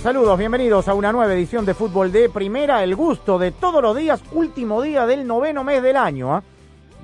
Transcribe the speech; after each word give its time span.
Saludos, 0.00 0.38
bienvenidos 0.38 0.88
a 0.88 0.94
una 0.94 1.12
nueva 1.12 1.34
edición 1.34 1.66
de 1.66 1.74
Fútbol 1.74 2.10
de 2.12 2.30
Primera, 2.30 2.82
el 2.82 2.96
gusto 2.96 3.38
de 3.38 3.50
todos 3.50 3.82
los 3.82 3.94
días, 3.94 4.22
último 4.32 4.80
día 4.80 5.04
del 5.04 5.26
noveno 5.26 5.64
mes 5.64 5.82
del 5.82 5.98
año. 5.98 6.34
¿ah? 6.34 6.42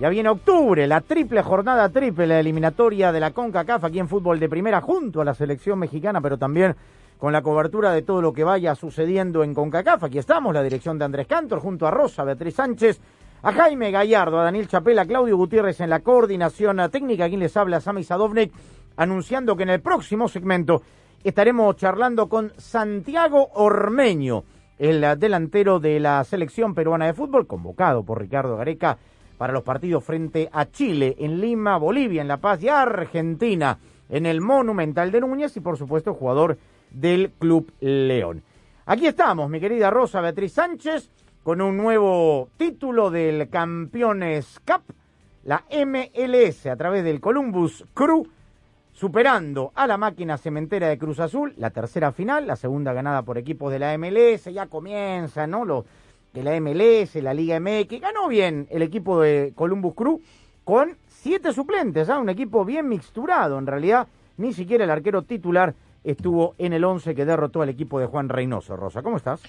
Ya 0.00 0.08
viene 0.08 0.30
octubre, 0.30 0.86
la 0.86 1.02
triple 1.02 1.42
jornada 1.42 1.90
triple, 1.90 2.26
la 2.26 2.40
eliminatoria 2.40 3.12
de 3.12 3.20
la 3.20 3.32
CONCACAF 3.32 3.84
aquí 3.84 3.98
en 3.98 4.08
Fútbol 4.08 4.40
de 4.40 4.48
Primera, 4.48 4.80
junto 4.80 5.20
a 5.20 5.24
la 5.24 5.34
selección 5.34 5.78
mexicana, 5.78 6.22
pero 6.22 6.38
también 6.38 6.74
con 7.18 7.30
la 7.30 7.42
cobertura 7.42 7.92
de 7.92 8.00
todo 8.00 8.22
lo 8.22 8.32
que 8.32 8.42
vaya 8.42 8.74
sucediendo 8.74 9.44
en 9.44 9.52
CONCACAF. 9.52 10.04
Aquí 10.04 10.18
estamos, 10.18 10.54
la 10.54 10.62
dirección 10.62 10.98
de 10.98 11.04
Andrés 11.04 11.26
Cantor, 11.26 11.60
junto 11.60 11.86
a 11.86 11.90
Rosa, 11.90 12.24
Beatriz 12.24 12.54
Sánchez, 12.54 13.00
a 13.42 13.52
Jaime 13.52 13.90
Gallardo, 13.90 14.40
a 14.40 14.44
Daniel 14.44 14.66
Chapela, 14.66 15.02
a 15.02 15.06
Claudio 15.06 15.36
Gutiérrez 15.36 15.80
en 15.80 15.90
la 15.90 16.00
coordinación 16.00 16.80
técnica, 16.90 17.28
quien 17.28 17.40
les 17.40 17.54
habla, 17.54 17.82
Sami 17.82 18.02
Sadovnik, 18.02 18.50
anunciando 18.96 19.56
que 19.56 19.64
en 19.64 19.70
el 19.70 19.80
próximo 19.82 20.26
segmento 20.26 20.82
estaremos 21.24 21.76
charlando 21.76 22.28
con 22.28 22.52
Santiago 22.56 23.50
Ormeño, 23.54 24.44
el 24.78 25.18
delantero 25.18 25.80
de 25.80 25.98
la 25.98 26.22
selección 26.24 26.74
peruana 26.74 27.06
de 27.06 27.14
fútbol, 27.14 27.46
convocado 27.46 28.04
por 28.04 28.20
Ricardo 28.20 28.56
Gareca 28.56 28.98
para 29.36 29.52
los 29.52 29.62
partidos 29.62 30.04
frente 30.04 30.48
a 30.52 30.66
Chile, 30.66 31.16
en 31.18 31.40
Lima, 31.40 31.76
Bolivia, 31.78 32.22
en 32.22 32.28
La 32.28 32.38
Paz 32.38 32.62
y 32.62 32.68
Argentina, 32.68 33.78
en 34.08 34.26
el 34.26 34.40
Monumental 34.40 35.10
de 35.10 35.20
Núñez 35.20 35.56
y 35.56 35.60
por 35.60 35.76
supuesto 35.76 36.14
jugador 36.14 36.58
del 36.90 37.32
Club 37.38 37.72
León. 37.80 38.42
Aquí 38.86 39.06
estamos, 39.06 39.50
mi 39.50 39.60
querida 39.60 39.90
Rosa 39.90 40.20
Beatriz 40.20 40.52
Sánchez, 40.52 41.10
con 41.42 41.60
un 41.60 41.76
nuevo 41.76 42.48
título 42.56 43.10
del 43.10 43.48
Campeones 43.48 44.60
Cup, 44.60 44.94
la 45.44 45.64
MLS 45.70 46.66
a 46.66 46.76
través 46.76 47.04
del 47.04 47.20
Columbus 47.20 47.84
Crew 47.94 48.26
superando 48.98 49.70
a 49.76 49.86
la 49.86 49.96
máquina 49.96 50.36
cementera 50.38 50.88
de 50.88 50.98
Cruz 50.98 51.20
Azul, 51.20 51.54
la 51.56 51.70
tercera 51.70 52.10
final, 52.10 52.48
la 52.48 52.56
segunda 52.56 52.92
ganada 52.92 53.22
por 53.22 53.38
equipos 53.38 53.70
de 53.70 53.78
la 53.78 53.96
MLS, 53.96 54.52
ya 54.52 54.66
comienza, 54.66 55.46
¿no? 55.46 55.64
Lo 55.64 55.84
de 56.32 56.42
la 56.42 56.60
MLS, 56.60 57.14
la 57.22 57.32
Liga 57.32 57.60
MX, 57.60 58.00
ganó 58.00 58.26
bien 58.26 58.66
el 58.70 58.82
equipo 58.82 59.20
de 59.20 59.52
Columbus 59.54 59.94
Crew 59.94 60.20
con 60.64 60.96
siete 61.06 61.52
suplentes, 61.52 62.10
¿ah? 62.10 62.18
un 62.18 62.28
equipo 62.28 62.64
bien 62.64 62.88
mixturado, 62.88 63.56
en 63.60 63.68
realidad 63.68 64.08
ni 64.36 64.52
siquiera 64.52 64.82
el 64.82 64.90
arquero 64.90 65.22
titular 65.22 65.76
estuvo 66.02 66.56
en 66.58 66.72
el 66.72 66.82
once 66.82 67.14
que 67.14 67.24
derrotó 67.24 67.62
al 67.62 67.68
equipo 67.68 68.00
de 68.00 68.06
Juan 68.06 68.28
Reynoso. 68.28 68.74
Rosa, 68.74 69.02
¿cómo 69.02 69.18
estás? 69.18 69.40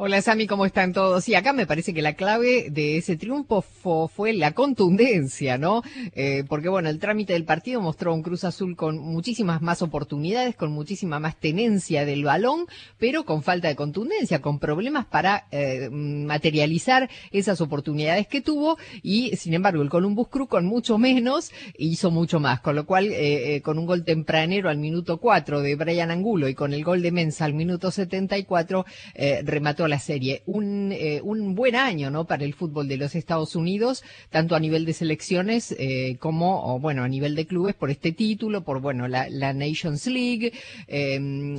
Hola 0.00 0.22
Sami, 0.22 0.46
¿cómo 0.46 0.64
están 0.64 0.92
todos? 0.92 1.24
Sí, 1.24 1.34
acá 1.34 1.52
me 1.52 1.66
parece 1.66 1.92
que 1.92 2.02
la 2.02 2.12
clave 2.14 2.70
de 2.70 2.98
ese 2.98 3.16
triunfo 3.16 3.64
fo- 3.82 4.08
fue 4.08 4.32
la 4.32 4.52
contundencia, 4.52 5.58
¿no? 5.58 5.82
Eh, 6.14 6.44
porque 6.48 6.68
bueno, 6.68 6.88
el 6.88 7.00
trámite 7.00 7.32
del 7.32 7.42
partido 7.44 7.80
mostró 7.80 8.14
un 8.14 8.22
Cruz 8.22 8.44
Azul 8.44 8.76
con 8.76 8.96
muchísimas 8.98 9.60
más 9.60 9.82
oportunidades, 9.82 10.54
con 10.54 10.70
muchísima 10.70 11.18
más 11.18 11.34
tenencia 11.40 12.04
del 12.04 12.22
balón, 12.22 12.66
pero 12.96 13.24
con 13.24 13.42
falta 13.42 13.66
de 13.66 13.74
contundencia, 13.74 14.40
con 14.40 14.60
problemas 14.60 15.04
para 15.04 15.48
eh, 15.50 15.88
materializar 15.90 17.10
esas 17.32 17.60
oportunidades 17.60 18.28
que 18.28 18.40
tuvo 18.40 18.78
y 19.02 19.34
sin 19.36 19.54
embargo 19.54 19.82
el 19.82 19.90
Columbus 19.90 20.28
Crew 20.28 20.46
con 20.46 20.64
mucho 20.64 20.96
menos 20.98 21.50
hizo 21.76 22.12
mucho 22.12 22.38
más, 22.38 22.60
con 22.60 22.76
lo 22.76 22.86
cual 22.86 23.06
eh, 23.10 23.56
eh, 23.56 23.62
con 23.62 23.80
un 23.80 23.86
gol 23.86 24.04
tempranero 24.04 24.68
al 24.70 24.78
minuto 24.78 25.16
4 25.18 25.60
de 25.60 25.74
Brian 25.74 26.12
Angulo 26.12 26.48
y 26.48 26.54
con 26.54 26.72
el 26.72 26.84
gol 26.84 27.02
de 27.02 27.10
Mensa 27.10 27.46
al 27.46 27.54
minuto 27.54 27.90
74 27.90 28.86
eh, 29.16 29.40
la 29.88 29.98
serie. 29.98 30.42
Un, 30.46 30.92
eh, 30.92 31.20
un 31.22 31.54
buen 31.54 31.74
año, 31.74 32.10
¿no? 32.10 32.26
Para 32.26 32.44
el 32.44 32.54
fútbol 32.54 32.88
de 32.88 32.96
los 32.96 33.14
Estados 33.14 33.56
Unidos, 33.56 34.04
tanto 34.30 34.54
a 34.54 34.60
nivel 34.60 34.84
de 34.84 34.92
selecciones 34.92 35.74
eh, 35.78 36.16
como, 36.20 36.78
bueno, 36.78 37.02
a 37.02 37.08
nivel 37.08 37.34
de 37.34 37.46
clubes 37.46 37.74
por 37.74 37.90
este 37.90 38.12
título, 38.12 38.62
por, 38.62 38.80
bueno, 38.80 39.08
la, 39.08 39.28
la 39.28 39.52
Nations 39.52 40.06
League, 40.06 40.52
eh, 40.86 41.18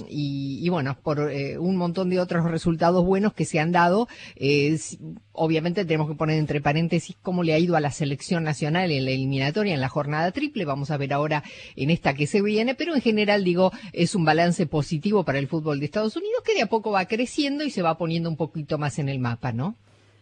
y, 0.09 0.59
y, 0.61 0.69
bueno, 0.69 0.97
por 1.01 1.31
eh, 1.31 1.57
un 1.57 1.75
montón 1.75 2.09
de 2.09 2.19
otros 2.19 2.49
resultados 2.49 3.05
buenos 3.05 3.33
que 3.33 3.45
se 3.45 3.59
han 3.59 3.71
dado. 3.71 4.07
Obviamente 5.41 5.85
tenemos 5.85 6.09
que 6.09 6.17
poner 6.17 6.37
entre 6.37 6.59
paréntesis 6.59 7.15
cómo 7.21 7.43
le 7.43 7.53
ha 7.53 7.59
ido 7.59 7.77
a 7.77 7.79
la 7.79 7.91
selección 7.91 8.43
nacional 8.43 8.91
en 8.91 9.05
la 9.05 9.11
eliminatoria, 9.11 9.73
en 9.73 9.79
la 9.79 9.87
jornada 9.87 10.33
triple. 10.33 10.65
Vamos 10.65 10.91
a 10.91 10.97
ver 10.97 11.13
ahora 11.13 11.45
en 11.77 11.91
esta 11.91 12.13
que 12.13 12.27
se 12.27 12.41
viene, 12.41 12.75
pero 12.75 12.93
en 12.93 12.99
general 12.99 13.45
digo, 13.45 13.71
es 13.93 14.15
un 14.15 14.25
balance 14.25 14.65
positivo 14.65 15.23
para 15.23 15.39
el 15.39 15.47
fútbol 15.47 15.79
de 15.79 15.85
Estados 15.85 16.17
Unidos 16.17 16.43
que 16.45 16.55
de 16.55 16.63
a 16.63 16.65
poco 16.65 16.91
va 16.91 17.05
creciendo 17.05 17.63
y 17.63 17.69
se 17.69 17.81
va 17.81 17.97
poniendo 17.97 18.18
un 18.27 18.35
poquito 18.35 18.77
más 18.77 18.99
en 18.99 19.09
el 19.09 19.19
mapa, 19.19 19.51
¿no? 19.51 19.75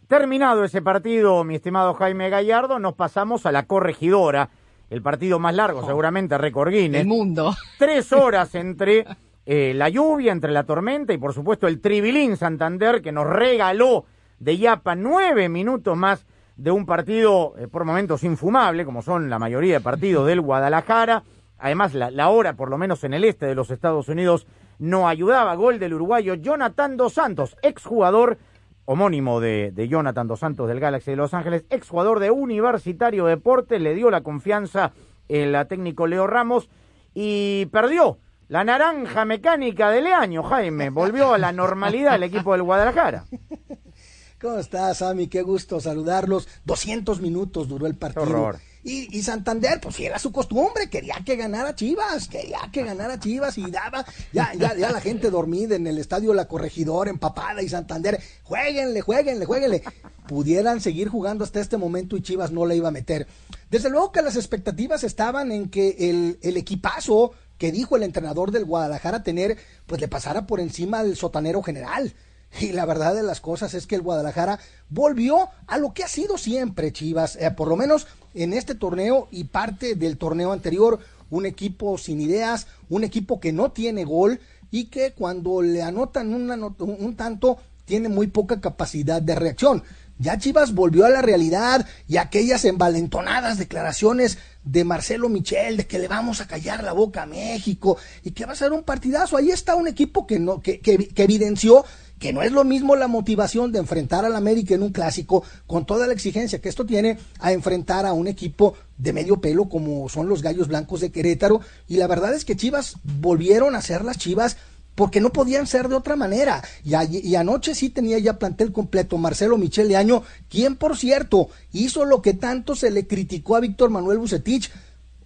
Terminado 0.08 0.63
ese 0.63 0.81
partido, 0.81 1.44
mi 1.44 1.56
estimado 1.56 1.94
Jaime 1.94 2.30
Gallardo, 2.30 2.80
nos 2.80 2.94
pasamos 2.94 3.46
a 3.46 3.52
la 3.52 3.63
corregidora, 3.63 4.50
el 4.90 5.02
partido 5.02 5.38
más 5.38 5.53
largo, 5.53 5.85
seguramente, 5.85 6.38
récord 6.38 6.72
Guinness. 6.72 7.02
El 7.02 7.07
mundo. 7.07 7.53
Tres 7.78 8.13
horas 8.13 8.56
entre 8.56 9.06
eh, 9.46 9.74
la 9.75 9.90
lluvia, 9.90 10.31
entre 10.31 10.52
la 10.52 10.63
tormenta 10.63 11.12
y, 11.12 11.18
por 11.18 11.34
supuesto, 11.34 11.68
el 11.68 11.81
Tribilín 11.81 12.38
Santander 12.38 13.02
que 13.02 13.12
nos 13.12 13.28
regaló 13.28 14.06
de 14.40 14.57
Yapa 14.57 14.96
nueve 14.96 15.50
minutos 15.50 15.97
más 15.97 16.25
de 16.56 16.72
un 16.72 16.86
partido 16.86 17.53
eh, 17.57 17.68
por 17.68 17.84
momentos 17.84 18.24
infumable, 18.24 18.86
como 18.86 19.02
son 19.02 19.30
la 19.30 19.40
mayoría 19.40 19.75
de 19.75 19.81
partidos 19.81 20.25
del 20.25 20.40
Guadalajara. 20.40 21.24
Además, 21.59 21.94
la, 21.94 22.12
la 22.12 22.30
hora, 22.30 22.53
por 22.53 22.69
lo 22.69 22.78
menos 22.78 23.03
en 23.03 23.13
el 23.13 23.24
este 23.25 23.46
de 23.46 23.56
los 23.56 23.72
Estados 23.72 24.07
Unidos, 24.07 24.47
no 24.80 25.08
ayudaba. 25.08 25.56
Gol 25.56 25.80
del 25.80 25.94
uruguayo 25.94 26.36
Jonathan 26.36 26.98
Dos 26.98 27.14
Santos, 27.14 27.56
exjugador 27.62 28.38
homónimo 28.86 29.40
de, 29.40 29.72
de 29.72 29.88
Jonathan 29.88 30.28
Dos 30.28 30.40
Santos 30.40 30.68
del 30.68 30.80
Galaxy 30.80 31.12
de 31.12 31.18
Los 31.18 31.34
Ángeles, 31.34 31.66
exjugador 31.70 32.20
de 32.20 32.32
Universitario 32.32 33.26
Deporte, 33.26 33.80
le 33.80 33.96
dio 33.96 34.10
la 34.10 34.22
confianza 34.22 34.94
el 35.28 35.58
técnico 35.68 36.08
Leo 36.08 36.26
Ramos 36.26 36.70
y 37.14 37.66
perdió 37.68 38.20
la 38.48 38.64
naranja 38.64 39.26
mecánica 39.26 39.90
del 39.90 40.08
año, 40.08 40.44
Jaime. 40.44 40.90
Volvió 40.90 41.34
a 41.34 41.38
la 41.38 41.52
normalidad 41.52 42.16
el 42.16 42.24
equipo 42.24 42.54
del 42.54 42.64
Guadalajara. 42.64 43.26
¿Cómo 44.42 44.60
estás, 44.60 45.00
Sammy? 45.00 45.28
Qué 45.28 45.42
gusto 45.42 45.80
saludarlos. 45.80 46.48
200 46.66 47.22
minutos 47.22 47.68
duró 47.68 47.88
el 47.88 47.96
partido. 47.96 48.22
horror. 48.24 48.58
Y, 48.88 49.18
y 49.18 49.22
Santander, 49.22 49.81
pues 49.81 50.00
era 50.00 50.18
su 50.18 50.31
costumbre, 50.31 50.90
quería 50.90 51.16
que 51.25 51.36
ganara 51.36 51.75
Chivas, 51.75 52.30
quería 52.30 52.70
que 52.72 52.84
ganara 52.84 53.20
Chivas 53.20 53.58
y 53.58 53.70
daba, 53.70 54.06
ya, 54.31 54.53
ya, 54.53 54.78
ya 54.78 54.92
la 54.92 55.02
gente 55.02 55.30
dormida 55.30 55.75
en 55.75 55.88
el 55.88 55.98
estadio 55.98 56.34
La 56.34 56.48
Corregidora, 56.48 57.09
empapada 57.09 57.62
y 57.62 57.68
Santander, 57.68 58.18
jueguenle, 58.44 59.02
jueguenle, 59.02 59.44
jueguenle. 59.44 59.84
Pudieran 60.25 60.80
seguir 60.80 61.09
jugando 61.09 61.44
hasta 61.44 61.59
este 61.59 61.75
momento 61.75 62.16
y 62.16 62.22
Chivas 62.22 62.52
no 62.53 62.66
le 62.66 62.78
iba 62.78 62.88
a 62.88 62.92
meter. 62.92 63.28
Desde 63.70 63.90
luego 63.90 64.14
que 64.14 64.22
las 64.22 64.38
expectativas 64.38 65.04
estaban 65.04 65.52
en 65.52 65.68
que 65.68 65.98
el, 66.09 66.39
el 66.42 66.56
equipazo 66.56 67.34
que 67.57 67.74
dijo 67.74 67.98
el 67.98 68.04
entrenador 68.04 68.51
del 68.51 68.63
Guadalajara 68.63 69.22
tener, 69.22 69.57
pues 69.86 70.00
le 70.00 70.07
pasara 70.07 70.48
por 70.48 70.62
encima 70.62 71.00
al 71.00 71.18
sotanero 71.18 71.62
general. 71.62 72.13
Y 72.60 72.72
la 72.72 72.86
verdad 72.86 73.14
de 73.14 73.24
las 73.24 73.42
cosas 73.42 73.74
es 73.74 73.88
que 73.88 73.96
el 73.96 74.02
Guadalajara 74.02 74.60
volvió 74.90 75.50
a 75.68 75.78
lo 75.78 75.94
que 75.94 76.04
ha 76.04 76.08
sido 76.08 76.38
siempre 76.38 76.92
Chivas, 76.92 77.36
eh, 77.36 77.52
por 77.52 77.68
lo 77.68 77.76
menos 77.76 78.08
en 78.34 78.54
este 78.54 78.76
torneo 78.76 79.28
y 79.32 79.46
parte 79.46 79.96
del 79.96 80.18
torneo 80.18 80.52
anterior, 80.52 81.00
un 81.30 81.46
equipo 81.46 81.98
sin 81.98 82.22
ideas, 82.22 82.68
un 82.90 83.04
equipo 83.04 83.40
que 83.40 83.52
no 83.52 83.72
tiene 83.72 84.06
gol 84.06 84.40
y 84.72 84.86
que 84.86 85.14
cuando 85.14 85.62
le 85.62 85.82
anotan 85.82 86.34
una 86.34 86.56
un 86.56 87.16
tanto 87.16 87.58
tiene 87.86 88.10
muy 88.10 88.28
poca 88.28 88.60
capacidad 88.60 89.22
de 89.22 89.36
reacción. 89.36 89.84
Ya 90.20 90.38
Chivas 90.38 90.74
volvió 90.74 91.06
a 91.06 91.10
la 91.10 91.22
realidad 91.22 91.86
y 92.08 92.18
aquellas 92.18 92.66
envalentonadas 92.66 93.60
declaraciones 93.60 94.40
de 94.64 94.84
Marcelo 94.84 95.30
Michel 95.30 95.78
de 95.78 95.86
que 95.86 96.00
le 96.00 96.08
vamos 96.08 96.42
a 96.42 96.48
callar 96.48 96.84
la 96.84 96.92
boca 96.92 97.24
a 97.24 97.28
México 97.28 97.98
y 98.24 98.32
que 98.32 98.46
va 98.46 98.54
a 98.54 98.56
ser 98.56 98.72
un 98.72 98.84
partidazo. 98.84 99.38
Ahí 99.38 99.52
está 99.52 99.76
un 99.76 99.88
equipo 99.88 100.26
que 100.26 100.40
no 100.40 100.60
que, 100.60 100.80
que, 100.80 100.98
que 101.10 101.24
evidenció 101.24 101.86
que 102.19 102.34
no 102.34 102.42
es 102.42 102.52
lo 102.52 102.64
mismo 102.64 102.96
la 102.96 103.08
motivación 103.08 103.72
de 103.72 103.80
enfrentar 103.80 104.25
al 104.25 104.36
América 104.36 104.75
en 104.75 104.84
un 104.84 104.92
clásico 104.92 105.44
con 105.66 105.86
toda 105.86 106.08
la 106.08 106.14
exigencia 106.14 106.60
que 106.60 106.69
esto 106.69 106.86
tiene 106.86 107.18
a 107.40 107.52
enfrentar 107.52 108.06
a 108.06 108.14
un 108.14 108.28
equipo 108.28 108.75
de 108.98 109.14
medio 109.14 109.40
pelo 109.40 109.69
como 109.69 110.10
son 110.10 110.28
los 110.28 110.42
Gallos 110.42 110.68
Blancos 110.68 111.02
de 111.02 111.12
Querétaro 111.12 111.62
y 111.88 111.98
la 111.98 112.08
verdad 112.08 112.34
es 112.34 112.46
que 112.46 112.56
Chivas 112.56 112.96
volvieron 113.04 113.75
a 113.75 113.81
ser 113.81 114.04
las 114.04 114.18
Chivas 114.18 114.58
porque 114.98 115.22
no 115.22 115.31
podían 115.31 115.68
ser 115.68 115.90
de 115.90 115.96
otra 115.96 116.16
manera. 116.16 116.64
Y, 116.84 117.36
anoche 117.36 117.75
sí 117.75 117.90
tenía 117.90 118.18
ya 118.18 118.40
plantel 118.40 118.72
completo 118.72 119.20
Marcelo 119.20 119.56
Michele 119.56 119.96
Año, 119.96 120.24
quien 120.50 120.75
por 120.75 120.98
cierto 120.98 121.50
hizo 121.72 122.04
lo 122.04 122.24
que 122.24 122.34
tanto 122.34 122.75
se 122.75 122.90
le 122.90 123.06
criticó 123.06 123.56
a 123.56 123.60
Víctor 123.60 123.92
Manuel 123.92 124.18
Bucetich, 124.18 124.72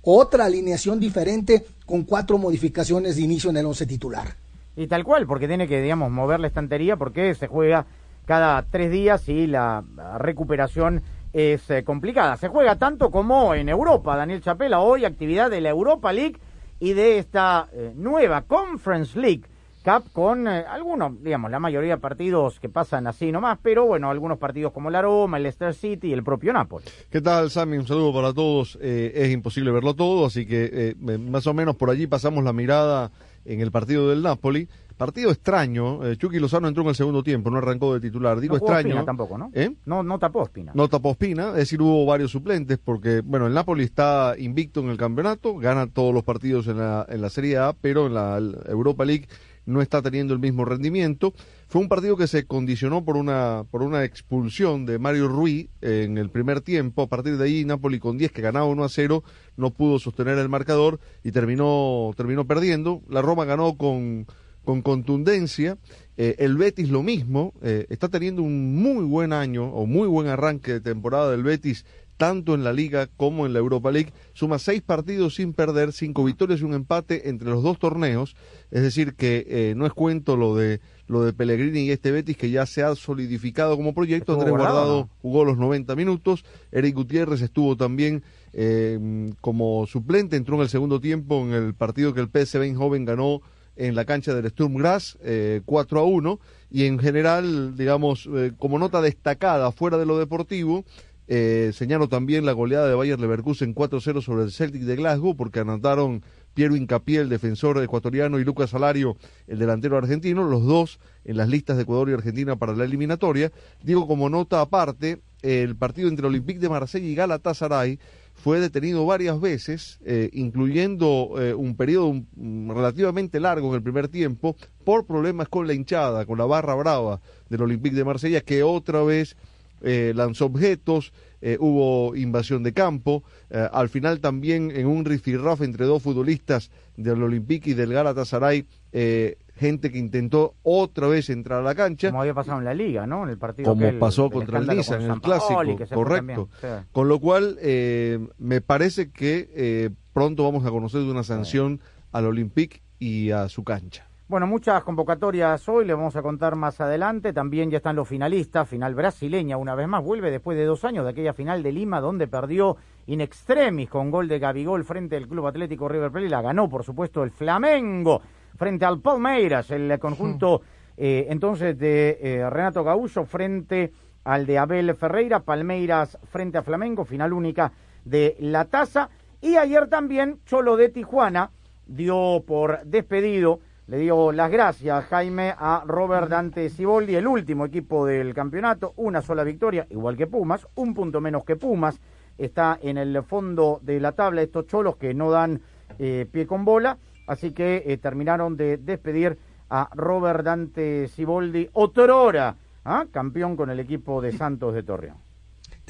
otra 0.02 0.44
alineación 0.44 1.00
diferente 1.00 1.66
con 1.86 2.04
cuatro 2.04 2.38
modificaciones 2.38 3.16
de 3.16 3.22
inicio 3.22 3.50
en 3.50 3.58
el 3.58 3.66
once 3.66 3.86
titular. 3.86 4.36
Y 4.76 4.88
tal 4.88 5.04
cual, 5.04 5.28
porque 5.28 5.48
tiene 5.48 5.68
que, 5.68 5.82
digamos, 5.82 6.12
mover 6.12 6.40
la 6.40 6.48
estantería 6.48 6.96
porque 6.96 7.34
se 7.36 7.48
juega 7.48 7.86
cada 8.26 8.64
tres 8.64 8.92
días 8.92 9.28
y 9.28 9.48
la 9.48 9.84
recuperación 10.18 11.02
es 11.34 11.70
eh, 11.70 11.84
complicada. 11.84 12.38
Se 12.38 12.48
juega 12.48 12.76
tanto 12.78 13.10
como 13.12 13.54
en 13.54 13.70
Europa, 13.70 14.16
Daniel 14.16 14.42
Chapela, 14.42 14.80
hoy 14.80 15.06
actividad 15.06 15.50
de 15.50 15.62
la 15.62 15.70
Europa 15.70 16.12
League 16.12 16.38
y 16.80 16.94
de 16.94 17.18
esta 17.18 17.68
eh, 17.74 17.94
nueva 17.96 18.44
Conference 18.44 19.18
League 19.20 19.44
Cup 19.84 20.12
con 20.14 20.48
eh, 20.48 20.64
algunos, 20.70 21.24
digamos, 21.24 21.50
la 21.50 21.60
mayoría 21.60 21.96
de 21.96 22.02
partidos 22.02 22.60
que 22.60 22.70
pasan 22.70 23.08
así 23.08 23.32
nomás, 23.32 23.58
pero 23.62 23.86
bueno, 23.86 24.12
algunos 24.12 24.38
partidos 24.38 24.72
como 24.72 24.90
la 24.90 25.02
Roma, 25.02 25.38
el 25.38 25.44
Leicester 25.44 25.74
City 25.74 26.10
y 26.10 26.14
el 26.14 26.24
propio 26.24 26.54
Napoli. 26.54 26.86
¿Qué 27.10 27.22
tal, 27.22 27.50
Sammy? 27.50 27.78
Un 27.78 27.88
saludo 27.88 28.14
para 28.14 28.32
todos. 28.32 28.78
Es 28.82 29.32
imposible 29.32 29.72
verlo 29.72 29.96
todo, 29.96 30.28
así 30.28 30.46
que 30.46 30.96
más 31.00 31.48
o 31.48 31.54
menos 31.54 31.76
por 31.76 31.90
allí 31.90 32.06
pasamos 32.06 32.44
la 32.44 32.54
mirada 32.54 33.12
en 33.46 33.62
el 33.62 33.72
partido 33.72 34.10
del 34.10 34.22
Napoli. 34.22 34.68
Partido 34.98 35.32
extraño. 35.32 36.06
Eh, 36.06 36.16
Chucky 36.16 36.40
Lozano 36.40 36.68
entró 36.68 36.84
en 36.84 36.90
el 36.90 36.96
segundo 36.96 37.24
tiempo, 37.24 37.50
no 37.50 37.58
arrancó 37.58 37.94
de 37.94 38.00
titular. 38.00 38.40
Digo 38.40 38.54
no 38.54 38.58
extraño. 38.60 38.90
Espina 38.90 39.06
tampoco, 39.06 39.38
¿no? 39.38 39.50
¿Eh? 39.54 39.74
No, 39.86 40.04
no 40.04 40.20
tapó 40.20 40.44
Espina. 40.44 40.72
No 40.76 40.88
tapó 40.88 41.12
Espina, 41.12 41.50
es 41.50 41.56
decir, 41.56 41.82
hubo 41.82 42.06
varios 42.06 42.32
suplentes 42.32 42.78
porque, 42.78 43.22
bueno, 43.22 43.48
el 43.48 43.54
Napoli 43.54 43.84
está 43.84 44.36
invicto 44.38 44.80
en 44.82 44.90
el 44.90 44.98
campeonato, 44.98 45.56
gana 45.58 45.88
todos 45.88 46.14
los 46.14 46.24
partidos 46.24 46.68
en 46.68 46.78
la, 46.78 47.06
en 47.10 47.20
la 47.20 47.30
Serie 47.30 47.58
A, 47.58 47.74
pero 47.74 48.06
en 48.06 48.14
la 48.14 48.38
Europa 48.68 49.04
League 49.04 49.28
no 49.66 49.81
está 49.81 50.02
teniendo 50.02 50.34
el 50.34 50.40
mismo 50.40 50.66
rendimiento. 50.66 51.34
Fue 51.68 51.81
un 51.81 51.88
partido 51.88 52.18
que 52.18 52.28
se 52.28 52.46
condicionó 52.46 53.04
por 53.06 53.18
una, 53.18 53.66
por 53.69 53.81
una 53.84 54.04
expulsión 54.04 54.86
de 54.86 55.00
Mario 55.00 55.28
Rui 55.28 55.69
en 55.81 56.18
el 56.18 56.30
primer 56.30 56.62
tiempo. 56.62 57.04
A 57.04 57.08
partir 57.08 57.38
de 57.38 57.46
ahí, 57.46 57.66
Napoli 57.66 58.00
con 58.00 58.18
10 58.18 58.31
que 58.31 58.42
ganaba 58.42 58.66
1 58.66 58.84
a 58.84 58.90
0, 58.90 59.24
no 59.58 59.72
pudo 59.72 60.00
sostener 60.00 60.38
el 60.38 60.50
marcador 60.50 61.00
y 61.24 61.31
terminó, 61.31 62.12
terminó 62.18 62.46
perdiendo. 62.46 63.02
La 63.10 63.22
Roma 63.22 63.46
ganó 63.46 63.78
con, 63.78 64.28
con 64.63 64.81
contundencia. 64.81 65.78
Eh, 66.18 66.36
el 66.40 66.58
Betis 66.58 66.90
lo 66.90 67.04
mismo, 67.04 67.54
eh, 67.62 67.88
está 67.90 68.10
teniendo 68.10 68.44
un 68.44 68.75
muy 68.75 69.06
buen 69.06 69.34
año 69.34 69.66
o 69.66 69.86
muy 69.86 70.08
buen 70.08 70.28
arranque 70.28 70.74
de 70.74 70.81
temporada 70.81 71.31
del 71.31 71.44
Betis 71.44 71.86
tanto 72.22 72.54
en 72.54 72.64
la 72.64 72.72
Liga 72.72 73.10
como 73.18 73.48
en 73.48 73.54
la 73.54 73.58
Europa 73.58 73.90
League. 73.90 74.14
Suma 74.34 74.60
seis 74.60 74.84
partidos 74.84 75.34
sin 75.34 75.54
perder, 75.54 75.92
cinco 75.92 76.24
victorias 76.24 76.62
y 76.62 76.64
un 76.64 76.76
empate 76.76 77.30
entre 77.30 77.50
los 77.50 77.64
dos 77.64 77.80
torneos. 77.80 78.36
Es 78.70 78.84
decir, 78.84 79.16
que 79.16 79.44
eh, 79.50 79.74
no 79.76 79.88
es 79.88 79.94
cuento 79.94 80.38
lo 80.38 80.56
de 80.56 80.82
lo 81.08 81.24
de 81.24 81.34
Pellegrini 81.34 81.80
y 81.80 81.90
este 81.90 82.12
Betis 82.12 82.38
que 82.38 82.52
ya 82.52 82.68
se 82.68 82.84
ha 82.84 82.94
solidificado 82.94 83.76
como 83.76 83.96
proyecto. 83.96 84.34
Andrés 84.34 84.52
Guardado 84.52 85.10
jugó 85.24 85.44
los 85.44 85.58
90 85.58 85.96
minutos. 85.96 86.46
Eric 86.72 86.94
Gutiérrez 86.94 87.42
estuvo 87.42 87.76
también 87.76 88.22
eh, 88.54 89.34
como 89.42 89.88
suplente, 89.88 90.36
entró 90.36 90.58
en 90.58 90.62
el 90.62 90.70
segundo 90.70 91.02
tiempo 91.02 91.42
en 91.42 91.54
el 91.54 91.74
partido 91.74 92.14
que 92.14 92.22
el 92.22 92.30
PSV 92.30 92.76
joven 92.76 93.04
ganó 93.04 93.42
en 93.76 93.96
la 93.96 94.06
cancha 94.06 94.36
del 94.36 94.50
Sturm 94.50 94.76
Graz, 94.76 95.18
eh, 95.24 95.62
4 95.66 96.00
a 96.00 96.04
1, 96.04 96.40
y 96.70 96.86
en 96.86 97.00
general, 97.00 97.76
digamos, 97.76 98.30
eh, 98.32 98.52
como 98.58 98.78
nota 98.78 99.02
destacada 99.02 99.72
fuera 99.72 99.98
de 99.98 100.06
lo 100.06 100.20
deportivo, 100.20 100.86
eh, 101.33 101.72
señalo 101.74 102.10
también 102.10 102.45
la 102.45 102.51
goleada 102.51 102.89
de 102.89 102.94
Bayer 102.94 103.18
Leverkusen 103.18 103.74
4-0 103.74 104.22
sobre 104.22 104.44
el 104.44 104.51
Celtic 104.51 104.81
de 104.81 104.98
Glasgow, 104.98 105.33
porque 105.33 105.62
anotaron 105.62 106.25
Piero 106.54 106.75
Incapié, 106.75 107.22
el 107.22 107.30
defensor 107.30 107.81
ecuatoriano, 107.81 108.38
y 108.38 108.44
Lucas 108.44 108.72
Salario, 108.72 109.16
el 109.48 109.57
delantero 109.57 109.98
argentino, 109.98 110.44
los 110.44 110.66
dos 110.66 111.00
en 111.24 111.38
las 111.38 111.48
listas 111.48 111.78
de 111.78 111.83
Ecuador 111.83 112.10
y 112.10 112.13
Argentina 112.16 112.57
para 112.57 112.75
la 112.75 112.83
eliminatoria. 112.83 113.50
Digo 113.81 114.07
como 114.07 114.30
nota 114.30 114.60
aparte, 114.60 115.22
el 115.42 115.78
partido 115.78 116.10
entre 116.10 116.28
Olympique 116.28 116.60
de 116.60 116.68
Marsella 116.68 117.07
y 117.07 117.16
Galatasaray 117.16 117.98
fue 118.34 118.60
detenido 118.60 119.06
varias 119.06 119.39
veces, 119.39 120.00
eh, 120.04 120.30
incluyendo 120.34 121.36
eh, 121.39 121.54
un 121.54 121.77
periodo 121.77 122.13
relativamente 122.36 123.39
largo 123.39 123.69
en 123.69 123.75
el 123.75 123.84
primer 123.84 124.10
tiempo, 124.10 124.57
por 124.84 125.06
problemas 125.06 125.48
con 125.48 125.66
la 125.66 125.75
hinchada, 125.75 126.25
con 126.25 126.38
la 126.38 126.45
barra 126.45 126.75
brava 126.75 127.22
del 127.48 127.62
Olympique 127.62 127.95
de 127.95 128.04
Marsella, 128.04 128.42
que 128.42 128.63
otra 128.63 129.01
vez 129.04 129.38
eh, 129.81 130.13
lanzó 130.16 130.45
objetos, 130.45 131.13
eh, 131.42 131.57
hubo 131.60 132.16
invasión 132.16 132.63
de 132.63 132.74
campo, 132.74 133.24
eh, 133.50 133.68
al 133.72 133.89
final 133.89 134.19
también 134.19 134.72
en 134.72 134.88
un 134.88 135.06
rifirraf 135.06 135.62
entre 135.62 135.86
dos 135.86 136.04
futbolistas 136.04 136.69
del 136.98 137.24
Olympique 137.24 137.72
y 137.72 137.74
del 137.74 137.94
Galatasaray, 137.94 138.66
eh, 138.92 139.38
gente 139.56 139.92
que 139.92 140.00
intentó 140.00 140.56
otra 140.63 141.07
vez 141.07 141.30
entrar 141.30 141.60
a 141.60 141.63
la 141.63 141.75
cancha. 141.75 142.10
Como 142.10 142.22
había 142.22 142.33
pasado 142.33 142.60
en 142.60 142.66
la 142.66 142.74
liga, 142.74 143.06
¿no? 143.06 143.24
En 143.24 143.30
el 143.30 143.38
partido 143.38 143.69
Como 143.69 144.00
pasó 144.00 144.25
el 144.25 144.31
contra 144.31 144.60
el 144.60 144.68
Niza 144.68 144.95
en 144.95 145.12
el 145.12 145.22
clásico, 145.22 145.63
correcto. 145.94 146.50
sí. 146.60 146.68
Con 146.92 147.07
lo 147.07 147.19
cual, 147.19 147.57
eh, 147.62 148.19
me 148.39 148.62
parece 148.62 149.12
que 149.12 149.50
eh, 149.56 149.89
pronto 150.13 150.44
vamos 150.44 150.66
a 150.66 150.72
conocer 150.72 151.01
de 151.01 151.12
una 151.12 151.24
sanción 151.24 151.80
al 152.12 152.25
Olympique 152.25 152.81
y 153.00 153.31
a 153.31 153.50
su 153.50 153.63
cancha. 153.63 154.07
Bueno, 154.31 154.48
muchas 154.48 154.81
convocatorias 154.86 155.68
hoy, 155.68 155.83
le 155.83 155.94
vamos 155.94 156.16
a 156.16 156.22
contar 156.22 156.56
más 156.56 156.80
adelante. 156.80 157.33
También 157.33 157.69
ya 157.69 157.80
están 157.80 157.98
los 157.98 158.07
finalistas, 158.07 158.69
final 158.69 158.95
brasileña 158.95 159.57
una 159.57 159.75
vez 159.75 159.89
más. 159.89 160.01
Vuelve 160.01 160.31
después 160.31 160.57
de 160.57 160.63
dos 160.63 160.86
años 160.86 161.04
de 161.04 161.12
aquella 161.12 161.33
final 161.33 161.62
de 161.62 161.74
Lima 161.74 162.00
donde 162.00 162.30
perdió 162.30 162.78
in 163.07 163.19
extremis 163.19 163.89
con 163.89 164.10
gol 164.10 164.30
de 164.30 164.39
Gabigol 164.39 164.86
frente 164.86 165.18
al 165.18 165.28
Club 165.28 165.48
Atlético 165.48 165.89
River 165.89 166.12
Plate. 166.12 166.30
La 166.30 166.42
ganó, 166.42 166.69
por 166.69 166.86
supuesto, 166.86 167.24
el 167.24 167.31
Flamengo 167.31 168.22
frente 168.56 168.86
al 168.86 169.01
Palmeiras, 169.01 169.69
el 169.69 170.00
conjunto 170.00 170.62
eh, 170.95 171.27
entonces 171.27 171.77
de 171.77 172.18
eh, 172.22 172.50
Renato 172.50 172.86
Gaúcho 172.86 173.25
frente 173.25 173.92
al 174.24 174.45
de 174.45 174.57
Abel 174.57 174.95
Ferreira. 174.95 175.42
Palmeiras 175.42 176.18
frente 176.30 176.57
a 176.57 176.63
Flamengo, 176.63 177.04
final 177.04 177.34
única 177.34 177.74
de 178.06 178.38
la 178.39 178.63
taza. 178.63 179.10
Y 179.42 179.57
ayer 179.57 179.89
también 179.89 180.39
Cholo 180.45 180.77
de 180.77 180.88
Tijuana 180.88 181.51
dio 181.86 182.45
por 182.48 182.86
despedido 182.86 183.60
le 183.92 183.98
dio 183.98 184.32
las 184.32 184.50
gracias, 184.50 185.04
Jaime, 185.08 185.54
a 185.58 185.84
Robert 185.86 186.30
Dante 186.30 186.70
Ciboldi, 186.70 187.14
el 187.14 187.28
último 187.28 187.66
equipo 187.66 188.06
del 188.06 188.34
campeonato, 188.34 188.94
una 188.96 189.22
sola 189.22 189.44
victoria, 189.44 189.86
igual 189.90 190.16
que 190.16 190.28
Pumas, 190.28 190.66
un 190.76 190.94
punto 190.94 191.20
menos 191.20 191.44
que 191.44 191.58
Pumas, 191.58 192.00
está 192.38 192.80
en 192.82 192.98
el 192.98 193.22
fondo 193.24 193.82
de 193.84 194.00
la 194.00 194.14
tabla 194.14 194.44
estos 194.44 194.66
cholos 194.68 194.96
que 194.96 195.14
no 195.14 195.30
dan 195.30 195.60
eh, 196.00 196.26
pie 196.32 196.48
con 196.48 196.64
bola, 196.64 197.00
así 197.27 197.51
que 197.51 197.84
eh, 197.86 197.98
terminaron 197.98 198.56
de 198.56 198.77
despedir 198.77 199.38
a 199.70 199.89
Robert 199.94 200.46
Dante 200.46 201.10
Ciboldi, 201.10 201.70
otrora, 201.74 202.56
¿ah? 202.86 203.08
campeón 203.12 203.58
con 203.58 203.72
el 203.72 203.82
equipo 203.82 204.22
de 204.22 204.32
Santos 204.32 204.74
de 204.74 204.84
Torreón. 204.84 205.31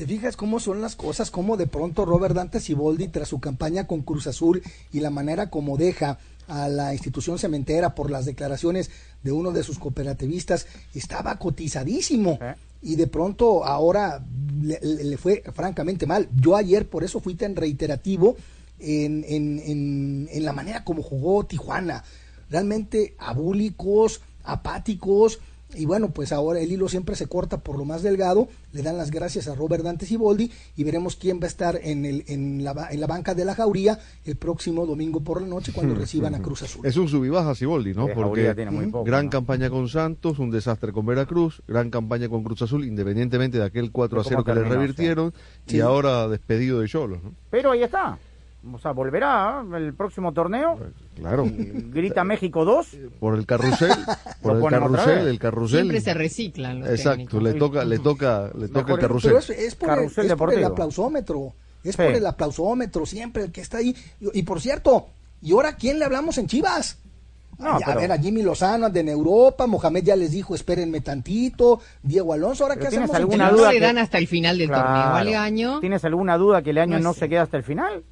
¿Te 0.02 0.08
fijas 0.08 0.36
cómo 0.36 0.60
son 0.60 0.82
las 0.82 0.96
cosas? 0.96 1.30
Cómo 1.30 1.58
de 1.58 1.68
pronto 1.68 2.06
Robert 2.06 2.34
Dante 2.34 2.60
Ciboldi, 2.60 3.10
tras 3.10 3.28
su 3.28 3.40
campaña 3.40 3.86
con 3.86 4.02
Cruz 4.02 4.26
Azul 4.26 4.64
y 4.92 5.00
la 5.00 5.12
manera 5.12 5.52
como 5.52 5.78
deja 5.78 6.18
a 6.48 6.68
la 6.70 6.94
institución 6.94 7.38
cementera 7.38 7.94
por 7.94 8.10
las 8.10 8.26
declaraciones 8.26 8.90
de 9.22 9.32
uno 9.32 9.52
de 9.52 9.62
sus 9.62 9.78
cooperativistas, 9.78 10.66
estaba 10.96 11.38
cotizadísimo. 11.38 12.40
¿Eh? 12.42 12.56
Y 12.82 12.96
de 12.96 13.06
pronto 13.06 13.64
ahora 13.64 14.26
le, 14.60 14.80
le, 14.82 15.18
fue 15.18 15.44
francamente 15.54 16.08
mal. 16.08 16.28
Yo 16.34 16.56
ayer 16.56 16.90
por 16.90 17.04
eso 17.04 17.20
fui 17.20 17.36
tan 17.36 17.56
reiterativo 17.56 18.36
en, 18.80 19.24
en, 19.28 19.60
en, 19.60 20.30
en 20.32 20.44
la 20.44 20.52
manera 20.52 20.84
como 20.84 21.04
jugó 21.04 21.46
Tijuana. 21.46 22.04
Realmente 22.50 23.14
abúlicos, 23.20 24.22
apáticos, 24.44 25.38
y 25.76 25.86
bueno, 25.86 26.12
pues 26.12 26.32
ahora 26.32 26.60
el 26.60 26.72
hilo 26.72 26.88
siempre 26.90 27.16
se 27.16 27.28
corta 27.28 27.60
por 27.62 27.78
lo 27.78 27.86
más 27.86 28.04
delgado. 28.04 28.48
Le 28.74 28.82
dan 28.82 28.98
las 28.98 29.12
gracias 29.12 29.48
a 29.48 29.56
Robert 29.56 29.84
Dante 29.84 30.06
Siboldi 30.06 30.52
y 30.76 30.84
veremos 30.84 31.16
quién 31.16 31.40
va 31.40 31.46
a 31.46 31.48
estar 31.48 31.80
en, 31.82 32.06
el, 32.06 32.24
en, 32.28 32.64
la, 32.64 32.88
en 32.92 33.00
la 33.00 33.08
banca 33.08 33.34
de 33.36 33.46
la 33.46 33.56
Jauría 33.56 34.00
el 34.26 34.36
próximo 34.38 34.86
domingo 34.86 35.22
por 35.22 35.42
la 35.42 35.48
noche 35.48 35.72
cuando 35.74 35.96
reciban 35.96 36.36
a 36.36 36.42
Cruz 36.42 36.64
Azul. 36.64 36.86
Es 36.86 36.98
un 36.98 37.08
sub 37.08 37.24
y 37.26 37.30
baja 37.30 37.54
Siboldi, 37.56 37.94
¿no? 37.94 38.08
Porque 38.08 38.22
Jauría 38.22 38.56
tiene 38.56 38.72
muy 38.72 38.88
poco, 38.88 39.04
gran 39.06 39.26
¿no? 39.26 39.32
campaña 39.32 39.70
con 39.70 39.88
Santos, 39.90 40.40
un 40.40 40.52
desastre 40.52 40.92
con 40.92 41.06
Veracruz, 41.06 41.62
gran 41.68 41.90
campaña 41.90 42.30
con 42.30 42.44
Cruz 42.44 42.62
Azul, 42.62 42.86
independientemente 42.86 43.58
de 43.58 43.66
aquel 43.66 43.92
4 43.92 44.22
a 44.22 44.24
¿Cómo 44.24 44.30
0 44.30 44.44
que 44.44 44.54
le 44.56 44.64
revirtieron, 44.64 45.34
Sí. 45.66 45.78
y 45.78 45.80
ahora 45.82 46.28
despedido 46.28 46.80
de 46.80 46.88
Cholos, 46.88 47.24
¿no? 47.24 47.34
Pero 47.50 47.72
ahí 47.72 47.84
está. 47.84 48.18
O 48.74 48.78
sea, 48.78 48.92
volverá 48.92 49.64
el 49.76 49.94
próximo 49.96 50.34
torneo. 50.34 50.78
Claro. 51.16 51.46
Grita 51.48 52.24
México 52.24 52.64
2. 52.64 52.98
Por 53.20 53.36
el 53.36 53.46
carrusel, 53.48 53.90
por 54.44 54.58
el 54.58 54.70
carrusel, 54.70 55.28
el 55.28 55.40
carrusel. 55.40 55.80
Siempre 55.80 56.02
se 56.02 56.14
reciclan 56.14 56.80
los 56.82 56.90
Exacto, 56.90 57.12
técnicos. 57.40 57.44
le 57.44 57.54
toca, 57.56 57.84
le 57.86 57.98
toca, 58.00 58.52
le 58.56 58.68
toca 58.68 58.94
el 58.94 59.00
carrusel. 59.00 59.32
Pero 59.32 59.40
es, 59.40 59.50
es 59.50 59.76
por, 59.76 59.90
el, 59.98 60.06
es 60.06 60.36
por 60.36 60.54
el 60.54 60.64
aplausómetro. 60.64 61.54
Es 61.84 61.96
Sí. 61.96 62.02
por 62.04 62.12
el 62.14 62.26
aplausómetro 62.28 63.06
siempre 63.08 63.44
el 63.46 63.52
que 63.52 63.62
está 63.62 63.78
ahí. 63.80 63.96
Y, 64.20 64.40
y 64.40 64.44
por 64.44 64.62
cierto, 64.62 65.08
¿y 65.42 65.52
ahora 65.54 65.76
quién 65.76 65.98
le 65.98 66.06
hablamos 66.06 66.38
en 66.38 66.46
Chivas? 66.46 67.00
No, 67.58 67.70
a 67.76 67.80
pero- 67.80 68.00
ver, 68.00 68.12
a 68.12 68.18
Jimmy 68.20 68.44
Lozano 68.44 68.86
anda 68.86 69.00
en 69.00 69.10
Europa, 69.10 69.66
Mohamed 69.66 70.04
ya 70.04 70.16
les 70.16 70.30
dijo, 70.32 70.54
espérenme 70.54 71.02
tantito, 71.02 71.80
Diego 72.04 72.34
Alonso, 72.34 72.64
¿ahora 72.64 72.76
qué 72.76 72.82
¿tienes 72.88 73.10
hacemos? 73.10 73.16
alguna 73.16 73.50
duda 73.50 73.66
no 73.68 73.72
le 73.74 73.80
que- 73.80 73.86
dan 73.86 73.98
hasta 73.98 74.20
el 74.20 74.28
final 74.28 74.58
del 74.60 74.70
torneo 74.70 74.86
al 74.86 75.34
año. 75.34 75.80
¿Tienes 75.80 76.06
alguna 76.06 76.38
duda 76.38 76.62
que 76.62 76.70
el 76.70 76.78
año 76.78 76.98
No 77.00 77.04
no, 77.06 77.14
sé. 77.14 77.22
se 77.22 77.30
queda 77.30 77.42
hasta 77.44 77.58
el 77.58 77.64
final? 77.64 78.04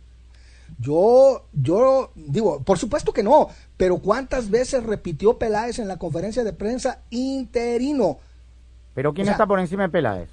Yo, 0.80 1.46
yo 1.52 2.12
digo, 2.16 2.62
por 2.64 2.78
supuesto 2.78 3.12
que 3.12 3.22
no, 3.24 3.50
pero 3.76 3.98
¿cuántas 3.98 4.50
veces 4.50 4.84
repitió 4.84 5.38
Peláez 5.38 5.78
en 5.80 5.88
la 5.90 5.98
conferencia 5.98 6.44
de 6.44 6.54
prensa 6.54 7.00
interino? 7.10 8.18
Pero 8.96 9.14
¿quién 9.14 9.24
O 9.24 9.28
sea- 9.28 9.34
está 9.34 9.46
por 9.46 9.60
encima 9.60 9.84
de 9.84 9.90
Peláez? 9.90 10.30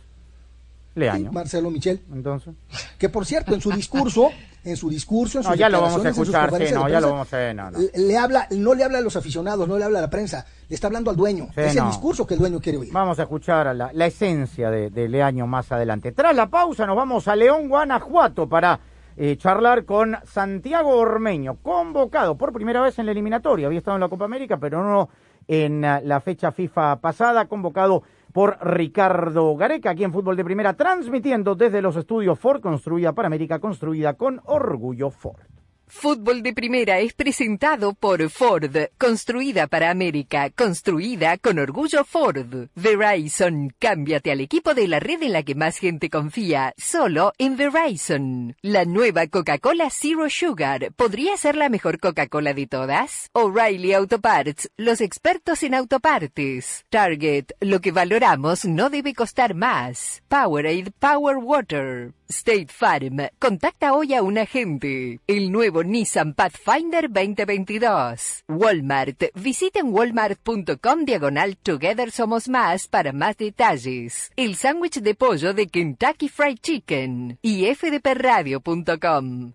Leaño. 0.94 1.30
Marcelo 1.30 1.70
Michel. 1.70 2.00
Entonces. 2.10 2.54
Que 2.98 3.10
por 3.10 3.26
cierto, 3.26 3.54
en 3.54 3.60
su 3.60 3.70
discurso, 3.70 4.30
en 4.64 4.76
su 4.78 4.88
discurso, 4.88 5.38
en 5.38 5.44
No, 5.44 5.50
sus 5.50 5.58
ya 5.58 5.68
lo 5.68 5.82
vamos 5.82 6.02
a 6.04 6.08
escuchar, 6.08 6.50
sí, 6.56 6.72
no, 6.72 6.88
ya 6.88 7.00
lo 7.00 7.10
vamos 7.10 7.34
a 7.34 7.36
ver, 7.36 7.54
no, 7.54 7.70
no. 7.70 7.78
le- 7.94 8.16
habla, 8.16 8.46
no 8.52 8.72
le 8.72 8.82
habla 8.84 8.98
a 8.98 9.02
los 9.02 9.14
aficionados, 9.14 9.68
no 9.68 9.76
le 9.76 9.84
habla 9.84 9.98
a 9.98 10.02
la 10.02 10.08
prensa, 10.10 10.46
le 10.68 10.74
está 10.74 10.86
hablando 10.86 11.10
al 11.10 11.16
dueño. 11.16 11.48
Sí, 11.54 11.60
es 11.60 11.74
no. 11.76 11.82
el 11.82 11.88
discurso 11.90 12.26
que 12.26 12.32
el 12.34 12.40
dueño 12.40 12.60
quiere 12.60 12.78
oír. 12.78 12.92
Vamos 12.92 13.18
a 13.18 13.24
escuchar 13.24 13.66
a 13.68 13.74
la, 13.74 13.90
la 13.92 14.06
esencia 14.06 14.70
de, 14.70 14.88
de 14.88 15.08
Leaño 15.08 15.46
más 15.46 15.70
adelante. 15.70 16.12
Tras 16.12 16.34
la 16.34 16.46
pausa 16.46 16.86
nos 16.86 16.96
vamos 16.96 17.28
a 17.28 17.36
León, 17.36 17.68
Guanajuato 17.68 18.48
para 18.48 18.80
eh, 19.16 19.36
charlar 19.36 19.84
con 19.84 20.16
Santiago 20.24 20.96
Ormeño, 20.96 21.56
convocado 21.62 22.36
por 22.36 22.52
primera 22.52 22.82
vez 22.82 22.98
en 22.98 23.06
la 23.06 23.12
eliminatoria. 23.12 23.66
Había 23.66 23.78
estado 23.78 23.96
en 23.96 24.02
la 24.02 24.08
Copa 24.08 24.26
América, 24.26 24.58
pero 24.58 24.82
no 24.82 25.08
en 25.48 25.84
ah, 25.84 26.00
la 26.02 26.20
fecha 26.20 26.52
FIFA 26.52 27.00
pasada, 27.00 27.46
convocado 27.46 28.02
por 28.32 28.58
Ricardo 28.60 29.56
Gareca, 29.56 29.90
aquí 29.90 30.04
en 30.04 30.12
Fútbol 30.12 30.36
de 30.36 30.44
Primera, 30.44 30.74
transmitiendo 30.74 31.54
desde 31.54 31.80
los 31.80 31.96
estudios 31.96 32.38
Ford, 32.38 32.60
construida 32.60 33.12
para 33.12 33.26
América, 33.26 33.58
construida 33.58 34.14
con 34.14 34.42
orgullo 34.44 35.10
Ford. 35.10 35.55
Fútbol 35.88 36.42
de 36.42 36.52
Primera 36.52 36.98
es 36.98 37.12
presentado 37.12 37.94
por 37.94 38.28
Ford, 38.28 38.76
construida 38.98 39.68
para 39.68 39.90
América, 39.90 40.50
construida 40.50 41.38
con 41.38 41.60
orgullo 41.60 42.04
Ford. 42.04 42.68
Verizon, 42.74 43.72
cámbiate 43.78 44.32
al 44.32 44.40
equipo 44.40 44.74
de 44.74 44.88
la 44.88 44.98
red 44.98 45.22
en 45.22 45.32
la 45.32 45.44
que 45.44 45.54
más 45.54 45.78
gente 45.78 46.10
confía, 46.10 46.74
solo 46.76 47.32
en 47.38 47.56
Verizon. 47.56 48.56
La 48.62 48.84
nueva 48.84 49.28
Coca-Cola 49.28 49.88
Zero 49.90 50.28
Sugar, 50.28 50.92
¿podría 50.96 51.36
ser 51.36 51.54
la 51.56 51.68
mejor 51.68 52.00
Coca-Cola 52.00 52.52
de 52.52 52.66
todas? 52.66 53.30
O'Reilly 53.32 53.92
Auto 53.92 54.20
Parts, 54.20 54.68
los 54.76 55.00
expertos 55.00 55.62
en 55.62 55.74
autopartes. 55.74 56.84
Target, 56.90 57.52
lo 57.60 57.80
que 57.80 57.92
valoramos 57.92 58.64
no 58.64 58.90
debe 58.90 59.14
costar 59.14 59.54
más. 59.54 60.22
Powerade 60.28 60.92
Power 60.98 61.36
Water. 61.36 62.12
State 62.28 62.68
Farm, 62.70 63.28
contacta 63.38 63.94
hoy 63.94 64.14
a 64.14 64.22
un 64.22 64.38
agente. 64.38 65.20
El 65.26 65.52
nuevo 65.52 65.84
Nissan 65.84 66.34
Pathfinder 66.34 67.08
2022. 67.08 68.44
Walmart, 68.48 69.24
visiten 69.34 69.92
walmart.com 69.92 71.04
diagonal 71.04 71.56
Together 71.56 72.10
Somos 72.10 72.48
Más 72.48 72.88
para 72.88 73.12
más 73.12 73.36
detalles. 73.36 74.32
El 74.36 74.56
sándwich 74.56 75.00
de 75.00 75.14
pollo 75.14 75.54
de 75.54 75.68
Kentucky 75.68 76.28
Fried 76.28 76.58
Chicken 76.60 77.38
y 77.42 77.66
fdpradio.com. 77.72 79.52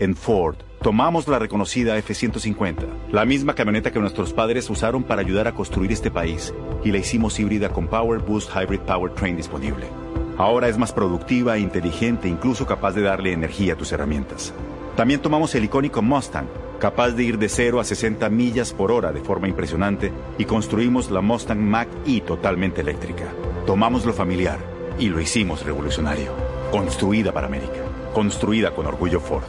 En 0.00 0.16
Ford, 0.16 0.56
tomamos 0.82 1.28
la 1.28 1.38
reconocida 1.38 1.96
F-150, 1.98 3.10
la 3.12 3.24
misma 3.24 3.54
camioneta 3.54 3.92
que 3.92 4.00
nuestros 4.00 4.32
padres 4.32 4.68
usaron 4.70 5.04
para 5.04 5.20
ayudar 5.20 5.46
a 5.46 5.54
construir 5.54 5.92
este 5.92 6.10
país, 6.10 6.54
y 6.82 6.90
la 6.90 6.98
hicimos 6.98 7.38
híbrida 7.38 7.68
con 7.68 7.86
Power 7.86 8.20
Boost 8.20 8.50
Hybrid 8.54 8.80
Powertrain 8.80 9.36
disponible. 9.36 10.09
Ahora 10.40 10.68
es 10.68 10.78
más 10.78 10.90
productiva 10.90 11.58
inteligente, 11.58 12.26
incluso 12.26 12.64
capaz 12.64 12.92
de 12.92 13.02
darle 13.02 13.34
energía 13.34 13.74
a 13.74 13.76
tus 13.76 13.92
herramientas. 13.92 14.54
También 14.96 15.20
tomamos 15.20 15.54
el 15.54 15.64
icónico 15.64 16.00
Mustang, 16.00 16.46
capaz 16.78 17.10
de 17.10 17.24
ir 17.24 17.36
de 17.36 17.50
0 17.50 17.78
a 17.78 17.84
60 17.84 18.26
millas 18.30 18.72
por 18.72 18.90
hora 18.90 19.12
de 19.12 19.20
forma 19.20 19.48
impresionante, 19.48 20.10
y 20.38 20.46
construimos 20.46 21.10
la 21.10 21.20
Mustang 21.20 21.60
Mach-E 21.60 22.22
totalmente 22.22 22.80
eléctrica. 22.80 23.24
Tomamos 23.66 24.06
lo 24.06 24.14
familiar 24.14 24.58
y 24.98 25.10
lo 25.10 25.20
hicimos 25.20 25.62
revolucionario. 25.62 26.32
Construida 26.70 27.32
para 27.32 27.46
América. 27.46 27.82
Construida 28.14 28.70
con 28.70 28.86
orgullo 28.86 29.20
Ford. 29.20 29.44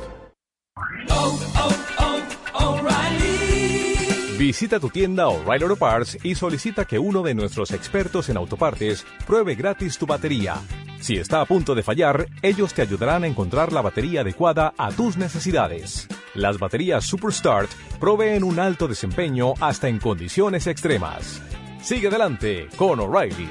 Visita 4.52 4.82
tu 4.82 4.90
tienda 4.90 5.30
O'Reilly 5.30 5.64
Auto 5.64 5.78
Parts 5.78 6.18
y 6.24 6.36
solicita 6.36 6.84
que 6.84 7.00
uno 7.00 7.24
de 7.24 7.34
nuestros 7.34 7.72
expertos 7.72 8.28
en 8.28 8.36
autopartes 8.36 9.06
pruebe 9.26 9.56
gratis 9.56 9.98
tu 9.98 10.06
batería. 10.06 10.56
Si 11.00 11.16
está 11.16 11.40
a 11.40 11.46
punto 11.46 11.74
de 11.74 11.84
fallar, 11.84 12.28
ellos 12.42 12.74
te 12.74 12.82
ayudarán 12.82 13.24
a 13.24 13.28
encontrar 13.28 13.72
la 13.72 13.80
batería 13.80 14.22
adecuada 14.22 14.74
a 14.78 14.92
tus 14.92 15.16
necesidades. 15.16 16.06
Las 16.34 16.60
baterías 16.60 17.06
Superstart 17.06 17.72
proveen 17.98 18.44
un 18.44 18.60
alto 18.60 18.90
desempeño 18.90 19.54
hasta 19.62 19.88
en 19.88 20.00
condiciones 20.00 20.68
extremas. 20.68 21.42
Sigue 21.82 22.10
adelante 22.10 22.68
con 22.76 23.00
O'Reilly. 23.00 23.48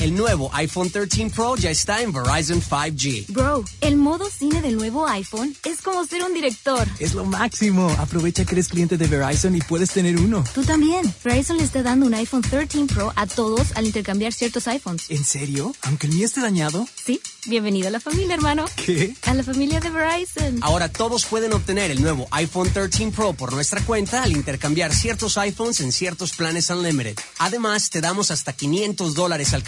El 0.00 0.16
nuevo 0.16 0.48
iPhone 0.54 0.88
13 0.88 1.28
Pro 1.28 1.56
ya 1.56 1.70
está 1.70 2.00
en 2.00 2.10
Verizon 2.10 2.62
5G. 2.62 3.26
Bro, 3.28 3.66
el 3.82 3.98
modo 3.98 4.30
cine 4.30 4.62
del 4.62 4.76
nuevo 4.76 5.06
iPhone 5.06 5.54
es 5.62 5.82
como 5.82 6.06
ser 6.06 6.22
un 6.22 6.32
director. 6.32 6.88
Es 6.98 7.12
lo 7.12 7.26
máximo. 7.26 7.94
Aprovecha 7.98 8.46
que 8.46 8.54
eres 8.54 8.68
cliente 8.68 8.96
de 8.96 9.06
Verizon 9.06 9.54
y 9.56 9.60
puedes 9.60 9.90
tener 9.90 10.16
uno. 10.16 10.42
Tú 10.54 10.64
también. 10.64 11.14
Verizon 11.22 11.58
le 11.58 11.64
está 11.64 11.82
dando 11.82 12.06
un 12.06 12.14
iPhone 12.14 12.40
13 12.40 12.86
Pro 12.86 13.12
a 13.14 13.26
todos 13.26 13.76
al 13.76 13.84
intercambiar 13.84 14.32
ciertos 14.32 14.66
iPhones. 14.68 15.10
¿En 15.10 15.22
serio? 15.22 15.74
¿Aunque 15.82 16.06
el 16.06 16.14
mío 16.14 16.24
esté 16.24 16.40
dañado? 16.40 16.88
Sí, 17.04 17.20
bienvenido 17.44 17.88
a 17.88 17.90
la 17.90 18.00
familia, 18.00 18.36
hermano. 18.36 18.64
¿Qué? 18.76 19.14
A 19.26 19.34
la 19.34 19.42
familia 19.42 19.80
de 19.80 19.90
Verizon. 19.90 20.60
Ahora 20.62 20.88
todos 20.88 21.26
pueden 21.26 21.52
obtener 21.52 21.90
el 21.90 22.00
nuevo 22.00 22.26
iPhone 22.30 22.70
13 22.72 23.08
Pro 23.08 23.34
por 23.34 23.52
nuestra 23.52 23.82
cuenta 23.82 24.22
al 24.22 24.32
intercambiar 24.32 24.94
ciertos 24.94 25.36
iPhones 25.36 25.80
en 25.80 25.92
ciertos 25.92 26.32
planes 26.32 26.70
Unlimited. 26.70 27.18
Además, 27.36 27.90
te 27.90 28.00
damos 28.00 28.30
hasta 28.30 28.54
500 28.54 29.14
dólares 29.14 29.52
al 29.52 29.62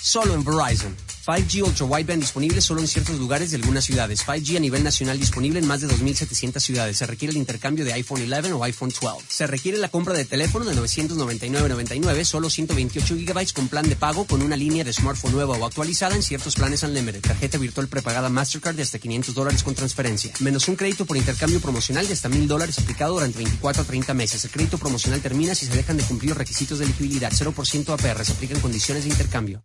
Solo 0.00 0.34
en 0.34 0.44
Verizon. 0.44 1.13
5G 1.26 1.62
Ultra 1.62 1.86
Wideband 1.86 2.20
disponible 2.20 2.60
solo 2.60 2.82
en 2.82 2.86
ciertos 2.86 3.18
lugares 3.18 3.50
de 3.50 3.56
algunas 3.56 3.84
ciudades. 3.84 4.26
5G 4.26 4.58
a 4.58 4.60
nivel 4.60 4.84
nacional 4.84 5.18
disponible 5.18 5.58
en 5.58 5.66
más 5.66 5.80
de 5.80 5.88
2.700 5.88 6.60
ciudades. 6.60 6.98
Se 6.98 7.06
requiere 7.06 7.32
el 7.32 7.38
intercambio 7.38 7.82
de 7.82 7.94
iPhone 7.94 8.20
11 8.30 8.52
o 8.52 8.62
iPhone 8.62 8.90
12. 8.90 9.24
Se 9.26 9.46
requiere 9.46 9.78
la 9.78 9.88
compra 9.88 10.12
de 10.12 10.26
teléfono 10.26 10.66
de 10.66 10.74
999.99, 10.74 12.24
solo 12.24 12.50
128 12.50 13.14
GB 13.14 13.52
con 13.54 13.68
plan 13.68 13.88
de 13.88 13.96
pago 13.96 14.26
con 14.26 14.42
una 14.42 14.54
línea 14.54 14.84
de 14.84 14.92
smartphone 14.92 15.32
nueva 15.32 15.56
o 15.56 15.64
actualizada 15.64 16.14
en 16.14 16.22
ciertos 16.22 16.56
planes 16.56 16.82
Unlimited. 16.82 17.22
Tarjeta 17.22 17.56
virtual 17.56 17.88
prepagada 17.88 18.28
Mastercard 18.28 18.76
de 18.76 18.82
hasta 18.82 18.98
500 18.98 19.34
dólares 19.34 19.62
con 19.62 19.74
transferencia. 19.74 20.30
Menos 20.40 20.68
un 20.68 20.76
crédito 20.76 21.06
por 21.06 21.16
intercambio 21.16 21.58
promocional 21.58 22.06
de 22.06 22.12
hasta 22.12 22.28
1.000 22.28 22.46
dólares 22.46 22.78
aplicado 22.78 23.14
durante 23.14 23.38
24 23.38 23.82
a 23.82 23.86
30 23.86 24.12
meses. 24.12 24.44
El 24.44 24.50
crédito 24.50 24.76
promocional 24.76 25.22
termina 25.22 25.54
si 25.54 25.64
se 25.64 25.74
dejan 25.74 25.96
de 25.96 26.04
cumplir 26.04 26.34
requisitos 26.34 26.80
de 26.80 26.84
elegibilidad. 26.84 27.32
0% 27.32 27.94
APR. 27.94 28.24
Se 28.26 28.32
aplican 28.32 28.60
condiciones 28.60 29.04
de 29.04 29.08
intercambio. 29.10 29.64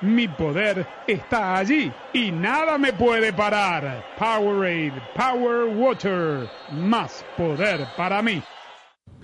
Mi 0.00 0.28
poder 0.28 0.86
está 1.08 1.56
allí 1.56 1.92
y 2.12 2.30
nada 2.30 2.78
me 2.78 2.92
puede 2.92 3.32
parar. 3.32 4.04
Powerade, 4.16 4.92
Power 5.16 5.76
Water, 5.76 6.48
más 6.70 7.24
poder 7.36 7.84
para 7.96 8.22
mí. 8.22 8.40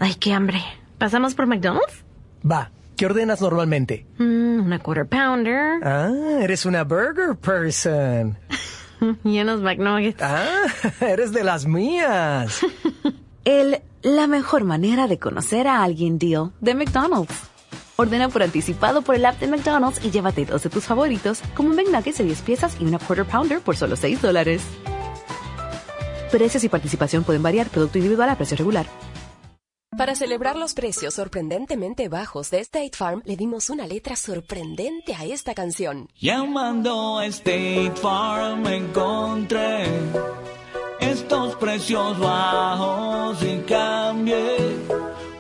Ay, 0.01 0.17
qué 0.17 0.33
hambre. 0.33 0.61
¿Pasamos 0.99 1.35
por 1.37 1.47
McDonald's? 1.47 2.05
Va, 2.45 2.73
¿qué 2.97 3.07
ordenas 3.07 3.41
normalmente? 3.41 4.05
Mm, 4.19 4.65
una 4.67 4.81
quarter 4.81 5.07
pounder. 5.07 5.81
Ah, 5.85 6.11
eres 6.41 6.67
una 6.67 6.83
burger 6.83 7.37
person. 7.37 8.37
y 9.25 9.39
unos 9.39 9.61
McNuggets. 9.61 10.21
Ah, 10.21 10.65
eres 11.01 11.33
de 11.33 11.45
las 11.45 11.67
mías. 11.67 12.67
El 13.45 13.81
la 14.03 14.27
mejor 14.27 14.65
manera 14.65 15.07
de 15.07 15.19
conocer 15.19 15.69
a 15.69 15.85
alguien 15.85 16.19
deal 16.19 16.53
de 16.61 16.75
McDonald's. 16.75 17.54
Ordena 17.97 18.29
por 18.29 18.43
anticipado 18.43 19.03
por 19.03 19.15
el 19.15 19.25
app 19.25 19.39
de 19.39 19.47
McDonald's 19.47 20.05
y 20.05 20.11
llévate 20.11 20.45
dos 20.45 20.63
de 20.63 20.71
tus 20.71 20.85
favoritos, 20.85 21.41
como 21.55 21.71
un 21.71 21.77
McNuggets 21.77 22.19
de 22.19 22.25
10 22.25 22.43
piezas 22.43 22.77
y 22.81 22.85
una 22.85 22.99
Quarter 22.99 23.25
Pounder 23.25 23.61
por 23.61 23.77
solo 23.77 23.97
6 23.97 24.21
dólares. 24.23 24.63
Precios 26.31 26.65
y 26.65 26.69
participación 26.69 27.23
pueden 27.23 27.43
variar, 27.43 27.69
producto 27.69 27.99
individual 27.99 28.29
a 28.29 28.37
precio 28.37 28.57
regular. 28.57 28.87
Para 29.97 30.17
celebrar 30.17 30.57
los 30.57 30.75
precios 30.75 31.15
sorprendentemente 31.15 32.09
bajos 32.09 32.51
de 32.51 32.59
State 32.59 32.91
Farm, 32.95 33.23
le 33.25 33.37
dimos 33.37 33.71
una 33.71 33.87
letra 33.87 34.17
sorprendente 34.17 35.15
a 35.15 35.25
esta 35.25 35.55
canción. 35.55 36.09
Llamando 36.19 37.19
a 37.19 37.27
State 37.27 37.93
Farm 38.03 38.67
encontré 38.67 39.85
estos 40.99 41.55
precios 41.57 42.19
bajos 42.19 43.41
y 43.45 43.59
cambié. 43.69 44.74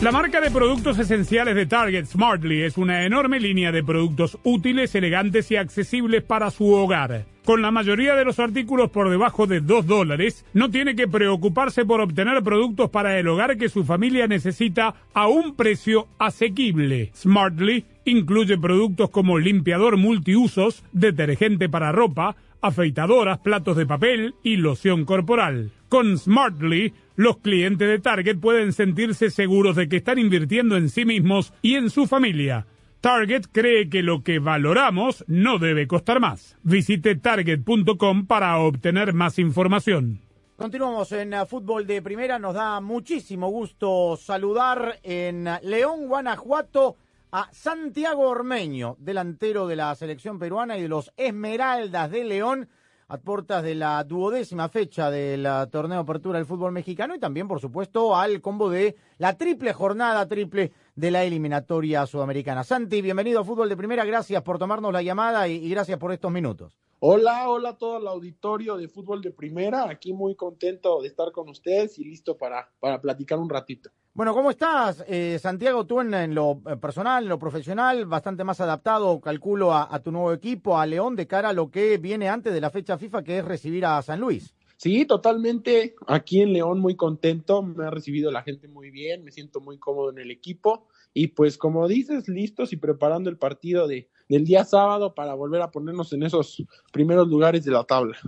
La 0.00 0.12
marca 0.12 0.40
de 0.40 0.52
productos 0.52 0.96
esenciales 1.00 1.56
de 1.56 1.66
Target 1.66 2.06
Smartly 2.06 2.62
es 2.62 2.78
una 2.78 3.04
enorme 3.04 3.40
línea 3.40 3.72
de 3.72 3.82
productos 3.82 4.38
útiles, 4.44 4.94
elegantes 4.94 5.50
y 5.50 5.56
accesibles 5.56 6.22
para 6.22 6.52
su 6.52 6.72
hogar. 6.72 7.24
Con 7.44 7.62
la 7.62 7.72
mayoría 7.72 8.14
de 8.14 8.24
los 8.24 8.38
artículos 8.38 8.90
por 8.90 9.10
debajo 9.10 9.48
de 9.48 9.60
2 9.60 9.88
dólares, 9.88 10.44
no 10.52 10.70
tiene 10.70 10.94
que 10.94 11.08
preocuparse 11.08 11.84
por 11.84 12.00
obtener 12.00 12.40
productos 12.44 12.90
para 12.90 13.18
el 13.18 13.26
hogar 13.26 13.56
que 13.56 13.68
su 13.68 13.84
familia 13.84 14.28
necesita 14.28 14.94
a 15.14 15.26
un 15.26 15.56
precio 15.56 16.06
asequible. 16.20 17.10
Smartly 17.16 17.84
incluye 18.04 18.56
productos 18.56 19.10
como 19.10 19.36
limpiador 19.36 19.96
multiusos, 19.96 20.84
detergente 20.92 21.68
para 21.68 21.90
ropa, 21.90 22.36
afeitadoras, 22.60 23.38
platos 23.38 23.76
de 23.76 23.86
papel 23.86 24.34
y 24.42 24.56
loción 24.56 25.04
corporal. 25.04 25.72
Con 25.88 26.18
Smartly, 26.18 26.92
los 27.16 27.38
clientes 27.38 27.88
de 27.88 27.98
Target 27.98 28.38
pueden 28.38 28.72
sentirse 28.72 29.30
seguros 29.30 29.76
de 29.76 29.88
que 29.88 29.96
están 29.96 30.18
invirtiendo 30.18 30.76
en 30.76 30.88
sí 30.88 31.04
mismos 31.04 31.52
y 31.62 31.76
en 31.76 31.90
su 31.90 32.06
familia. 32.06 32.66
Target 33.00 33.46
cree 33.52 33.88
que 33.88 34.02
lo 34.02 34.22
que 34.22 34.40
valoramos 34.40 35.24
no 35.28 35.58
debe 35.58 35.86
costar 35.86 36.20
más. 36.20 36.56
Visite 36.62 37.14
target.com 37.16 38.26
para 38.26 38.58
obtener 38.58 39.12
más 39.12 39.38
información. 39.38 40.20
Continuamos 40.56 41.12
en 41.12 41.34
uh, 41.34 41.46
fútbol 41.46 41.86
de 41.86 42.02
primera. 42.02 42.40
Nos 42.40 42.54
da 42.54 42.80
muchísimo 42.80 43.48
gusto 43.48 44.16
saludar 44.16 44.98
en 45.04 45.48
León, 45.62 46.08
Guanajuato, 46.08 46.96
a 47.30 47.48
Santiago 47.52 48.28
Ormeño, 48.28 48.96
delantero 48.98 49.66
de 49.66 49.76
la 49.76 49.94
selección 49.94 50.38
peruana 50.38 50.78
y 50.78 50.82
de 50.82 50.88
los 50.88 51.12
Esmeraldas 51.16 52.10
de 52.10 52.24
León, 52.24 52.68
a 53.08 53.18
puertas 53.18 53.62
de 53.62 53.74
la 53.74 54.02
duodécima 54.04 54.68
fecha 54.68 55.10
del 55.10 55.46
uh, 55.46 55.66
torneo 55.68 56.00
Apertura 56.00 56.38
del 56.38 56.46
fútbol 56.46 56.72
mexicano 56.72 57.14
y 57.14 57.18
también, 57.18 57.48
por 57.48 57.60
supuesto, 57.60 58.16
al 58.16 58.40
combo 58.40 58.68
de 58.70 58.96
la 59.18 59.36
triple 59.36 59.72
jornada 59.72 60.26
triple 60.28 60.72
de 60.94 61.10
la 61.10 61.24
eliminatoria 61.24 62.06
sudamericana. 62.06 62.64
Santi, 62.64 63.00
bienvenido 63.00 63.40
a 63.40 63.44
Fútbol 63.44 63.68
de 63.68 63.76
Primera. 63.76 64.04
Gracias 64.04 64.42
por 64.42 64.58
tomarnos 64.58 64.92
la 64.92 65.02
llamada 65.02 65.48
y, 65.48 65.56
y 65.56 65.70
gracias 65.70 65.98
por 65.98 66.12
estos 66.12 66.30
minutos. 66.30 66.76
Hola, 67.00 67.48
hola 67.48 67.70
a 67.70 67.78
todo 67.78 67.98
el 67.98 68.08
auditorio 68.08 68.76
de 68.76 68.88
fútbol 68.88 69.22
de 69.22 69.30
primera. 69.30 69.88
Aquí 69.88 70.12
muy 70.12 70.34
contento 70.34 71.00
de 71.00 71.06
estar 71.06 71.30
con 71.30 71.48
ustedes 71.48 71.96
y 71.98 72.04
listo 72.04 72.36
para, 72.36 72.72
para 72.80 73.00
platicar 73.00 73.38
un 73.38 73.48
ratito. 73.48 73.90
Bueno, 74.18 74.34
¿cómo 74.34 74.50
estás, 74.50 75.04
eh, 75.06 75.38
Santiago? 75.40 75.86
Tú 75.86 76.00
en, 76.00 76.34
lo 76.34 76.60
personal, 76.80 77.22
en 77.22 77.28
lo 77.28 77.38
profesional, 77.38 78.04
bastante 78.04 78.42
más 78.42 78.60
adaptado, 78.60 79.20
calculo, 79.20 79.72
a, 79.72 79.94
a, 79.94 80.02
tu 80.02 80.10
nuevo 80.10 80.32
equipo, 80.32 80.76
a 80.76 80.86
León, 80.86 81.14
de 81.14 81.28
cara 81.28 81.50
a 81.50 81.52
lo 81.52 81.70
que 81.70 81.98
viene 81.98 82.28
antes 82.28 82.52
de 82.52 82.60
la 82.60 82.70
fecha 82.70 82.98
FIFA, 82.98 83.22
que 83.22 83.38
es 83.38 83.44
recibir 83.44 83.86
a 83.86 84.02
San 84.02 84.18
Luis. 84.18 84.56
Sí, 84.76 85.04
totalmente. 85.04 85.94
Aquí 86.08 86.40
en 86.42 86.52
León 86.52 86.80
muy 86.80 86.96
contento, 86.96 87.62
me 87.62 87.86
ha 87.86 87.90
recibido 87.90 88.32
la 88.32 88.42
gente 88.42 88.66
muy 88.66 88.90
bien, 88.90 89.22
me 89.22 89.30
siento 89.30 89.60
muy 89.60 89.78
cómodo 89.78 90.10
en 90.10 90.18
el 90.18 90.32
equipo 90.32 90.88
y 91.14 91.28
pues 91.28 91.56
como 91.56 91.86
dices, 91.86 92.26
listos 92.26 92.72
y 92.72 92.76
preparando 92.76 93.30
el 93.30 93.38
partido 93.38 93.86
de, 93.86 94.08
del 94.28 94.44
día 94.44 94.64
sábado 94.64 95.14
para 95.14 95.34
volver 95.34 95.62
a 95.62 95.70
ponernos 95.70 96.12
en 96.12 96.24
esos 96.24 96.64
primeros 96.92 97.28
lugares 97.28 97.64
de 97.64 97.70
la 97.70 97.84
tabla. 97.84 98.18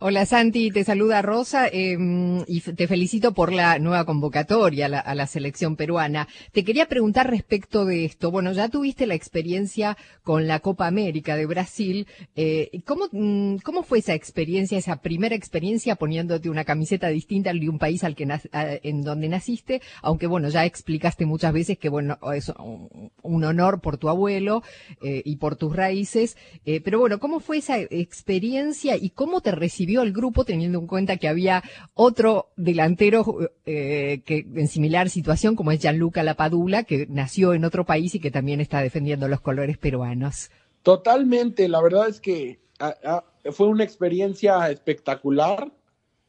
Hola 0.00 0.26
Santi, 0.26 0.70
te 0.70 0.84
saluda 0.84 1.22
Rosa 1.22 1.66
eh, 1.66 1.98
y 2.46 2.60
te 2.60 2.86
felicito 2.86 3.34
por 3.34 3.52
la 3.52 3.80
nueva 3.80 4.04
convocatoria 4.04 4.86
a 4.86 5.14
la, 5.16 5.26
selección 5.26 5.74
peruana. 5.74 6.28
Te 6.52 6.62
quería 6.62 6.86
preguntar 6.86 7.28
respecto 7.28 7.84
de 7.84 8.04
esto. 8.04 8.30
Bueno, 8.30 8.52
ya 8.52 8.68
tuviste 8.68 9.08
la 9.08 9.16
experiencia 9.16 9.98
con 10.22 10.46
la 10.46 10.60
Copa 10.60 10.86
América 10.86 11.34
de 11.34 11.46
Brasil. 11.46 12.06
Eh, 12.36 12.80
¿cómo, 12.84 13.08
¿Cómo 13.64 13.82
fue 13.82 13.98
esa 13.98 14.14
experiencia, 14.14 14.78
esa 14.78 15.02
primera 15.02 15.34
experiencia 15.34 15.96
poniéndote 15.96 16.48
una 16.48 16.64
camiseta 16.64 17.08
distinta 17.08 17.52
de 17.52 17.68
un 17.68 17.80
país 17.80 18.04
al 18.04 18.14
que 18.14 18.28
en 18.52 19.02
donde 19.02 19.28
naciste? 19.28 19.82
Aunque 20.00 20.28
bueno, 20.28 20.48
ya 20.48 20.64
explicaste 20.64 21.26
muchas 21.26 21.52
veces 21.52 21.76
que 21.76 21.88
bueno, 21.88 22.20
es 22.36 22.52
un 22.56 23.44
honor 23.44 23.80
por 23.80 23.98
tu 23.98 24.08
abuelo 24.08 24.62
eh, 25.02 25.22
y 25.24 25.38
por 25.38 25.56
tus 25.56 25.74
raíces. 25.74 26.36
Eh, 26.66 26.80
pero 26.80 27.00
bueno, 27.00 27.18
¿cómo 27.18 27.40
fue 27.40 27.58
esa 27.58 27.80
experiencia 27.80 28.96
y 28.96 29.10
cómo 29.10 29.40
te 29.40 29.50
recibiste? 29.50 29.87
El 29.96 30.12
grupo 30.12 30.44
teniendo 30.44 30.78
en 30.78 30.86
cuenta 30.86 31.16
que 31.16 31.28
había 31.28 31.62
otro 31.94 32.50
delantero 32.56 33.50
eh, 33.66 34.22
que 34.24 34.46
en 34.54 34.68
similar 34.68 35.08
situación 35.08 35.56
como 35.56 35.72
es 35.72 35.80
Gianluca 35.80 36.22
Lapadula 36.22 36.84
que 36.84 37.06
nació 37.08 37.54
en 37.54 37.64
otro 37.64 37.84
país 37.86 38.14
y 38.14 38.20
que 38.20 38.30
también 38.30 38.60
está 38.60 38.80
defendiendo 38.82 39.28
los 39.28 39.40
colores 39.40 39.78
peruanos. 39.78 40.50
Totalmente, 40.82 41.68
la 41.68 41.82
verdad 41.82 42.08
es 42.08 42.20
que 42.20 42.60
a, 42.78 42.94
a, 43.04 43.52
fue 43.52 43.68
una 43.68 43.84
experiencia 43.84 44.70
espectacular. 44.70 45.72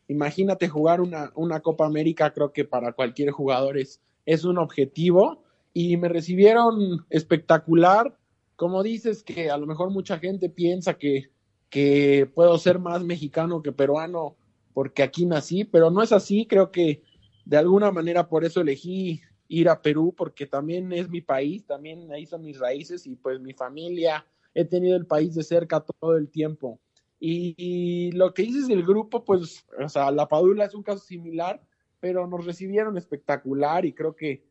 Imagínate 0.07 0.67
jugar 0.67 1.01
una, 1.01 1.31
una 1.35 1.59
Copa 1.59 1.85
América, 1.85 2.33
creo 2.33 2.51
que 2.51 2.65
para 2.65 2.93
cualquier 2.93 3.31
jugador 3.31 3.77
es, 3.77 4.01
es 4.25 4.43
un 4.43 4.57
objetivo 4.57 5.43
y 5.73 5.97
me 5.97 6.09
recibieron 6.09 7.05
espectacular. 7.09 8.17
Como 8.55 8.83
dices 8.83 9.23
que 9.23 9.49
a 9.49 9.57
lo 9.57 9.67
mejor 9.67 9.91
mucha 9.91 10.17
gente 10.17 10.49
piensa 10.49 10.95
que 10.95 11.29
que 11.69 12.29
puedo 12.33 12.57
ser 12.57 12.79
más 12.79 13.03
mexicano 13.03 13.61
que 13.61 13.71
peruano 13.71 14.35
porque 14.73 15.03
aquí 15.03 15.25
nací, 15.25 15.65
pero 15.65 15.91
no 15.91 16.01
es 16.01 16.11
así, 16.11 16.45
creo 16.45 16.71
que 16.71 17.03
de 17.45 17.57
alguna 17.57 17.91
manera 17.91 18.27
por 18.27 18.45
eso 18.45 18.61
elegí 18.61 19.21
ir 19.47 19.67
a 19.67 19.81
Perú, 19.81 20.13
porque 20.15 20.45
también 20.45 20.91
es 20.93 21.09
mi 21.09 21.21
país, 21.21 21.65
también 21.65 22.11
ahí 22.11 22.25
son 22.25 22.43
mis 22.43 22.59
raíces 22.59 23.05
y 23.07 23.15
pues 23.15 23.39
mi 23.39 23.53
familia, 23.53 24.25
he 24.53 24.63
tenido 24.65 24.95
el 24.95 25.05
país 25.05 25.35
de 25.35 25.43
cerca 25.43 25.81
todo 25.81 26.15
el 26.15 26.29
tiempo. 26.29 26.79
Y, 27.19 28.11
lo 28.13 28.33
que 28.33 28.43
dices 28.43 28.67
del 28.67 28.85
grupo, 28.85 29.25
pues, 29.25 29.65
o 29.83 29.89
sea, 29.89 30.11
la 30.11 30.27
Padula 30.27 30.65
es 30.65 30.73
un 30.73 30.83
caso 30.83 31.03
similar, 31.03 31.61
pero 31.99 32.25
nos 32.27 32.45
recibieron 32.45 32.97
espectacular 32.97 33.85
y 33.85 33.93
creo 33.93 34.15
que 34.15 34.43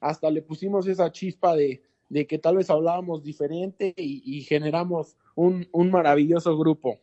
hasta 0.00 0.30
le 0.30 0.40
pusimos 0.40 0.86
esa 0.86 1.12
chispa 1.12 1.54
de, 1.54 1.82
de 2.14 2.28
que 2.28 2.38
tal 2.38 2.58
vez 2.58 2.70
hablábamos 2.70 3.24
diferente 3.24 3.92
y, 3.96 4.22
y 4.24 4.42
generamos 4.42 5.16
un, 5.34 5.66
un, 5.72 5.90
maravilloso 5.90 6.56
grupo. 6.56 7.00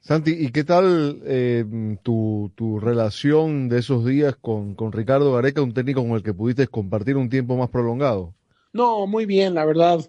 Santi, 0.00 0.30
¿y 0.30 0.50
qué 0.50 0.64
tal 0.64 1.20
eh, 1.26 1.66
tu, 2.02 2.50
tu, 2.54 2.80
relación 2.80 3.68
de 3.68 3.80
esos 3.80 4.06
días 4.06 4.34
con, 4.34 4.74
con, 4.74 4.90
Ricardo 4.90 5.34
Gareca, 5.34 5.60
un 5.60 5.74
técnico 5.74 6.00
con 6.00 6.12
el 6.12 6.22
que 6.22 6.32
pudiste 6.32 6.66
compartir 6.66 7.18
un 7.18 7.28
tiempo 7.28 7.58
más 7.58 7.68
prolongado? 7.68 8.32
No, 8.72 9.06
muy 9.06 9.26
bien, 9.26 9.52
la 9.52 9.66
verdad. 9.66 10.00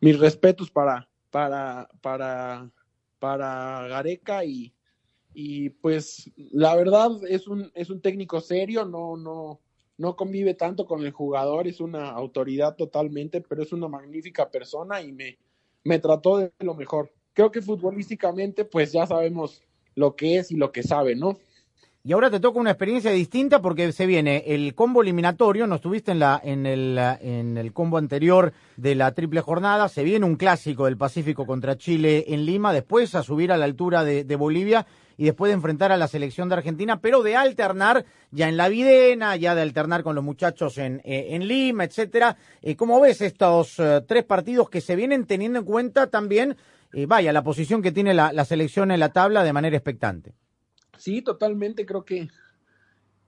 Mis 0.00 0.16
respetos 0.16 0.70
para, 0.70 1.08
para, 1.32 1.88
para, 2.00 2.70
para 3.18 3.88
Gareca 3.88 4.44
y, 4.44 4.72
y 5.34 5.70
pues 5.70 6.30
la 6.52 6.76
verdad 6.76 7.10
es 7.28 7.48
un, 7.48 7.68
es 7.74 7.90
un 7.90 8.00
técnico 8.00 8.40
serio, 8.40 8.84
no, 8.84 9.16
no, 9.16 9.58
no 10.02 10.16
convive 10.16 10.54
tanto 10.54 10.84
con 10.84 11.04
el 11.06 11.12
jugador, 11.12 11.68
es 11.68 11.78
una 11.78 12.10
autoridad 12.10 12.74
totalmente, 12.74 13.40
pero 13.40 13.62
es 13.62 13.72
una 13.72 13.86
magnífica 13.86 14.50
persona 14.50 15.00
y 15.00 15.12
me, 15.12 15.38
me 15.84 16.00
trató 16.00 16.38
de 16.38 16.50
lo 16.58 16.74
mejor. 16.74 17.12
Creo 17.32 17.52
que 17.52 17.62
futbolísticamente, 17.62 18.64
pues 18.64 18.90
ya 18.90 19.06
sabemos 19.06 19.62
lo 19.94 20.16
que 20.16 20.38
es 20.38 20.50
y 20.50 20.56
lo 20.56 20.72
que 20.72 20.82
sabe, 20.82 21.14
¿no? 21.14 21.38
Y 22.02 22.14
ahora 22.14 22.32
te 22.32 22.40
toca 22.40 22.58
una 22.58 22.72
experiencia 22.72 23.12
distinta 23.12 23.62
porque 23.62 23.92
se 23.92 24.06
viene 24.06 24.42
el 24.48 24.74
combo 24.74 25.02
eliminatorio, 25.02 25.68
no 25.68 25.76
estuviste 25.76 26.10
en, 26.10 26.18
la, 26.18 26.40
en, 26.42 26.66
el, 26.66 26.98
en 27.20 27.56
el 27.56 27.72
combo 27.72 27.96
anterior 27.96 28.52
de 28.76 28.96
la 28.96 29.14
triple 29.14 29.40
jornada, 29.40 29.88
se 29.88 30.02
viene 30.02 30.26
un 30.26 30.34
clásico 30.34 30.86
del 30.86 30.96
Pacífico 30.96 31.46
contra 31.46 31.78
Chile 31.78 32.24
en 32.26 32.44
Lima, 32.44 32.72
después 32.72 33.14
a 33.14 33.22
subir 33.22 33.52
a 33.52 33.56
la 33.56 33.66
altura 33.66 34.02
de, 34.02 34.24
de 34.24 34.34
Bolivia 34.34 34.84
y 35.16 35.24
después 35.24 35.50
de 35.50 35.54
enfrentar 35.54 35.92
a 35.92 35.96
la 35.96 36.08
selección 36.08 36.48
de 36.48 36.56
Argentina, 36.56 37.00
pero 37.00 37.22
de 37.22 37.36
alternar 37.36 38.04
ya 38.30 38.48
en 38.48 38.56
la 38.56 38.68
Videna, 38.68 39.36
ya 39.36 39.54
de 39.54 39.62
alternar 39.62 40.02
con 40.02 40.14
los 40.14 40.24
muchachos 40.24 40.78
en, 40.78 41.00
eh, 41.04 41.28
en 41.30 41.46
Lima, 41.46 41.84
etcétera. 41.84 42.36
Eh, 42.60 42.76
¿Cómo 42.76 43.00
ves 43.00 43.20
estos 43.20 43.78
eh, 43.78 44.02
tres 44.06 44.24
partidos 44.24 44.70
que 44.70 44.80
se 44.80 44.96
vienen 44.96 45.26
teniendo 45.26 45.60
en 45.60 45.64
cuenta 45.64 46.08
también, 46.08 46.56
vaya, 47.06 47.32
la 47.32 47.42
posición 47.42 47.82
que 47.82 47.92
tiene 47.92 48.14
la, 48.14 48.32
la 48.32 48.44
selección 48.44 48.90
en 48.90 49.00
la 49.00 49.12
tabla 49.12 49.44
de 49.44 49.52
manera 49.52 49.76
expectante? 49.76 50.34
Sí, 50.98 51.22
totalmente, 51.22 51.86
creo 51.86 52.04
que, 52.04 52.28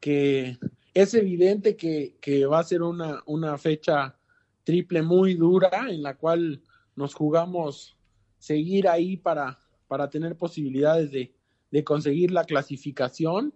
que 0.01 0.59
es 0.93 1.15
evidente 1.15 1.77
que, 1.77 2.17
que 2.21 2.47
va 2.47 2.61
a 2.61 2.65
ser 2.65 2.83
una, 2.83 3.23
una 3.27 3.59
fecha 3.59 4.17
triple 4.65 5.03
muy 5.03 5.35
dura 5.35 5.87
en 5.89 6.03
la 6.03 6.15
cual 6.15 6.63
nos 6.97 7.15
jugamos 7.15 7.97
seguir 8.39 8.89
ahí 8.89 9.17
para, 9.17 9.59
para 9.89 10.09
tener 10.09 10.37
posibilidades 10.37 11.11
de, 11.11 11.35
de 11.75 11.83
conseguir 11.83 12.31
la 12.31 12.45
clasificación. 12.45 13.53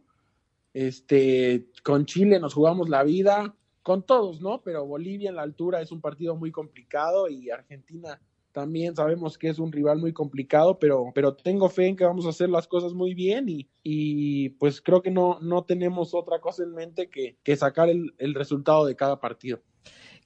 Este, 0.74 1.68
con 1.84 2.04
Chile 2.04 2.40
nos 2.40 2.52
jugamos 2.52 2.88
la 2.88 3.04
vida, 3.04 3.54
con 3.84 4.02
todos, 4.02 4.40
¿no? 4.40 4.60
Pero 4.60 4.84
Bolivia 4.84 5.30
en 5.30 5.36
la 5.36 5.42
altura 5.42 5.80
es 5.80 5.92
un 5.92 6.00
partido 6.00 6.34
muy 6.34 6.50
complicado 6.50 7.28
y 7.28 7.50
Argentina 7.50 8.20
también 8.50 8.96
sabemos 8.96 9.38
que 9.38 9.48
es 9.50 9.60
un 9.60 9.70
rival 9.70 9.98
muy 9.98 10.12
complicado, 10.12 10.80
pero, 10.80 11.12
pero 11.14 11.36
tengo 11.36 11.68
fe 11.68 11.86
en 11.86 11.94
que 11.94 12.02
vamos 12.02 12.26
a 12.26 12.30
hacer 12.30 12.48
las 12.48 12.66
cosas 12.66 12.92
muy 12.92 13.14
bien 13.14 13.48
y, 13.48 13.68
y 13.84 14.48
pues 14.48 14.80
creo 14.80 15.00
que 15.00 15.12
no, 15.12 15.38
no 15.40 15.62
tenemos 15.62 16.12
otra 16.12 16.40
cosa 16.40 16.64
en 16.64 16.74
mente 16.74 17.08
que, 17.10 17.38
que 17.44 17.54
sacar 17.54 17.88
el, 17.88 18.14
el 18.18 18.34
resultado 18.34 18.84
de 18.84 18.96
cada 18.96 19.20
partido. 19.20 19.60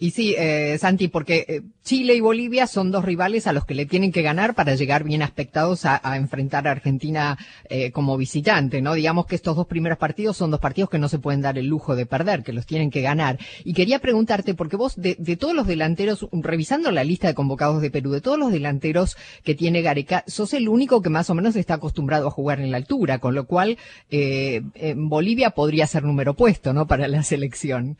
Y 0.02 0.10
sí, 0.10 0.34
eh, 0.36 0.78
Santi, 0.80 1.06
porque 1.06 1.44
eh, 1.46 1.62
Chile 1.84 2.16
y 2.16 2.20
Bolivia 2.20 2.66
son 2.66 2.90
dos 2.90 3.04
rivales 3.04 3.46
a 3.46 3.52
los 3.52 3.64
que 3.64 3.76
le 3.76 3.86
tienen 3.86 4.10
que 4.10 4.20
ganar 4.20 4.56
para 4.56 4.74
llegar 4.74 5.04
bien 5.04 5.22
aspectados 5.22 5.84
a, 5.84 6.00
enfrentar 6.16 6.66
a 6.66 6.72
Argentina 6.72 7.38
eh, 7.68 7.92
como 7.92 8.16
visitante, 8.16 8.82
¿no? 8.82 8.94
Digamos 8.94 9.26
que 9.26 9.36
estos 9.36 9.54
dos 9.54 9.68
primeros 9.68 9.98
partidos 9.98 10.36
son 10.36 10.50
dos 10.50 10.58
partidos 10.58 10.90
que 10.90 10.98
no 10.98 11.08
se 11.08 11.20
pueden 11.20 11.40
dar 11.40 11.56
el 11.56 11.68
lujo 11.68 11.94
de 11.94 12.04
perder, 12.04 12.42
que 12.42 12.52
los 12.52 12.66
tienen 12.66 12.90
que 12.90 13.00
ganar. 13.00 13.38
Y 13.62 13.74
quería 13.74 14.00
preguntarte, 14.00 14.54
porque 14.54 14.74
vos, 14.74 14.96
de, 14.96 15.14
de 15.20 15.36
todos 15.36 15.54
los 15.54 15.68
delanteros, 15.68 16.26
revisando 16.32 16.90
la 16.90 17.04
lista 17.04 17.28
de 17.28 17.34
convocados 17.34 17.80
de 17.80 17.92
Perú, 17.92 18.10
de 18.10 18.20
todos 18.20 18.40
los 18.40 18.50
delanteros 18.50 19.16
que 19.44 19.54
tiene 19.54 19.82
Gareca, 19.82 20.24
sos 20.26 20.52
el 20.52 20.68
único 20.68 21.00
que 21.00 21.10
más 21.10 21.30
o 21.30 21.36
menos 21.36 21.54
está 21.54 21.74
acostumbrado 21.74 22.26
a 22.26 22.32
jugar 22.32 22.58
en 22.58 22.72
la 22.72 22.78
altura, 22.78 23.20
con 23.20 23.36
lo 23.36 23.46
cual 23.46 23.78
eh, 24.10 24.62
en 24.74 25.08
Bolivia 25.08 25.50
podría 25.50 25.86
ser 25.86 26.02
número 26.02 26.34
puesto, 26.34 26.72
¿no? 26.72 26.88
Para 26.88 27.06
la 27.06 27.22
selección 27.22 27.98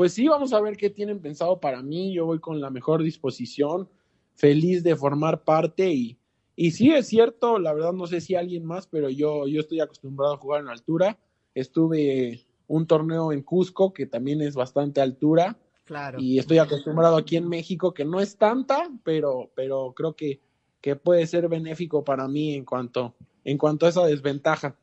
pues 0.00 0.14
sí, 0.14 0.26
vamos 0.28 0.54
a 0.54 0.60
ver 0.62 0.78
qué 0.78 0.88
tienen 0.88 1.20
pensado 1.20 1.60
para 1.60 1.82
mí. 1.82 2.14
Yo 2.14 2.24
voy 2.24 2.38
con 2.38 2.58
la 2.58 2.70
mejor 2.70 3.02
disposición, 3.02 3.86
feliz 4.32 4.82
de 4.82 4.96
formar 4.96 5.44
parte 5.44 5.92
y, 5.92 6.18
y 6.56 6.70
sí 6.70 6.90
es 6.90 7.06
cierto, 7.06 7.58
la 7.58 7.74
verdad 7.74 7.92
no 7.92 8.06
sé 8.06 8.22
si 8.22 8.34
alguien 8.34 8.64
más, 8.64 8.86
pero 8.86 9.10
yo, 9.10 9.46
yo 9.46 9.60
estoy 9.60 9.80
acostumbrado 9.80 10.32
a 10.32 10.38
jugar 10.38 10.62
en 10.62 10.68
altura. 10.68 11.18
Estuve 11.54 12.46
un 12.66 12.86
torneo 12.86 13.30
en 13.30 13.42
Cusco, 13.42 13.92
que 13.92 14.06
también 14.06 14.40
es 14.40 14.54
bastante 14.54 15.02
altura. 15.02 15.58
Claro. 15.84 16.18
Y 16.18 16.38
estoy 16.38 16.56
acostumbrado 16.56 17.18
aquí 17.18 17.36
en 17.36 17.46
México, 17.46 17.92
que 17.92 18.06
no 18.06 18.20
es 18.20 18.38
tanta, 18.38 18.88
pero, 19.04 19.50
pero 19.54 19.92
creo 19.94 20.16
que, 20.16 20.40
que 20.80 20.96
puede 20.96 21.26
ser 21.26 21.46
benéfico 21.46 22.04
para 22.04 22.26
mí 22.26 22.54
en 22.54 22.64
cuanto, 22.64 23.16
en 23.44 23.58
cuanto 23.58 23.84
a 23.84 23.90
esa 23.90 24.06
desventaja. 24.06 24.78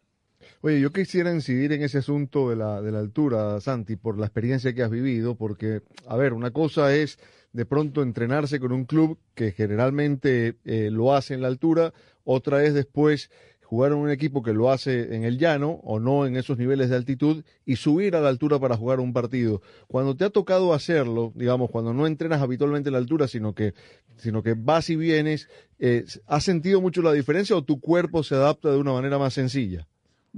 Oye, 0.62 0.80
yo 0.82 0.92
quisiera 0.92 1.32
incidir 1.32 1.72
en 1.72 1.84
ese 1.84 2.00
asunto 2.00 2.50
de 2.50 2.56
la, 2.56 2.82
de 2.82 2.92
la 2.92 2.98
altura, 2.98 3.62
Santi, 3.62 3.96
por 3.96 4.18
la 4.18 4.26
experiencia 4.26 4.74
que 4.74 4.82
has 4.82 4.90
vivido, 4.90 5.36
porque, 5.36 5.82
a 6.08 6.18
ver, 6.18 6.34
una 6.34 6.50
cosa 6.50 6.96
es 6.96 7.20
de 7.54 7.66
pronto 7.68 8.02
entrenarse 8.02 8.60
con 8.60 8.72
un 8.72 8.86
club 8.86 9.20
que 9.36 9.52
generalmente 9.52 10.56
eh, 10.66 10.90
lo 10.92 11.14
hace 11.14 11.36
en 11.36 11.42
la 11.44 11.48
altura, 11.48 11.94
otra 12.24 12.64
es 12.64 12.74
después 12.74 13.30
jugar 13.62 13.92
en 13.92 14.00
un 14.00 14.10
equipo 14.10 14.42
que 14.42 14.54
lo 14.54 14.72
hace 14.72 15.16
en 15.16 15.26
el 15.26 15.38
llano 15.38 15.80
o 15.84 16.00
no 16.00 16.26
en 16.26 16.36
esos 16.36 16.58
niveles 16.58 16.90
de 16.90 16.96
altitud 16.96 17.44
y 17.64 17.76
subir 17.76 18.16
a 18.16 18.22
la 18.22 18.30
altura 18.30 18.58
para 18.60 18.78
jugar 18.78 19.00
un 19.00 19.14
partido. 19.14 19.62
Cuando 19.88 20.16
te 20.16 20.26
ha 20.26 20.32
tocado 20.32 20.74
hacerlo, 20.74 21.34
digamos, 21.36 21.70
cuando 21.70 21.94
no 21.94 22.08
entrenas 22.08 22.42
habitualmente 22.42 22.90
en 22.90 22.94
la 22.94 23.00
altura, 23.00 23.28
sino 23.28 23.54
que, 23.54 23.76
sino 24.16 24.42
que 24.42 24.56
vas 24.58 24.90
y 24.90 24.96
vienes, 24.96 25.50
eh, 25.78 26.06
¿has 26.26 26.44
sentido 26.44 26.82
mucho 26.82 27.04
la 27.04 27.14
diferencia 27.14 27.56
o 27.56 27.64
tu 27.64 27.80
cuerpo 27.80 28.24
se 28.24 28.34
adapta 28.34 28.72
de 28.72 28.78
una 28.78 28.94
manera 28.94 29.20
más 29.20 29.36
sencilla? 29.36 29.88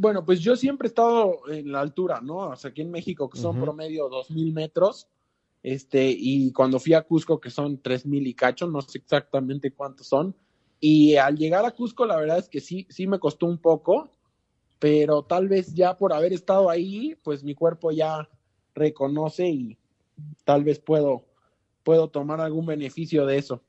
Bueno, 0.02 0.24
pues 0.24 0.40
yo 0.40 0.56
siempre 0.56 0.88
he 0.88 0.92
estado 0.92 1.42
en 1.50 1.74
la 1.74 1.82
altura, 1.82 2.22
¿no? 2.22 2.38
O 2.38 2.56
sea, 2.56 2.72
aquí 2.72 2.80
en 2.80 2.90
México, 2.90 3.30
que 3.30 3.38
son 3.38 3.58
uh 3.58 3.60
-huh. 3.60 3.64
promedio 3.66 4.08
dos 4.08 4.32
mil 4.32 4.54
metros, 4.54 5.10
este, 5.62 6.10
y 6.18 6.54
cuando 6.54 6.80
fui 6.80 6.94
a 6.94 7.02
Cusco, 7.02 7.42
que 7.42 7.50
son 7.50 7.82
tres 7.82 8.06
mil 8.06 8.26
y 8.26 8.34
cacho, 8.34 8.66
no 8.66 8.80
sé 8.80 9.00
exactamente 9.00 9.72
cuántos 9.72 10.08
son. 10.08 10.34
Y 10.80 11.18
al 11.18 11.36
llegar 11.36 11.66
a 11.66 11.72
Cusco, 11.72 12.06
la 12.06 12.16
verdad 12.16 12.38
es 12.38 12.48
que 12.48 12.62
sí, 12.62 12.88
sí 12.90 13.08
me 13.08 13.20
costó 13.20 13.46
un 13.46 13.58
poco, 13.58 14.10
pero 14.80 15.24
tal 15.24 15.50
vez 15.50 15.74
ya 15.74 15.98
por 15.98 16.14
haber 16.14 16.32
estado 16.32 16.70
ahí, 16.70 17.18
pues 17.22 17.44
mi 17.44 17.54
cuerpo 17.54 17.92
ya 17.92 18.30
reconoce 18.74 19.50
y 19.50 19.78
tal 20.46 20.64
vez 20.64 20.80
puedo, 20.80 21.26
puedo 21.84 22.08
tomar 22.08 22.40
algún 22.40 22.66
beneficio 22.66 23.26
de 23.26 23.38
eso. 23.38 23.64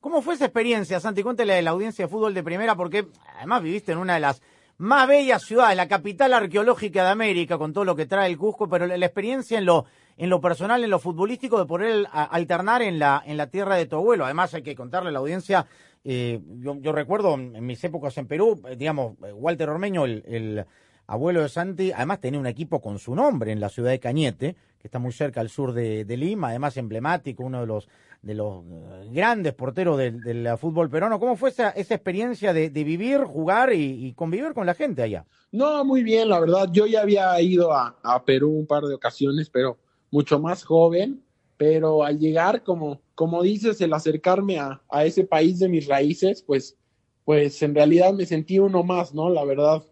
¿Cómo 0.00 0.20
fue 0.20 0.34
esa 0.34 0.44
experiencia, 0.44 1.00
Santi? 1.00 1.22
Cuéntale 1.22 1.54
a 1.54 1.62
la 1.62 1.70
audiencia 1.70 2.04
de 2.04 2.10
fútbol 2.10 2.34
de 2.34 2.42
primera, 2.42 2.76
porque 2.76 3.08
además 3.38 3.62
viviste 3.62 3.92
en 3.92 3.98
una 3.98 4.14
de 4.16 4.20
las 4.20 4.42
más 4.78 5.08
bella 5.08 5.38
ciudad, 5.38 5.74
la 5.74 5.88
capital 5.88 6.32
arqueológica 6.32 7.04
de 7.04 7.10
América, 7.10 7.58
con 7.58 7.72
todo 7.72 7.84
lo 7.84 7.96
que 7.96 8.06
trae 8.06 8.28
el 8.28 8.36
Cusco, 8.36 8.68
pero 8.68 8.86
la, 8.86 8.94
experiencia 8.94 9.58
en 9.58 9.64
lo, 9.64 9.86
en 10.16 10.28
lo 10.28 10.40
personal, 10.40 10.84
en 10.84 10.90
lo 10.90 10.98
futbolístico, 10.98 11.58
de 11.58 11.66
poder 11.66 12.06
a, 12.12 12.24
alternar 12.24 12.82
en 12.82 12.98
la, 12.98 13.22
en 13.24 13.36
la 13.36 13.48
tierra 13.48 13.76
de 13.76 13.86
tu 13.86 13.96
abuelo. 13.96 14.24
Además, 14.24 14.52
hay 14.54 14.62
que 14.62 14.74
contarle 14.74 15.08
a 15.08 15.12
la 15.12 15.20
audiencia, 15.20 15.66
eh, 16.04 16.40
yo, 16.58 16.76
yo, 16.80 16.92
recuerdo 16.92 17.34
en 17.34 17.64
mis 17.64 17.82
épocas 17.84 18.16
en 18.18 18.26
Perú, 18.26 18.60
eh, 18.68 18.76
digamos, 18.76 19.16
Walter 19.34 19.70
Ormeño, 19.70 20.04
el, 20.04 20.22
el, 20.26 20.66
abuelo 21.06 21.42
de 21.42 21.48
Santi, 21.48 21.92
además 21.92 22.20
tenía 22.20 22.40
un 22.40 22.46
equipo 22.46 22.80
con 22.80 22.98
su 22.98 23.14
nombre 23.14 23.52
en 23.52 23.60
la 23.60 23.68
ciudad 23.68 23.90
de 23.90 24.00
Cañete, 24.00 24.56
que 24.78 24.88
está 24.88 24.98
muy 24.98 25.12
cerca 25.12 25.40
al 25.40 25.48
sur 25.48 25.72
de, 25.72 26.04
Lima, 26.16 26.48
además 26.48 26.76
emblemático, 26.76 27.42
uno 27.42 27.60
de 27.60 27.66
los 27.66 27.88
de 28.22 28.34
los 28.34 28.64
grandes 29.12 29.54
porteros 29.54 29.96
del, 29.98 30.20
del 30.20 30.58
fútbol 30.58 30.90
peruano. 30.90 31.20
¿Cómo 31.20 31.36
fue 31.36 31.50
esa, 31.50 31.68
experiencia 31.76 32.52
de, 32.52 32.70
vivir, 32.70 33.20
jugar 33.20 33.72
y, 33.72 34.12
convivir 34.14 34.52
con 34.52 34.66
la 34.66 34.74
gente 34.74 35.02
allá? 35.02 35.24
No, 35.52 35.84
muy 35.84 36.02
bien, 36.02 36.28
la 36.28 36.40
verdad. 36.40 36.68
Yo 36.72 36.86
ya 36.86 37.02
había 37.02 37.40
ido 37.40 37.72
a, 37.72 37.96
a, 38.02 38.24
Perú 38.24 38.50
un 38.50 38.66
par 38.66 38.82
de 38.82 38.94
ocasiones, 38.94 39.48
pero 39.48 39.78
mucho 40.10 40.40
más 40.40 40.64
joven. 40.64 41.22
Pero 41.56 42.04
al 42.04 42.18
llegar, 42.18 42.64
como, 42.64 43.00
como 43.14 43.42
dices, 43.42 43.80
el 43.80 43.92
acercarme 43.92 44.58
a, 44.58 44.82
a 44.90 45.04
ese 45.04 45.24
país 45.24 45.60
de 45.60 45.68
mis 45.68 45.86
raíces, 45.86 46.42
pues, 46.42 46.76
pues 47.24 47.62
en 47.62 47.74
realidad 47.76 48.12
me 48.12 48.26
sentí 48.26 48.58
uno 48.58 48.82
más, 48.82 49.14
¿no? 49.14 49.30
La 49.30 49.44
verdad, 49.44 49.84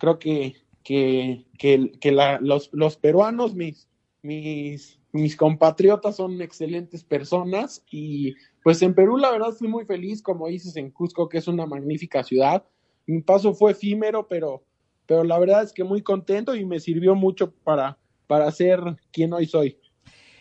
creo 0.00 0.18
que, 0.18 0.56
que, 0.82 1.46
que, 1.58 1.92
que 2.00 2.10
la, 2.10 2.40
los, 2.40 2.70
los 2.72 2.96
peruanos, 2.96 3.54
mis, 3.54 3.88
mis 4.22 5.00
mis 5.12 5.36
compatriotas 5.36 6.16
son 6.16 6.40
excelentes 6.40 7.02
personas 7.02 7.84
y 7.90 8.34
pues 8.62 8.80
en 8.82 8.94
Perú 8.94 9.16
la 9.16 9.30
verdad 9.30 9.52
fui 9.52 9.68
muy 9.68 9.84
feliz, 9.84 10.22
como 10.22 10.46
dices, 10.46 10.76
en 10.76 10.90
Cusco, 10.90 11.28
que 11.28 11.38
es 11.38 11.48
una 11.48 11.66
magnífica 11.66 12.22
ciudad. 12.22 12.64
Mi 13.06 13.20
paso 13.22 13.54
fue 13.54 13.72
efímero, 13.72 14.28
pero, 14.28 14.62
pero 15.06 15.24
la 15.24 15.38
verdad 15.38 15.64
es 15.64 15.72
que 15.72 15.82
muy 15.82 16.02
contento 16.02 16.54
y 16.54 16.64
me 16.64 16.78
sirvió 16.78 17.14
mucho 17.14 17.52
para, 17.64 17.98
para 18.26 18.50
ser 18.52 18.80
quien 19.10 19.32
hoy 19.32 19.46
soy. 19.46 19.78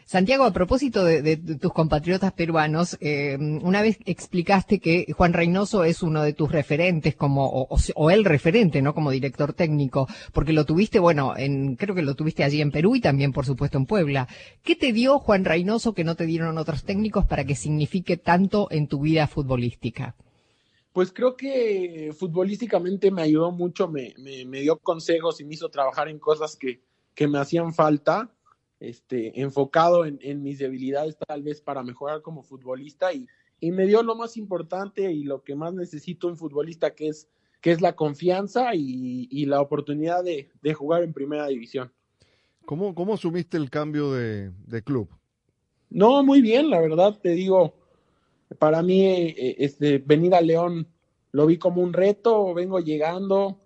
Santiago, 0.10 0.44
a 0.44 0.52
propósito 0.52 1.04
de, 1.04 1.38
tus 1.38 1.72
compatriotas 1.72 2.34
peruanos, 2.34 2.98
eh, 3.00 3.38
una 3.40 3.84
vez 3.84 4.00
explicaste 4.06 4.80
que 4.80 5.06
Juan 5.16 5.34
Reynoso 5.34 5.84
es 5.84 6.02
uno 6.02 6.24
de 6.24 6.34
tus 6.34 6.52
referentes 6.52 7.16
como, 7.16 7.46
o, 7.46 7.78
o, 7.94 8.10
el 8.10 8.26
referente, 8.26 8.82
¿no? 8.82 8.96
Como 8.96 9.12
director 9.12 9.54
técnico, 9.54 10.08
porque 10.34 10.52
lo 10.52 10.66
tuviste, 10.66 10.98
bueno, 10.98 11.38
en, 11.38 11.76
creo 11.76 11.94
que 11.94 12.02
lo 12.02 12.16
tuviste 12.16 12.44
allí 12.44 12.60
en 12.60 12.72
Perú 12.72 12.96
y 12.96 13.02
también, 13.02 13.32
por 13.32 13.46
supuesto, 13.46 13.78
en 13.78 13.86
Puebla. 13.86 14.28
¿Qué 14.64 14.76
te 14.76 14.94
dio 14.94 15.20
Juan 15.20 15.46
Reynoso 15.46 15.94
que 15.94 16.04
no 16.04 16.16
te 16.16 16.26
dieron 16.26 16.58
otros 16.58 16.86
técnicos 16.86 17.28
para 17.28 17.44
que 17.46 17.54
signifique 17.54 18.18
tanto 18.18 18.68
en 18.72 18.88
tu 18.88 19.02
vida 19.02 19.28
futbolística? 19.28 20.16
Pues 20.92 21.12
creo 21.14 21.36
que 21.36 22.12
futbolísticamente 22.18 23.12
me 23.12 23.22
ayudó 23.22 23.52
mucho, 23.52 23.88
me, 23.88 24.16
me, 24.18 24.44
me 24.44 24.62
dio 24.62 24.80
consejos 24.80 25.40
y 25.40 25.46
me 25.46 25.54
hizo 25.54 25.70
trabajar 25.70 26.08
en 26.08 26.18
cosas 26.18 26.56
que, 26.56 26.82
que 27.14 27.28
me 27.28 27.38
hacían 27.38 27.76
falta 27.76 28.32
este, 28.80 29.42
enfocado 29.42 30.06
en, 30.06 30.20
en, 30.22 30.42
mis 30.42 30.60
debilidades 30.60 31.18
tal 31.18 31.44
vez 31.44 31.62
para 31.62 31.84
mejorar 31.84 32.22
como 32.22 32.44
futbolista 32.44 33.14
y, 33.14 33.28
y, 33.60 33.72
me 33.72 33.86
dio 33.86 34.04
lo 34.04 34.16
más 34.16 34.38
importante 34.38 35.12
y 35.12 35.24
lo 35.24 35.44
que 35.44 35.56
más 35.56 35.74
necesito 35.74 36.28
un 36.28 36.38
futbolista 36.38 36.96
que 36.96 37.10
es, 37.10 37.28
que 37.62 37.72
es 37.72 37.82
la 37.82 37.96
confianza 37.96 38.74
y, 38.76 39.28
y 39.30 39.46
la 39.46 39.62
oportunidad 39.62 40.24
de, 40.24 40.50
de, 40.62 40.74
jugar 40.74 41.04
en 41.04 41.14
primera 41.14 41.48
división. 41.48 41.92
¿Cómo, 42.66 42.96
cómo 42.96 43.16
asumiste 43.16 43.58
el 43.58 43.70
cambio 43.70 44.14
de, 44.14 44.52
de, 44.66 44.82
club? 44.82 45.10
No, 45.90 46.24
muy 46.24 46.42
bien, 46.42 46.70
la 46.70 46.80
verdad 46.80 47.20
te 47.22 47.32
digo, 47.32 47.74
para 48.60 48.82
mí 48.82 49.04
eh, 49.06 49.56
este, 49.60 49.98
venir 49.98 50.36
a 50.36 50.42
León 50.42 50.88
lo 51.32 51.46
vi 51.46 51.58
como 51.58 51.82
un 51.82 51.94
reto, 51.94 52.54
vengo 52.54 52.80
llegando, 52.80 53.60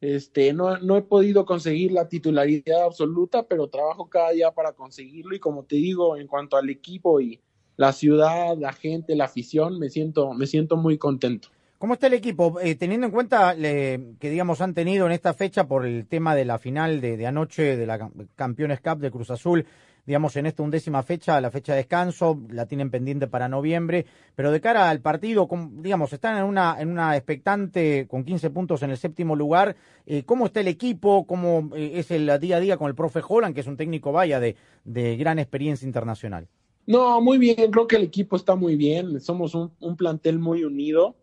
este, 0.00 0.52
no, 0.52 0.78
no 0.78 0.96
he 0.96 1.02
podido 1.02 1.44
conseguir 1.44 1.92
la 1.92 2.08
titularidad 2.08 2.84
absoluta, 2.84 3.44
pero 3.44 3.68
trabajo 3.68 4.08
cada 4.08 4.30
día 4.30 4.50
para 4.52 4.72
conseguirlo 4.72 5.34
y 5.34 5.40
como 5.40 5.64
te 5.64 5.76
digo, 5.76 6.16
en 6.16 6.26
cuanto 6.26 6.56
al 6.56 6.70
equipo 6.70 7.20
y 7.20 7.40
la 7.76 7.92
ciudad, 7.92 8.56
la 8.58 8.72
gente, 8.72 9.14
la 9.14 9.24
afición, 9.24 9.78
me 9.78 9.88
siento, 9.88 10.32
me 10.34 10.46
siento 10.46 10.76
muy 10.76 10.98
contento. 10.98 11.48
¿Cómo 11.78 11.94
está 11.94 12.08
el 12.08 12.14
equipo? 12.14 12.58
Eh, 12.60 12.74
teniendo 12.74 13.06
en 13.06 13.12
cuenta 13.12 13.54
que, 13.54 14.30
digamos, 14.30 14.60
han 14.60 14.74
tenido 14.74 15.06
en 15.06 15.12
esta 15.12 15.32
fecha 15.32 15.68
por 15.68 15.86
el 15.86 16.06
tema 16.06 16.34
de 16.34 16.44
la 16.44 16.58
final 16.58 17.00
de, 17.00 17.16
de 17.16 17.26
anoche 17.28 17.76
de 17.76 17.86
la 17.86 18.00
Cam- 18.00 18.26
Campeones 18.34 18.80
Cup 18.80 18.98
de 18.98 19.12
Cruz 19.12 19.30
Azul, 19.30 19.64
digamos, 20.08 20.34
en 20.36 20.46
esta 20.46 20.62
undécima 20.62 21.02
fecha, 21.02 21.38
la 21.38 21.50
fecha 21.50 21.74
de 21.74 21.80
descanso, 21.80 22.40
la 22.48 22.64
tienen 22.64 22.90
pendiente 22.90 23.26
para 23.26 23.46
noviembre, 23.46 24.06
pero 24.34 24.50
de 24.50 24.58
cara 24.58 24.88
al 24.88 25.02
partido, 25.02 25.46
digamos, 25.72 26.10
están 26.14 26.38
en 26.38 26.44
una, 26.44 26.80
en 26.80 26.88
una 26.88 27.14
expectante 27.14 28.06
con 28.08 28.24
15 28.24 28.48
puntos 28.48 28.82
en 28.82 28.88
el 28.88 28.96
séptimo 28.96 29.36
lugar. 29.36 29.76
Eh, 30.06 30.22
¿Cómo 30.24 30.46
está 30.46 30.60
el 30.60 30.68
equipo? 30.68 31.26
¿Cómo 31.26 31.76
eh, 31.76 31.92
es 31.96 32.10
el 32.10 32.24
día 32.40 32.56
a 32.56 32.60
día 32.60 32.78
con 32.78 32.88
el 32.88 32.94
profe 32.94 33.20
Holland, 33.28 33.54
que 33.54 33.60
es 33.60 33.66
un 33.66 33.76
técnico, 33.76 34.10
vaya, 34.10 34.40
de, 34.40 34.56
de 34.84 35.14
gran 35.18 35.38
experiencia 35.38 35.84
internacional? 35.84 36.48
No, 36.86 37.20
muy 37.20 37.36
bien, 37.36 37.70
creo 37.70 37.86
que 37.86 37.96
el 37.96 38.04
equipo 38.04 38.36
está 38.36 38.54
muy 38.54 38.76
bien, 38.76 39.20
somos 39.20 39.54
un 39.54 39.96
plantel 39.98 40.38
muy 40.38 40.64
unido, 40.64 41.16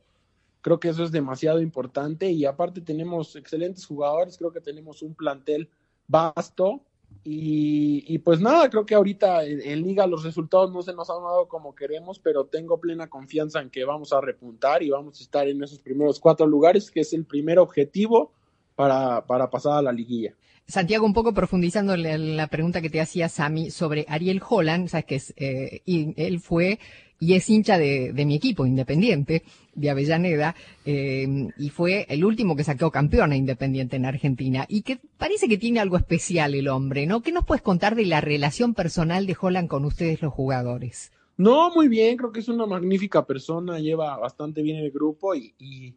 creo 0.61 0.79
que 0.79 0.89
eso 0.89 1.03
es 1.03 1.11
demasiado 1.11 1.59
importante 1.59 2.29
y 2.29 2.45
aparte 2.45 2.81
tenemos 2.81 3.35
excelentes 3.35 3.83
jugadores, 3.87 4.37
creo 4.37 4.51
que 4.51 4.61
tenemos 4.61 5.01
un 5.01 5.15
plantel 5.15 5.69
vasto 6.07 6.83
y, 7.27 8.19
pues 8.19 8.39
nada, 8.39 8.69
creo 8.69 8.85
que 8.85 8.93
ahorita 8.93 9.43
en, 9.45 9.81
liga 9.81 10.05
los 10.05 10.23
resultados 10.23 10.71
no 10.71 10.83
se 10.83 10.93
nos 10.93 11.09
han 11.09 11.23
dado 11.23 11.47
como 11.47 11.73
queremos, 11.73 12.19
pero 12.19 12.45
tengo 12.45 12.79
plena 12.79 13.07
confianza 13.07 13.61
en 13.61 13.71
que 13.71 13.83
vamos 13.83 14.13
a 14.13 14.21
repuntar 14.21 14.83
y 14.83 14.91
vamos 14.91 15.19
a 15.19 15.23
estar 15.23 15.47
en 15.47 15.63
esos 15.63 15.79
primeros 15.79 16.19
cuatro 16.19 16.45
lugares, 16.45 16.91
que 16.91 16.99
es 16.99 17.13
el 17.13 17.25
primer 17.25 17.57
objetivo 17.57 18.31
para, 18.75 19.25
para 19.25 19.49
pasar 19.49 19.79
a 19.79 19.81
la 19.81 19.91
liguilla. 19.91 20.35
Santiago, 20.67 21.05
un 21.05 21.13
poco 21.13 21.33
profundizando 21.33 21.97
la- 21.97 22.47
pregunta 22.47 22.81
que 22.81 22.89
te 22.91 23.01
hacía 23.01 23.27
Sami 23.27 23.71
sobre 23.71 24.05
Ariel 24.07 24.41
Holland, 24.47 24.87
sabes 24.87 25.05
que 25.05 25.81
eh, 25.87 26.13
él 26.17 26.39
fue 26.39 26.79
y 27.19 27.33
es 27.33 27.49
hincha 27.49 27.77
de, 27.77 28.11
de 28.13 28.25
mi 28.25 28.35
equipo, 28.35 28.65
Independiente, 28.65 29.43
de 29.73 29.89
Avellaneda, 29.89 30.55
eh, 30.85 31.49
y 31.57 31.69
fue 31.69 32.05
el 32.09 32.23
último 32.25 32.55
que 32.55 32.63
sacó 32.63 32.91
campeón 32.91 33.31
a 33.31 33.35
Independiente 33.35 33.95
en 33.95 34.05
Argentina, 34.05 34.65
y 34.67 34.81
que 34.81 34.99
parece 35.17 35.47
que 35.47 35.57
tiene 35.57 35.79
algo 35.79 35.97
especial 35.97 36.55
el 36.55 36.67
hombre, 36.67 37.05
¿no? 37.05 37.21
¿Qué 37.21 37.31
nos 37.31 37.45
puedes 37.45 37.61
contar 37.61 37.95
de 37.95 38.05
la 38.05 38.21
relación 38.21 38.73
personal 38.73 39.25
de 39.25 39.37
Holland 39.39 39.67
con 39.67 39.85
ustedes 39.85 40.21
los 40.21 40.33
jugadores? 40.33 41.11
No, 41.37 41.69
muy 41.73 41.87
bien, 41.87 42.15
creo 42.15 42.31
que 42.31 42.39
es 42.39 42.47
una 42.47 42.65
magnífica 42.65 43.25
persona, 43.25 43.79
lleva 43.79 44.17
bastante 44.17 44.61
bien 44.61 44.77
el 44.77 44.91
grupo 44.91 45.35
y, 45.35 45.53
y, 45.59 45.95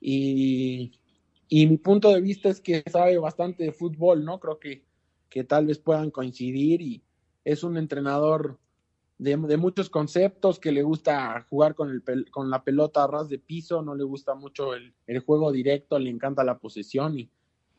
y, 0.00 0.92
y 1.48 1.66
mi 1.66 1.76
punto 1.76 2.12
de 2.12 2.22
vista 2.22 2.48
es 2.48 2.60
que 2.60 2.82
sabe 2.90 3.18
bastante 3.18 3.64
de 3.64 3.72
fútbol, 3.72 4.24
¿no? 4.24 4.40
Creo 4.40 4.58
que, 4.58 4.84
que 5.28 5.44
tal 5.44 5.66
vez 5.66 5.78
puedan 5.78 6.10
coincidir 6.10 6.80
y 6.80 7.02
es 7.44 7.64
un 7.64 7.76
entrenador 7.76 8.58
de, 9.18 9.56
muchos 9.56 9.90
conceptos 9.90 10.60
que 10.60 10.70
le 10.70 10.82
gusta 10.82 11.44
jugar 11.50 11.74
con, 11.74 11.90
el, 11.90 12.30
con 12.30 12.50
la 12.50 12.62
pelota 12.62 13.02
a 13.02 13.08
ras 13.08 13.28
de 13.28 13.38
piso, 13.38 13.82
no 13.82 13.94
le 13.94 14.04
gusta 14.04 14.34
mucho 14.34 14.74
el, 14.74 14.94
el 15.06 15.18
juego 15.20 15.50
directo, 15.50 15.98
le 15.98 16.10
encanta 16.10 16.44
la 16.44 16.58
posesión 16.58 17.18
y 17.18 17.30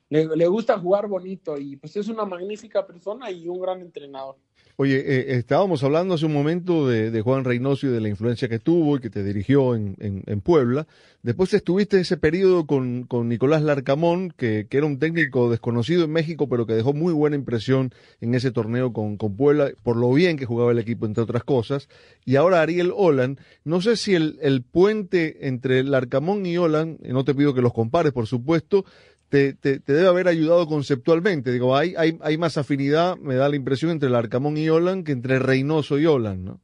le, 0.09 0.27
le 0.35 0.47
gusta 0.47 0.77
jugar 0.77 1.07
bonito 1.07 1.57
y 1.57 1.77
pues 1.77 1.95
es 1.95 2.09
una 2.09 2.25
magnífica 2.25 2.85
persona 2.85 3.31
y 3.31 3.47
un 3.47 3.61
gran 3.61 3.79
entrenador. 3.81 4.37
Oye, 4.81 4.95
eh, 5.05 5.35
estábamos 5.35 5.83
hablando 5.83 6.13
hace 6.13 6.25
un 6.25 6.31
momento 6.31 6.87
de, 6.87 7.11
de 7.11 7.21
Juan 7.21 7.43
Reynoso 7.43 7.87
y 7.87 7.89
de 7.89 7.99
la 7.99 8.07
influencia 8.07 8.47
que 8.47 8.59
tuvo 8.59 8.95
y 8.95 9.01
que 9.01 9.09
te 9.09 9.25
dirigió 9.25 9.75
en, 9.75 9.97
en- 9.99 10.23
en 10.25 10.39
Puebla. 10.39 10.87
Después 11.21 11.53
estuviste 11.53 11.99
ese 11.99 12.15
periodo 12.15 12.65
con, 12.65 13.05
Nicolás 13.27 13.61
Larcamón, 13.61 14.31
que, 14.37 14.67
era 14.71 14.85
un 14.85 14.97
técnico 14.97 15.49
desconocido 15.51 16.05
en 16.05 16.11
México, 16.13 16.47
pero 16.47 16.65
que 16.65 16.75
dejó 16.75 16.93
muy 16.93 17.11
buena 17.11 17.35
impresión 17.35 17.91
en 18.21 18.33
ese 18.35 18.51
torneo 18.51 18.93
con, 18.93 19.17
Puebla, 19.17 19.69
por 19.83 19.97
lo 19.97 20.13
bien 20.13 20.37
que 20.37 20.45
jugaba 20.45 20.71
el 20.71 20.79
equipo, 20.79 21.05
entre 21.05 21.23
otras 21.25 21.43
cosas. 21.43 21.89
Y 22.23 22.37
ahora 22.37 22.61
Ariel 22.61 22.93
Holland. 22.95 23.37
No 23.65 23.81
sé 23.81 23.97
si 23.97 24.15
el, 24.15 24.39
el 24.41 24.61
puente 24.63 25.45
entre 25.49 25.83
Larcamón 25.83 26.45
y 26.45 26.57
Holland, 26.57 26.99
y 27.03 27.09
no 27.09 27.25
te 27.25 27.35
pido 27.35 27.53
que 27.53 27.61
los 27.61 27.73
compares, 27.73 28.13
por 28.13 28.27
supuesto, 28.27 28.85
te, 29.29 29.53
te, 29.53 29.79
te 29.79 29.93
debe 29.93 30.07
haber 30.07 30.27
ayudado 30.27 30.67
conceptualmente. 30.67 31.51
Digo, 31.51 31.75
hay, 31.75 31.93
hay, 31.97 32.17
hay 32.21 32.37
más 32.37 32.57
afinidad, 32.57 33.17
me 33.17 33.35
da 33.35 33.47
la 33.47 33.55
impresión, 33.55 33.91
entre 33.91 34.09
el 34.09 34.15
Arcamón 34.15 34.57
y 34.57 34.67
Holland 34.69 35.05
que 35.05 35.11
entre 35.11 35.39
Reynoso 35.39 35.97
y 35.99 36.05
Holland, 36.05 36.43
¿no? 36.43 36.59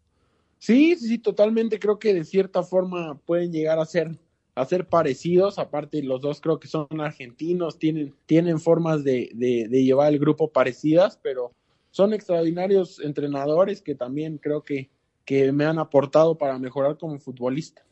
Sí, 0.60 0.96
sí, 0.96 1.08
sí, 1.08 1.18
totalmente. 1.20 1.80
Creo 1.80 2.00
que 2.00 2.14
de 2.14 2.26
cierta 2.26 2.64
forma 2.64 3.20
pueden 3.26 3.52
llegar 3.52 3.78
a 3.78 3.86
ser, 3.86 4.18
a 4.56 4.66
ser 4.66 4.88
parecidos. 4.88 5.60
Aparte, 5.60 6.02
los 6.02 6.22
dos 6.22 6.42
creo 6.42 6.60
que 6.60 6.68
son 6.68 6.88
argentinos, 7.00 7.78
tienen, 7.78 8.14
tienen 8.26 8.60
formas 8.60 9.04
de, 9.04 9.30
de, 9.36 9.68
de 9.70 9.84
llevar 9.84 10.12
el 10.12 10.20
grupo 10.20 10.50
parecidas, 10.50 11.20
pero 11.22 11.52
son 11.92 12.14
extraordinarios 12.14 13.00
entrenadores 13.00 13.82
que 13.82 13.96
también 13.96 14.38
creo 14.38 14.64
que, 14.64 14.90
que 15.24 15.52
me 15.52 15.66
han 15.66 15.80
aportado 15.80 16.36
para 16.36 16.58
mejorar 16.58 16.98
como 16.98 17.20
futbolista. 17.20 17.84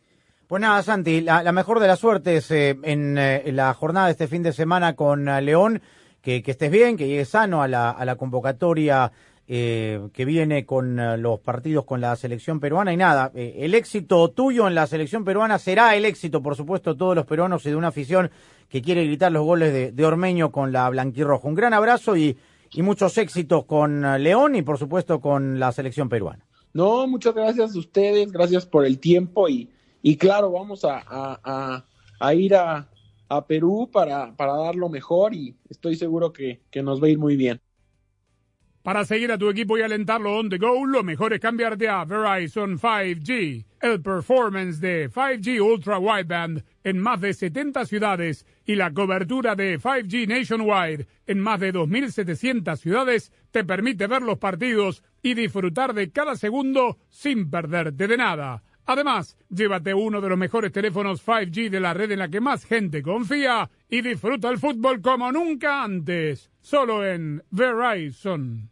Pues 0.47 0.61
nada, 0.61 0.83
Santi, 0.83 1.21
la, 1.21 1.51
mejor 1.51 1.79
de 1.79 1.87
las 1.87 1.99
suertes 1.99 2.51
eh, 2.51 2.77
en, 2.83 3.17
eh, 3.17 3.43
en 3.45 3.55
la 3.55 3.73
jornada 3.73 4.07
de 4.07 4.11
este 4.11 4.27
fin 4.27 4.43
de 4.43 4.53
semana 4.53 4.95
con 4.95 5.27
eh, 5.27 5.41
León, 5.41 5.81
que, 6.23 6.41
estés 6.45 6.71
bien, 6.71 6.95
que 6.95 7.07
llegues 7.07 7.29
sano 7.29 7.61
a 7.61 7.67
la, 7.67 8.15
convocatoria 8.17 9.11
eh, 9.45 10.07
que 10.13 10.23
viene 10.23 10.65
con 10.65 10.97
eh, 10.97 11.17
los 11.17 11.41
partidos 11.41 11.83
con 11.83 11.99
la 11.99 12.15
selección 12.15 12.61
peruana 12.61 12.93
y 12.93 12.97
nada, 12.97 13.29
el 13.35 13.75
éxito 13.75 14.29
tuyo 14.29 14.67
en 14.67 14.73
la 14.73 14.87
selección 14.87 15.25
peruana 15.25 15.59
será 15.59 15.95
el 15.97 16.05
éxito, 16.05 16.41
por 16.41 16.55
supuesto, 16.55 16.93
de 16.93 16.99
todos 16.99 17.13
los 17.13 17.25
peruanos 17.25 17.65
y 17.65 17.69
de 17.69 17.75
una 17.75 17.89
afición 17.89 18.31
que 18.69 18.81
quiere 18.81 19.05
gritar 19.05 19.33
los 19.33 19.43
goles 19.43 19.93
de, 19.93 20.05
Ormeño 20.05 20.49
con 20.51 20.71
la 20.71 20.89
blanquirroja. 20.89 21.47
Un 21.47 21.55
gran 21.55 21.73
abrazo 21.73 22.15
y, 22.15 22.37
muchos 22.77 23.15
éxitos 23.19 23.65
con 23.65 24.01
León 24.23 24.55
y, 24.55 24.63
por 24.63 24.79
supuesto, 24.79 25.21
con 25.21 25.59
la 25.59 25.71
selección 25.71 26.09
peruana. 26.09 26.43
No, 26.73 27.05
muchas 27.05 27.35
gracias 27.35 27.75
a 27.75 27.77
ustedes, 27.77 28.31
gracias 28.31 28.65
por 28.65 28.83
el 28.83 28.97
tiempo 28.97 29.47
y, 29.47 29.69
y 30.03 30.17
claro, 30.17 30.51
vamos 30.51 30.85
a, 30.85 31.85
ir 32.35 32.55
a, 32.55 32.89
Perú 33.47 33.89
para, 33.91 34.35
para 34.35 34.53
dar 34.53 34.75
lo 34.75 34.89
mejor 34.89 35.33
y 35.33 35.57
estoy 35.67 35.95
seguro 35.95 36.31
que, 36.31 36.61
que 36.69 36.83
nos 36.83 37.01
va 37.01 37.07
a 37.07 37.09
ir 37.09 37.17
muy 37.17 37.35
bien. 37.35 37.59
Para 38.83 39.05
seguir 39.05 39.31
a 39.31 39.37
tu 39.37 39.49
equipo 39.49 39.77
y 39.77 39.81
alentarlo 39.81 40.37
on 40.37 40.49
the 40.49 40.57
go, 40.57 40.85
lo 40.85 41.03
mejor 41.03 41.31
es 41.31 41.39
cambiarte 41.39 41.87
a 41.87 42.03
Verizon 42.03 42.77
5G. 42.77 43.65
El 43.79 44.01
performance 44.01 44.81
de 44.81 45.09
5G 45.09 45.61
Ultra 45.61 45.97
Wideband 45.99 46.65
en 46.83 46.99
más 46.99 47.21
de 47.21 47.33
70 47.33 47.85
ciudades 47.85 48.45
y 48.65 48.75
la 48.75 48.93
cobertura 48.93 49.55
de 49.55 49.79
5G 49.79 50.27
Nationwide 50.27 51.07
en 51.27 51.39
más 51.39 51.61
de 51.61 51.73
2.700 51.73 52.75
ciudades 52.75 53.31
te 53.51 53.63
permite 53.63 54.05
ver 54.07 54.21
los 54.21 54.37
partidos 54.37 55.01
y 55.21 55.33
disfrutar 55.33 55.93
de 55.93 56.11
cada 56.11 56.35
segundo 56.35 56.97
sin 57.07 57.49
perderte 57.49 58.07
de 58.09 58.17
nada. 58.17 58.63
Además, 58.85 59.37
llévate 59.49 59.93
uno 59.93 60.19
de 60.19 60.29
los 60.29 60.37
mejores 60.37 60.71
teléfonos 60.71 61.25
5G 61.25 61.69
de 61.69 61.79
la 61.79 61.93
red 61.93 62.11
en 62.11 62.19
la 62.19 62.29
que 62.29 62.41
más 62.41 62.65
gente 62.65 63.01
confía 63.01 63.69
y 63.89 64.01
disfruta 64.01 64.49
el 64.49 64.57
fútbol 64.57 65.01
como 65.01 65.31
nunca 65.31 65.83
antes. 65.83 66.49
Solo 66.61 67.05
en 67.05 67.43
Verizon. 67.49 68.69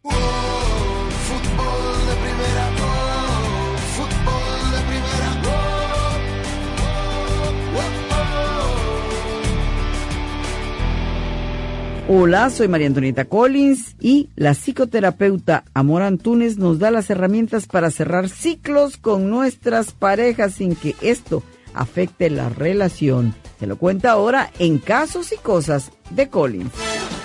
Hola, 12.14 12.50
soy 12.50 12.68
María 12.68 12.88
Antonieta 12.88 13.24
Collins 13.24 13.96
y 13.98 14.28
la 14.36 14.52
psicoterapeuta 14.52 15.64
Amor 15.72 16.02
Antunes 16.02 16.58
nos 16.58 16.78
da 16.78 16.90
las 16.90 17.08
herramientas 17.08 17.66
para 17.66 17.90
cerrar 17.90 18.28
ciclos 18.28 18.98
con 18.98 19.30
nuestras 19.30 19.92
parejas 19.92 20.52
sin 20.52 20.76
que 20.76 20.94
esto 21.00 21.42
afecte 21.72 22.28
la 22.28 22.50
relación. 22.50 23.34
Te 23.58 23.66
lo 23.66 23.78
cuenta 23.78 24.10
ahora 24.10 24.50
en 24.58 24.76
Casos 24.76 25.32
y 25.32 25.38
Cosas 25.38 25.90
de 26.10 26.28
Collins. 26.28 26.72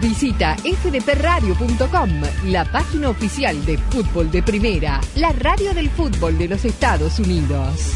Visita 0.00 0.56
fdpradio.com, 0.56 2.10
la 2.46 2.64
página 2.64 3.10
oficial 3.10 3.62
de 3.66 3.76
fútbol 3.76 4.30
de 4.30 4.42
primera, 4.42 4.98
la 5.16 5.30
radio 5.32 5.74
del 5.74 5.90
fútbol 5.90 6.38
de 6.38 6.48
los 6.48 6.64
Estados 6.64 7.18
Unidos. 7.18 7.92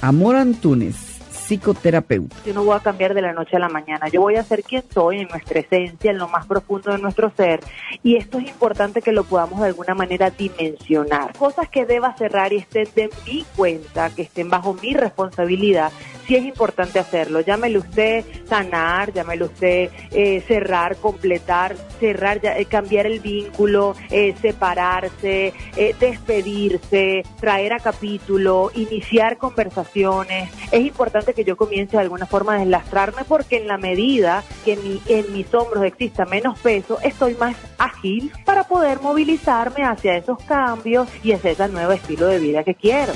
Amor 0.00 0.36
Antunes, 0.36 0.94
psicoterapeuta. 1.32 2.36
Yo 2.46 2.54
no 2.54 2.62
voy 2.62 2.76
a 2.76 2.80
cambiar 2.80 3.14
de 3.14 3.22
la 3.22 3.32
noche 3.32 3.56
a 3.56 3.58
la 3.58 3.68
mañana. 3.68 4.06
Yo 4.08 4.20
voy 4.20 4.36
a 4.36 4.44
ser 4.44 4.62
quien 4.62 4.84
soy 4.92 5.22
en 5.22 5.28
nuestra 5.28 5.58
esencia, 5.58 6.12
en 6.12 6.18
lo 6.18 6.28
más 6.28 6.46
profundo 6.46 6.92
de 6.92 6.98
nuestro 6.98 7.32
ser. 7.36 7.58
Y 8.04 8.14
esto 8.14 8.38
es 8.38 8.46
importante 8.46 9.02
que 9.02 9.10
lo 9.10 9.24
podamos 9.24 9.58
de 9.60 9.66
alguna 9.66 9.96
manera 9.96 10.30
dimensionar. 10.30 11.36
Cosas 11.36 11.68
que 11.68 11.84
deba 11.84 12.16
cerrar 12.16 12.52
y 12.52 12.58
estén 12.58 12.86
de 12.94 13.10
mi 13.26 13.44
cuenta, 13.56 14.10
que 14.10 14.22
estén 14.22 14.50
bajo 14.50 14.74
mi 14.74 14.94
responsabilidad. 14.94 15.90
Sí 16.26 16.36
es 16.36 16.44
importante 16.44 16.98
hacerlo. 16.98 17.40
Llámele 17.40 17.78
usted 17.78 18.24
sanar, 18.48 19.12
llámele 19.12 19.44
usted 19.44 19.90
eh, 20.10 20.42
cerrar, 20.48 20.96
completar, 20.96 21.76
cerrar, 22.00 22.40
ya- 22.40 22.56
eh, 22.56 22.64
cambiar 22.64 23.06
el 23.06 23.20
vínculo, 23.20 23.94
eh, 24.10 24.34
separarse, 24.40 25.52
eh, 25.76 25.94
despedirse, 26.00 27.22
traer 27.40 27.74
a 27.74 27.78
capítulo, 27.78 28.70
iniciar 28.74 29.36
conversaciones. 29.36 30.50
Es 30.72 30.80
importante 30.80 31.34
que 31.34 31.44
yo 31.44 31.56
comience 31.56 31.96
de 31.96 32.02
alguna 32.02 32.24
forma 32.26 32.54
a 32.54 32.58
deslastrarme 32.58 33.24
porque 33.28 33.58
en 33.58 33.68
la 33.68 33.76
medida 33.76 34.42
que 34.64 34.76
mi- 34.76 35.02
en 35.08 35.30
mis 35.32 35.52
hombros 35.54 35.84
exista 35.84 36.24
menos 36.24 36.58
peso, 36.58 36.98
estoy 37.02 37.34
más 37.34 37.54
ágil 37.76 38.32
para 38.46 38.64
poder 38.64 39.00
movilizarme 39.02 39.84
hacia 39.84 40.16
esos 40.16 40.38
cambios 40.44 41.08
y 41.22 41.32
hacia 41.32 41.50
ese 41.50 41.68
nuevo 41.68 41.92
estilo 41.92 42.26
de 42.28 42.38
vida 42.38 42.64
que 42.64 42.74
quiero. 42.74 43.12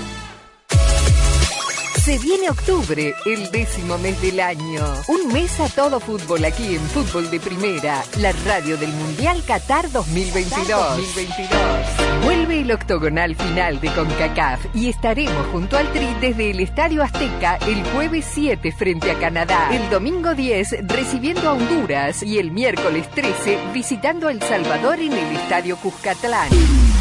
Se 2.08 2.16
viene 2.16 2.48
octubre, 2.48 3.14
el 3.26 3.50
décimo 3.50 3.98
mes 3.98 4.18
del 4.22 4.40
año. 4.40 4.82
Un 5.08 5.30
mes 5.30 5.60
a 5.60 5.68
todo 5.68 6.00
fútbol 6.00 6.42
aquí 6.42 6.74
en 6.74 6.80
Fútbol 6.80 7.30
de 7.30 7.38
Primera, 7.38 8.02
la 8.16 8.32
radio 8.46 8.78
del 8.78 8.90
Mundial 8.94 9.44
Qatar 9.46 9.92
2022. 9.92 10.68
2022. 10.68 12.24
Vuelve 12.24 12.60
el 12.60 12.72
octogonal 12.72 13.36
final 13.36 13.78
de 13.82 13.90
CONCACAF 13.90 14.74
y 14.74 14.88
estaremos 14.88 15.48
junto 15.48 15.76
al 15.76 15.92
Tri 15.92 16.08
desde 16.18 16.52
el 16.52 16.60
Estadio 16.60 17.02
Azteca 17.02 17.56
el 17.66 17.84
jueves 17.90 18.24
7 18.32 18.72
frente 18.72 19.10
a 19.10 19.18
Canadá, 19.18 19.68
el 19.70 19.90
domingo 19.90 20.34
10 20.34 20.88
recibiendo 20.88 21.46
a 21.46 21.52
Honduras 21.52 22.22
y 22.22 22.38
el 22.38 22.52
miércoles 22.52 23.06
13 23.10 23.58
visitando 23.74 24.28
a 24.28 24.32
El 24.32 24.40
Salvador 24.40 24.98
en 24.98 25.12
el 25.12 25.36
Estadio 25.36 25.76
Cuscatlán. 25.76 26.48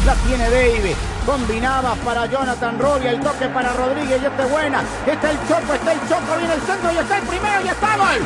La 0.08 0.14
tiene 0.26 0.48
David. 0.48 0.96
Combinaba 1.26 1.94
para 1.96 2.24
Jonathan 2.24 2.78
Robbie. 2.78 3.10
El 3.10 3.20
toque 3.20 3.46
para 3.48 3.74
Rodríguez. 3.74 4.22
Y 4.22 4.24
esta 4.24 4.42
es 4.42 4.50
buena. 4.50 4.82
Está 5.06 5.30
el 5.30 5.36
Choco. 5.46 5.74
Está 5.74 5.92
el 5.92 6.00
Choco. 6.08 6.38
Viene 6.38 6.54
el 6.54 6.62
centro. 6.62 6.90
Y 6.90 6.96
está 6.96 7.18
el 7.18 7.24
primero. 7.24 7.60
Y 7.62 7.68
está 7.68 7.96
gol. 7.98 8.20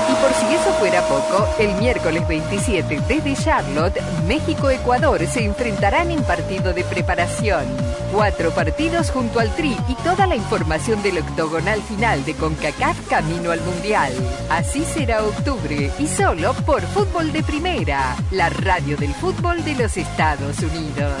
Y 0.00 0.03
por 0.24 0.32
si 0.32 0.54
eso 0.54 0.72
fuera 0.78 1.02
poco, 1.02 1.46
el 1.58 1.74
miércoles 1.74 2.26
27 2.26 3.02
desde 3.06 3.36
Charlotte, 3.36 4.00
México-Ecuador 4.26 5.26
se 5.26 5.44
enfrentarán 5.44 6.10
en 6.10 6.22
partido 6.22 6.72
de 6.72 6.82
preparación. 6.82 7.64
Cuatro 8.10 8.50
partidos 8.52 9.10
junto 9.10 9.38
al 9.38 9.54
Tri 9.54 9.76
y 9.86 9.94
toda 9.96 10.26
la 10.26 10.34
información 10.34 11.02
del 11.02 11.18
octogonal 11.18 11.82
final 11.82 12.24
de 12.24 12.32
CONCACAF 12.32 13.06
camino 13.06 13.50
al 13.50 13.60
Mundial. 13.60 14.14
Así 14.48 14.84
será 14.84 15.22
octubre 15.22 15.90
y 15.98 16.06
solo 16.06 16.54
por 16.64 16.80
Fútbol 16.80 17.30
de 17.30 17.42
Primera, 17.42 18.16
la 18.30 18.48
radio 18.48 18.96
del 18.96 19.12
fútbol 19.12 19.62
de 19.62 19.74
los 19.74 19.98
Estados 19.98 20.58
Unidos. 20.60 21.20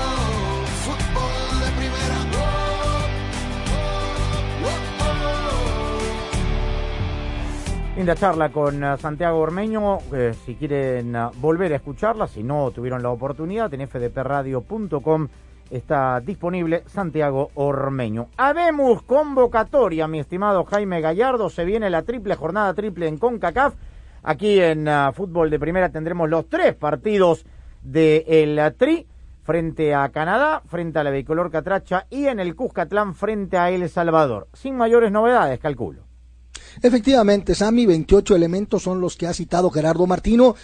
Linda 7.95 8.15
charla 8.15 8.49
con 8.49 8.81
eh, 8.81 8.97
Santiago 8.97 9.39
Ormeño. 9.39 9.97
si 10.45 10.55
quieren 10.55 11.13
eh, 11.13 11.29
volver 11.41 11.73
a 11.73 11.75
escucharla, 11.75 12.25
si 12.25 12.41
no 12.41 12.71
tuvieron 12.71 13.03
la 13.03 13.09
oportunidad, 13.09 13.73
en 13.73 13.85
fdpradio.com 13.87 15.27
está 15.69 16.21
disponible 16.21 16.83
Santiago 16.87 17.51
Ormeño. 17.55 18.29
Habemos 18.37 19.03
convocatoria, 19.03 20.07
mi 20.07 20.19
estimado 20.19 20.63
Jaime 20.63 21.01
Gallardo. 21.01 21.49
Se 21.49 21.65
viene 21.65 21.89
la 21.89 22.03
triple 22.03 22.35
jornada 22.35 22.73
triple 22.73 23.07
en 23.07 23.17
CONCACAF. 23.17 23.75
Aquí 24.23 24.61
en 24.61 24.87
eh, 24.87 25.09
Fútbol 25.13 25.49
de 25.49 25.59
Primera 25.59 25.89
tendremos 25.89 26.29
los 26.29 26.47
tres 26.47 26.73
partidos 26.75 27.45
del 27.81 28.23
el 28.25 28.75
Tri 28.77 29.05
frente 29.43 29.93
a 29.93 30.07
Canadá, 30.09 30.61
frente 30.65 30.99
a 30.99 31.03
la 31.03 31.11
bicolor 31.11 31.51
Catracha 31.51 32.05
y 32.09 32.27
en 32.27 32.39
el 32.39 32.55
Cuscatlán 32.55 33.15
frente 33.15 33.57
a 33.57 33.69
El 33.69 33.89
Salvador. 33.89 34.47
Sin 34.53 34.77
mayores 34.77 35.11
novedades, 35.11 35.59
calculo. 35.59 36.10
Efectivamente, 36.81 37.55
Sammy, 37.55 37.85
28 37.85 38.35
elementos 38.35 38.83
son 38.83 39.01
los 39.01 39.15
que 39.15 39.27
ha 39.27 39.33
citado 39.33 39.69
Gerardo 39.69 40.07
Martino. 40.07 40.55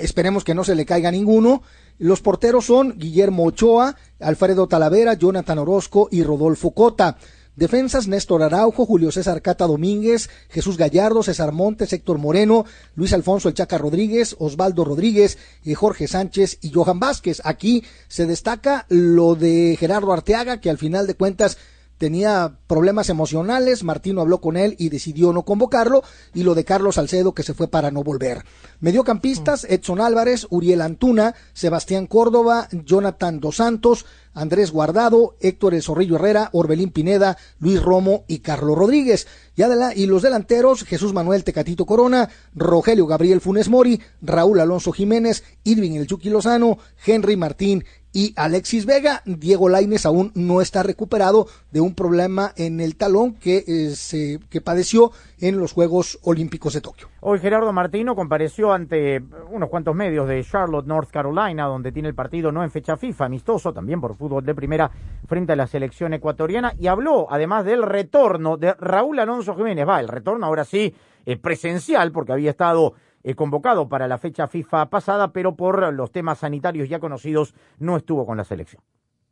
Esperemos 0.00 0.44
que 0.44 0.54
no 0.54 0.64
se 0.64 0.74
le 0.74 0.86
caiga 0.86 1.10
ninguno. 1.10 1.62
Los 1.98 2.20
porteros 2.20 2.66
son 2.66 2.98
Guillermo 2.98 3.44
Ochoa, 3.44 3.96
Alfredo 4.20 4.66
Talavera, 4.66 5.14
Jonathan 5.14 5.58
Orozco 5.58 6.08
y 6.10 6.22
Rodolfo 6.22 6.72
Cota. 6.72 7.18
Defensas 7.54 8.08
Néstor 8.08 8.42
Araujo, 8.42 8.86
Julio 8.86 9.12
César 9.12 9.42
Cata 9.42 9.66
Domínguez, 9.66 10.30
Jesús 10.48 10.78
Gallardo, 10.78 11.22
César 11.22 11.52
Montes, 11.52 11.92
Héctor 11.92 12.16
Moreno, 12.16 12.64
Luis 12.94 13.12
Alfonso 13.12 13.48
El 13.48 13.54
Chaca 13.54 13.76
Rodríguez, 13.76 14.36
Osvaldo 14.38 14.86
Rodríguez, 14.86 15.36
eh, 15.64 15.74
Jorge 15.74 16.08
Sánchez 16.08 16.58
y 16.62 16.70
Johan 16.72 16.98
Vázquez. 16.98 17.42
Aquí 17.44 17.84
se 18.08 18.24
destaca 18.24 18.86
lo 18.88 19.34
de 19.34 19.76
Gerardo 19.78 20.14
Arteaga, 20.14 20.60
que 20.62 20.70
al 20.70 20.78
final 20.78 21.06
de 21.06 21.14
cuentas 21.14 21.58
tenía 22.02 22.58
problemas 22.66 23.10
emocionales, 23.10 23.84
Martino 23.84 24.22
habló 24.22 24.40
con 24.40 24.56
él 24.56 24.74
y 24.76 24.88
decidió 24.88 25.32
no 25.32 25.44
convocarlo, 25.44 26.02
y 26.34 26.42
lo 26.42 26.56
de 26.56 26.64
Carlos 26.64 26.96
Salcedo 26.96 27.32
que 27.32 27.44
se 27.44 27.54
fue 27.54 27.68
para 27.68 27.92
no 27.92 28.02
volver. 28.02 28.44
Mediocampistas, 28.80 29.62
Edson 29.70 30.00
Álvarez, 30.00 30.48
Uriel 30.50 30.80
Antuna, 30.80 31.36
Sebastián 31.52 32.08
Córdoba, 32.08 32.66
Jonathan 32.72 33.38
Dos 33.38 33.58
Santos, 33.58 34.04
Andrés 34.34 34.72
Guardado, 34.72 35.36
Héctor 35.38 35.74
El 35.74 35.82
Zorrillo 35.82 36.16
Herrera, 36.16 36.50
Orbelín 36.52 36.90
Pineda, 36.90 37.36
Luis 37.60 37.80
Romo 37.80 38.24
y 38.26 38.40
Carlos 38.40 38.76
Rodríguez. 38.76 39.28
Y, 39.54 39.62
y 39.62 40.06
los 40.06 40.22
delanteros, 40.22 40.82
Jesús 40.82 41.12
Manuel 41.12 41.44
Tecatito 41.44 41.86
Corona, 41.86 42.30
Rogelio 42.52 43.06
Gabriel 43.06 43.40
Funes 43.40 43.68
Mori, 43.68 44.00
Raúl 44.22 44.58
Alonso 44.58 44.90
Jiménez, 44.90 45.44
Irving 45.62 45.92
El 45.92 46.08
Chucky 46.08 46.30
Lozano, 46.30 46.78
Henry 47.06 47.36
Martín 47.36 47.84
y 48.12 48.32
Alexis 48.36 48.86
Vega. 48.86 49.22
Diego 49.24 49.68
Laines 49.68 50.06
aún 50.06 50.32
no 50.34 50.60
está 50.60 50.82
recuperado 50.82 51.46
de 51.70 51.80
un 51.80 51.94
problema 51.94 52.52
en 52.56 52.80
el 52.80 52.96
talón 52.96 53.34
que, 53.34 53.64
eh, 53.66 53.90
se, 53.96 54.38
que 54.50 54.60
padeció 54.60 55.12
en 55.40 55.58
los 55.58 55.72
Juegos 55.72 56.18
Olímpicos 56.22 56.74
de 56.74 56.80
Tokio. 56.80 57.08
Hoy 57.20 57.38
Gerardo 57.38 57.72
Martino 57.72 58.14
compareció 58.14 58.72
ante 58.72 59.22
unos 59.50 59.68
cuantos 59.68 59.94
medios 59.94 60.28
de 60.28 60.44
Charlotte, 60.44 60.86
North 60.86 61.10
Carolina, 61.10 61.66
donde 61.66 61.92
tiene 61.92 62.08
el 62.08 62.14
partido 62.14 62.52
no 62.52 62.62
en 62.62 62.70
fecha 62.70 62.96
FIFA, 62.96 63.26
amistoso 63.26 63.72
también 63.72 64.00
por 64.00 64.16
fútbol 64.16 64.44
de 64.44 64.54
primera 64.54 64.90
frente 65.26 65.52
a 65.52 65.56
la 65.56 65.66
selección 65.66 66.12
ecuatoriana 66.14 66.74
y 66.78 66.86
habló 66.86 67.26
además 67.30 67.64
del 67.64 67.82
retorno 67.82 68.56
de 68.56 68.74
Raúl 68.74 69.18
Alonso 69.18 69.54
Jiménez. 69.54 69.88
Va, 69.88 70.00
el 70.00 70.08
retorno 70.08 70.46
ahora 70.46 70.64
sí 70.64 70.94
presencial 71.40 72.10
porque 72.10 72.32
había 72.32 72.50
estado 72.50 72.94
eh, 73.24 73.34
convocado 73.34 73.88
para 73.88 74.08
la 74.08 74.18
fecha 74.18 74.48
FIFA 74.48 74.90
pasada, 74.90 75.32
pero 75.32 75.56
por 75.56 75.92
los 75.92 76.12
temas 76.12 76.38
sanitarios 76.38 76.88
ya 76.88 76.98
conocidos 76.98 77.54
no 77.78 77.96
estuvo 77.96 78.26
con 78.26 78.36
la 78.36 78.44
selección. 78.44 78.82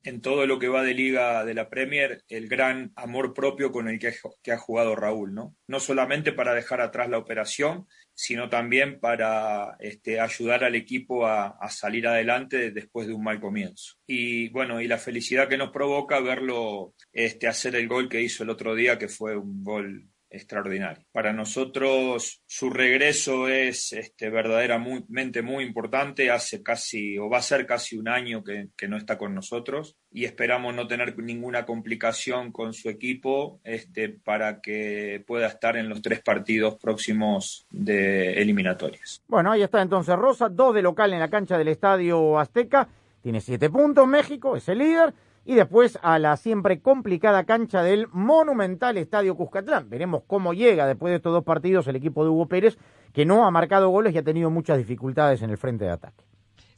en 0.03 0.23
todo 0.23 0.47
lo 0.47 0.59
que 0.59 0.69
va 0.69 0.83
de 0.83 0.95
liga 0.95 1.45
de 1.45 1.53
la 1.53 1.69
Premier 1.69 2.25
el 2.29 2.49
gran 2.49 2.91
amor 2.97 3.35
propio 3.35 3.71
con 3.71 3.87
el 3.87 3.99
que, 3.99 4.15
ha 4.51 4.59
jugado 4.59 4.97
Raúl, 4.97 5.35
¿no? 5.35 5.55
No 5.67 5.79
solamente 5.79 6.33
para 6.33 6.55
dejar 6.55 6.81
atrás 6.81 7.11
la 7.11 7.19
operación, 7.19 7.87
sino 8.15 8.49
también 8.49 8.99
para 8.99 9.77
este, 9.79 10.21
ayudar 10.21 10.65
al 10.65 10.75
equipo 10.75 11.27
a, 11.27 11.49
a, 11.49 11.69
salir 11.71 12.07
adelante 12.07 12.71
después 12.71 13.09
de 13.09 13.15
un 13.15 13.25
mal 13.25 13.41
comienzo. 13.41 13.97
Y 14.07 14.49
bueno, 14.51 14.81
y 14.81 14.89
la 14.89 14.99
felicidad 14.99 15.49
que 15.49 15.59
nos 15.59 15.71
provoca 15.71 16.21
verlo 16.21 16.95
este, 17.13 17.47
hacer 17.47 17.77
el 17.77 17.89
gol 17.89 18.09
que 18.09 18.23
hizo 18.23 18.43
el 18.43 18.51
otro 18.51 18.75
día, 18.75 18.99
que 18.99 19.09
fue 19.09 19.37
un 19.37 19.63
gol 19.63 20.09
extraordinario. 20.31 21.05
Para 21.13 21.33
nosotros 21.33 22.43
su 22.47 22.71
regreso 22.71 23.49
es 23.49 23.93
este, 23.93 24.31
verdaderamente 24.31 25.43
muy 25.43 25.65
importante. 25.65 26.31
Hace 26.31 26.63
casi, 26.63 27.19
o 27.19 27.29
va 27.29 27.39
a 27.39 27.43
ser 27.43 27.67
casi 27.67 27.99
un 27.99 28.09
año 28.09 28.43
que, 28.45 28.71
no 28.89 28.97
está 28.97 29.19
con 29.19 29.35
nosotros 29.35 29.97
y 30.11 30.25
esperamos 30.25 30.75
no 30.75 30.89
tener 30.89 31.17
ninguna 31.19 31.65
complicación 31.65 32.51
con 32.51 32.73
su 32.73 32.89
equipo 32.89 33.61
este, 33.63 34.09
para 34.09 34.61
que 34.61 35.23
pueda 35.27 35.47
estar 35.47 35.77
en 35.77 35.89
los 35.89 36.03
tres 36.03 36.21
partidos 36.23 36.77
próximos 36.77 37.67
de 37.71 38.41
eliminatorias. 38.41 39.23
Bueno, 39.29 39.53
ahí 39.53 39.63
está 39.63 39.81
entonces 39.81 40.17
Rosa, 40.17 40.49
dos 40.49 40.75
de 40.75 40.83
local 40.83 41.13
en 41.13 41.21
la 41.21 41.29
cancha 41.29 41.57
del 41.57 41.69
Estadio 41.69 42.39
Azteca. 42.39 42.89
Tiene 43.23 43.41
siete 43.41 43.71
puntos 43.71 44.09
México, 44.09 44.57
es 44.57 44.69
el 44.69 44.79
líder 44.79 45.15
y 45.45 45.55
después 45.55 45.99
a 46.03 46.19
la 46.19 46.37
siempre 46.37 46.81
complicada 46.81 47.45
cancha 47.45 47.83
del 47.83 48.09
monumental 48.13 48.99
Estadio 48.99 49.37
Cuscatlán. 49.37 49.89
Veremos 49.91 50.23
cómo 50.27 50.53
llega 50.53 50.87
después 50.87 51.11
de 51.11 51.17
estos 51.17 51.33
dos 51.33 51.45
partidos 51.45 51.87
el 51.89 51.97
equipo 51.97 52.25
de 52.25 52.31
Hugo 52.31 52.47
Pérez, 52.47 52.79
que 53.13 53.27
no 53.27 53.47
ha 53.47 53.51
marcado 53.51 53.89
goles 53.89 54.15
y 54.15 54.19
ha 54.19 54.23
tenido 54.23 54.51
muchas 54.51 54.79
dificultades 54.79 55.43
en 55.43 55.51
el 55.51 55.59
frente 55.59 55.85
de 55.85 55.91
ataque. 55.91 56.30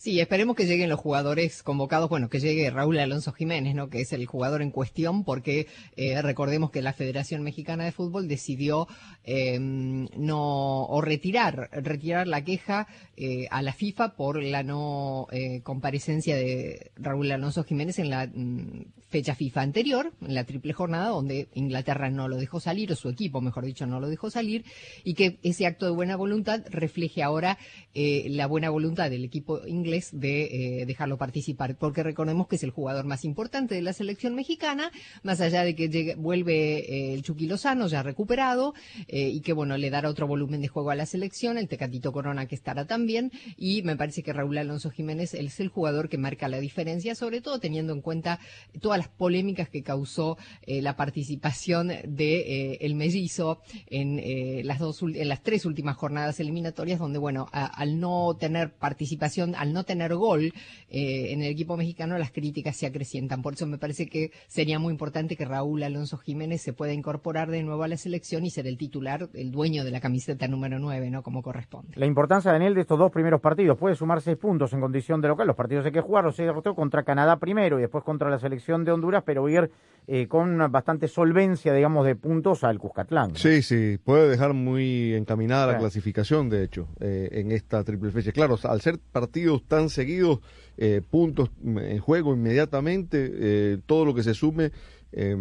Sí, 0.03 0.19
esperemos 0.19 0.57
que 0.57 0.67
lleguen 0.67 0.91
los 0.91 0.99
jugadores 0.99 1.63
convocados, 1.63 2.11
bueno, 2.11 2.29
que 2.29 2.41
llegue 2.41 2.69
Raúl 2.71 2.99
Alonso 2.99 3.31
Jiménez, 3.31 3.77
¿no? 3.77 3.89
Que 3.89 4.01
es 4.01 4.13
el 4.13 4.27
jugador 4.27 4.61
en 4.61 4.73
cuestión, 4.73 5.23
porque 5.23 5.69
eh, 5.95 6.21
recordemos 6.21 6.73
que 6.73 6.83
la 6.83 6.93
Federación 6.93 7.45
Mexicana 7.45 7.85
de 7.85 7.93
Fútbol 7.93 8.27
decidió 8.27 8.89
eh, 9.23 9.61
no 9.61 10.87
o 10.87 11.01
retirar 11.03 11.71
retirar 11.71 12.27
la 12.27 12.43
queja 12.43 12.89
eh, 13.17 13.47
a 13.53 13.63
la 13.63 13.73
FIFA 13.73 14.17
por 14.17 14.43
la 14.43 14.65
no 14.65 15.29
eh, 15.31 15.61
comparecencia 15.63 16.35
de 16.35 16.91
Raúl 16.97 17.31
Alonso 17.31 17.63
Jiménez 17.63 18.01
en 18.01 18.11
la 18.11 18.27
mm, 18.27 18.87
fecha 19.09 19.37
FIFA 19.37 19.61
anterior, 19.61 20.13
en 20.21 20.35
la 20.35 20.43
triple 20.43 20.73
jornada, 20.73 21.11
donde 21.11 21.47
Inglaterra 21.55 22.11
no 22.11 22.27
lo 22.27 22.39
dejó 22.39 22.59
salir, 22.59 22.91
o 22.91 22.97
su 22.97 23.09
equipo, 23.09 23.41
mejor 23.41 23.65
dicho, 23.65 23.87
no 23.87 24.01
lo 24.01 24.09
dejó 24.09 24.31
salir, 24.31 24.65
y 25.05 25.15
que 25.15 25.39
ese 25.45 25.67
acto 25.67 25.87
de 25.87 25.93
buena 25.93 26.17
voluntad 26.17 26.65
refleje 26.71 27.23
ahora 27.23 27.57
la 27.95 28.47
buena 28.47 28.71
voluntad 28.71 29.11
del 29.11 29.25
equipo 29.25 29.67
inglés 29.67 29.92
de 30.13 30.81
eh, 30.81 30.87
dejarlo 30.87 31.19
participar, 31.19 31.77
porque 31.77 32.03
recordemos 32.03 32.49
que 32.49 32.57
es 32.57 32.63
el 32.63 32.71
jugador 32.71 33.05
más 33.05 33.25
importante 33.25 33.75
de 33.75 33.83
la 33.83 33.93
selección 33.93 34.35
mexicana, 34.35 34.91
más 35.23 35.41
allá 35.41 35.65
de 35.65 35.75
que 35.75 35.91
llegue, 35.91 36.15
vuelve 36.15 36.79
eh, 36.79 37.15
el 37.15 37.23
Chucky 37.23 37.47
Lozano 37.47 37.89
ya 37.89 38.03
recuperado 38.03 38.75
eh, 39.09 39.29
y 39.29 39.41
que 39.41 39.53
bueno 39.53 39.77
le 39.77 39.91
dará 39.91 40.09
otro 40.09 40.27
volumen 40.27 40.63
de 40.63 40.69
juego 40.69 40.91
a 40.91 40.95
la 40.95 41.05
selección, 41.05 41.59
el 41.59 41.69
Tecatito 41.69 42.11
Corona 42.11 42.47
que 42.47 42.55
estará 42.55 42.87
también 42.87 43.33
y 43.57 43.83
me 43.83 43.97
parece 43.97 44.23
que 44.23 44.33
Raúl 44.33 44.57
Alonso 44.57 44.91
Jiménez 44.91 45.35
es 45.35 45.61
el 45.61 45.69
jugador 45.69 46.09
que 46.09 46.17
marca 46.17 46.49
la 46.49 46.59
diferencia, 46.59 47.15
sobre 47.15 47.43
todo 47.43 47.61
teniendo 47.61 47.93
en 47.93 48.01
cuenta 48.01 48.39
todas 48.81 48.99
las 48.99 49.09
polémicas 49.09 49.69
que 49.69 49.83
causó 49.83 50.39
la 50.67 50.97
participación 50.97 51.89
de 51.89 52.79
el 52.81 52.95
mellizo 52.95 53.61
en 53.89 54.67
las 54.67 54.79
dos 54.79 55.03
en 55.03 55.29
las 55.29 55.43
tres 55.43 55.67
últimas 55.67 55.97
jornadas 55.97 56.41
eliminatorias 56.41 56.99
donde 56.99 57.19
bueno 57.19 57.49
al 57.53 58.01
no 58.01 58.37
tener 58.39 58.73
participación, 58.73 59.55
al 59.55 59.73
no 59.73 59.82
tener 59.85 60.15
gol 60.15 60.53
eh, 60.89 61.33
en 61.33 61.43
el 61.43 61.51
equipo 61.51 61.77
mexicano, 61.77 62.19
las 62.19 62.33
críticas 62.33 62.77
se 62.77 62.87
acrecientan. 62.87 63.43
Por 63.43 63.55
eso 63.55 63.67
me 63.67 63.79
parece 63.79 64.07
que 64.07 64.31
sería 64.47 64.79
muy 64.79 64.93
importante 64.93 65.37
que 65.37 65.45
Raúl 65.45 65.83
Alonso 65.83 66.19
Jiménez 66.19 66.63
se 66.63 66.73
pueda 66.73 66.93
incorporar 66.93 67.51
de 67.51 67.63
nuevo 67.63 67.83
a 67.83 67.89
la 67.89 67.97
selección 67.97 68.45
y 68.45 68.51
ser 68.51 68.67
el 68.67 68.77
titular, 68.77 69.29
el 69.35 69.51
dueño 69.51 69.85
de 69.85 69.91
la 69.91 70.01
camiseta 70.01 70.49
número 70.49 70.79
9, 70.79 71.11
¿no? 71.11 71.23
Como 71.23 71.43
corresponde. 71.43 71.93
La 71.97 72.07
importancia, 72.07 72.53
Daniel, 72.53 72.75
de 72.75 72.83
estos 72.83 72.99
dos 72.99 73.11
primeros 73.11 73.41
partidos. 73.41 73.79
Puede 73.79 73.95
sumar 73.95 74.21
seis 74.21 74.37
puntos 74.37 74.73
en 74.73 74.81
condición 74.81 75.21
de 75.21 75.29
local. 75.29 75.47
Los 75.47 75.57
partidos 75.57 75.87
hay 75.87 75.93
que 75.93 76.01
jugarlos. 76.01 76.37
Se 76.37 76.45
derrotó 76.45 76.75
contra 76.75 77.03
Canadá 77.03 77.37
primero 77.39 77.79
y 77.79 77.83
después 77.83 78.05
contra 78.05 78.31
la 78.31 78.39
selección 78.39 78.85
de 78.85 78.93
Honduras, 78.93 79.23
pero 79.25 79.49
ir 79.49 79.71
eh, 80.07 80.27
con 80.27 80.59
bastante 80.71 81.09
solvencia, 81.09 81.73
digamos, 81.73 82.05
de 82.07 82.17
puntos 82.17 82.65
al 82.65 82.79
Cuscatlán. 82.79 83.31
¿no? 83.31 83.37
Sí, 83.37 83.63
sí. 83.63 83.99
Puede 84.03 84.29
dejar 84.29 84.53
muy 84.53 85.15
encaminada 85.15 85.73
la 85.73 85.79
clasificación, 85.79 86.49
de 86.49 86.65
hecho, 86.65 86.89
eh, 87.01 87.29
en 87.33 87.53
esta 87.53 87.85
triple 87.85 88.11
fecha. 88.11 88.33
Claro, 88.33 88.59
al 88.65 88.81
ser 88.81 88.99
partidos 89.13 89.63
tan 89.67 89.89
seguidos, 89.89 90.41
eh, 90.79 91.03
puntos 91.09 91.51
en 91.65 91.99
juego 91.99 92.35
inmediatamente, 92.35 93.31
eh, 93.35 93.79
todo 93.85 94.07
lo 94.07 94.15
que 94.15 94.23
se 94.23 94.35
sume 94.35 94.73
eh, 95.13 95.37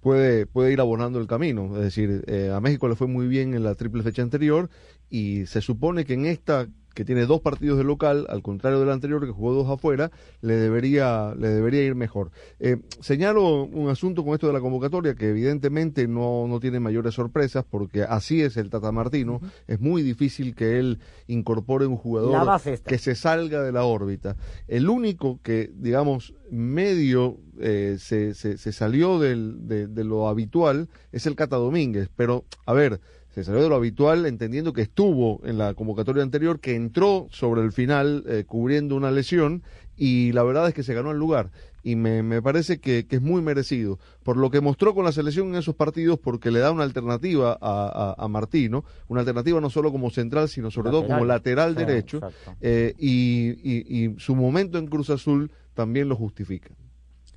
puede, 0.00 0.46
puede 0.46 0.72
ir 0.72 0.80
abonando 0.80 1.20
el 1.20 1.26
camino. 1.26 1.76
Es 1.76 1.82
decir, 1.84 2.24
a 2.52 2.60
México 2.60 2.88
le 2.88 2.96
fue 2.96 3.06
muy 3.06 3.28
bien 3.28 3.54
en 3.54 3.62
la 3.62 3.74
triple 3.76 4.02
fecha 4.02 4.22
anterior 4.22 4.68
y 5.08 5.46
se 5.46 5.60
supone 5.60 6.04
que 6.04 6.14
en 6.14 6.26
esta 6.26 6.66
que 6.94 7.04
tiene 7.04 7.26
dos 7.26 7.40
partidos 7.40 7.78
de 7.78 7.84
local, 7.84 8.26
al 8.28 8.42
contrario 8.42 8.80
del 8.80 8.90
anterior 8.90 9.24
que 9.24 9.32
jugó 9.32 9.52
dos 9.52 9.68
afuera, 9.68 10.10
le 10.40 10.54
debería, 10.54 11.34
le 11.38 11.48
debería 11.48 11.82
ir 11.82 11.94
mejor. 11.94 12.30
Eh, 12.60 12.78
señalo 13.00 13.64
un 13.64 13.88
asunto 13.88 14.24
con 14.24 14.34
esto 14.34 14.46
de 14.46 14.52
la 14.52 14.60
convocatoria 14.60 15.14
que 15.14 15.30
evidentemente 15.30 16.06
no, 16.08 16.46
no 16.46 16.60
tiene 16.60 16.80
mayores 16.80 17.14
sorpresas 17.14 17.64
porque 17.68 18.02
así 18.02 18.42
es 18.42 18.56
el 18.56 18.70
Tata 18.70 18.92
Martino. 18.92 19.34
Uh 19.34 19.40
-huh. 19.40 19.50
Es 19.66 19.80
muy 19.80 20.02
difícil 20.02 20.54
que 20.54 20.78
él 20.78 20.98
incorpore 21.26 21.86
un 21.86 21.96
jugador 21.96 22.60
que 22.84 22.98
se 22.98 23.14
salga 23.14 23.62
de 23.62 23.72
la 23.72 23.84
órbita. 23.84 24.36
El 24.68 24.88
único 24.88 25.40
que, 25.42 25.70
digamos, 25.74 26.34
medio 26.50 27.38
eh, 27.58 27.96
se, 27.98 28.34
se, 28.34 28.58
se, 28.58 28.72
salió 28.72 29.18
del, 29.18 29.66
de, 29.68 29.86
de 29.86 30.04
lo 30.04 30.28
habitual 30.28 30.88
es 31.12 31.26
el 31.26 31.34
Cata 31.34 31.56
Domínguez, 31.56 32.08
pero 32.14 32.44
a 32.66 32.72
ver, 32.72 33.00
se 33.34 33.44
salió 33.44 33.62
de 33.62 33.68
lo 33.68 33.76
habitual 33.76 34.26
entendiendo 34.26 34.72
que 34.72 34.82
estuvo 34.82 35.40
en 35.44 35.56
la 35.58 35.74
convocatoria 35.74 36.22
anterior, 36.22 36.60
que 36.60 36.74
entró 36.74 37.28
sobre 37.30 37.62
el 37.62 37.72
final 37.72 38.24
eh, 38.26 38.44
cubriendo 38.46 38.94
una 38.94 39.10
lesión 39.10 39.62
y 39.96 40.32
la 40.32 40.42
verdad 40.42 40.68
es 40.68 40.74
que 40.74 40.82
se 40.82 40.94
ganó 40.94 41.10
el 41.12 41.18
lugar 41.18 41.50
y 41.82 41.96
me, 41.96 42.22
me 42.22 42.40
parece 42.42 42.78
que, 42.78 43.06
que, 43.06 43.16
es 43.16 43.22
muy 43.22 43.42
merecido 43.42 43.98
por 44.22 44.36
lo 44.36 44.50
que 44.50 44.60
mostró 44.60 44.94
con 44.94 45.04
la 45.04 45.12
selección 45.12 45.48
en 45.48 45.56
esos 45.56 45.74
partidos 45.74 46.18
porque 46.18 46.50
le 46.50 46.60
da 46.60 46.70
una 46.70 46.84
alternativa 46.84 47.58
a, 47.60 48.14
a, 48.18 48.24
a 48.24 48.28
Martino, 48.28 48.84
una 49.08 49.20
alternativa 49.20 49.60
no 49.60 49.70
solo 49.70 49.90
como 49.90 50.10
central 50.10 50.48
sino 50.48 50.70
sobre 50.70 50.90
lateral. 50.90 51.06
todo 51.06 51.14
como 51.14 51.26
lateral 51.26 51.76
sí, 51.76 51.84
derecho 51.84 52.20
eh, 52.60 52.94
y, 52.98 53.50
y, 53.62 54.04
y 54.04 54.14
su 54.18 54.36
momento 54.36 54.78
en 54.78 54.86
Cruz 54.86 55.10
Azul 55.10 55.50
también 55.74 56.08
lo 56.08 56.16
justifica. 56.16 56.70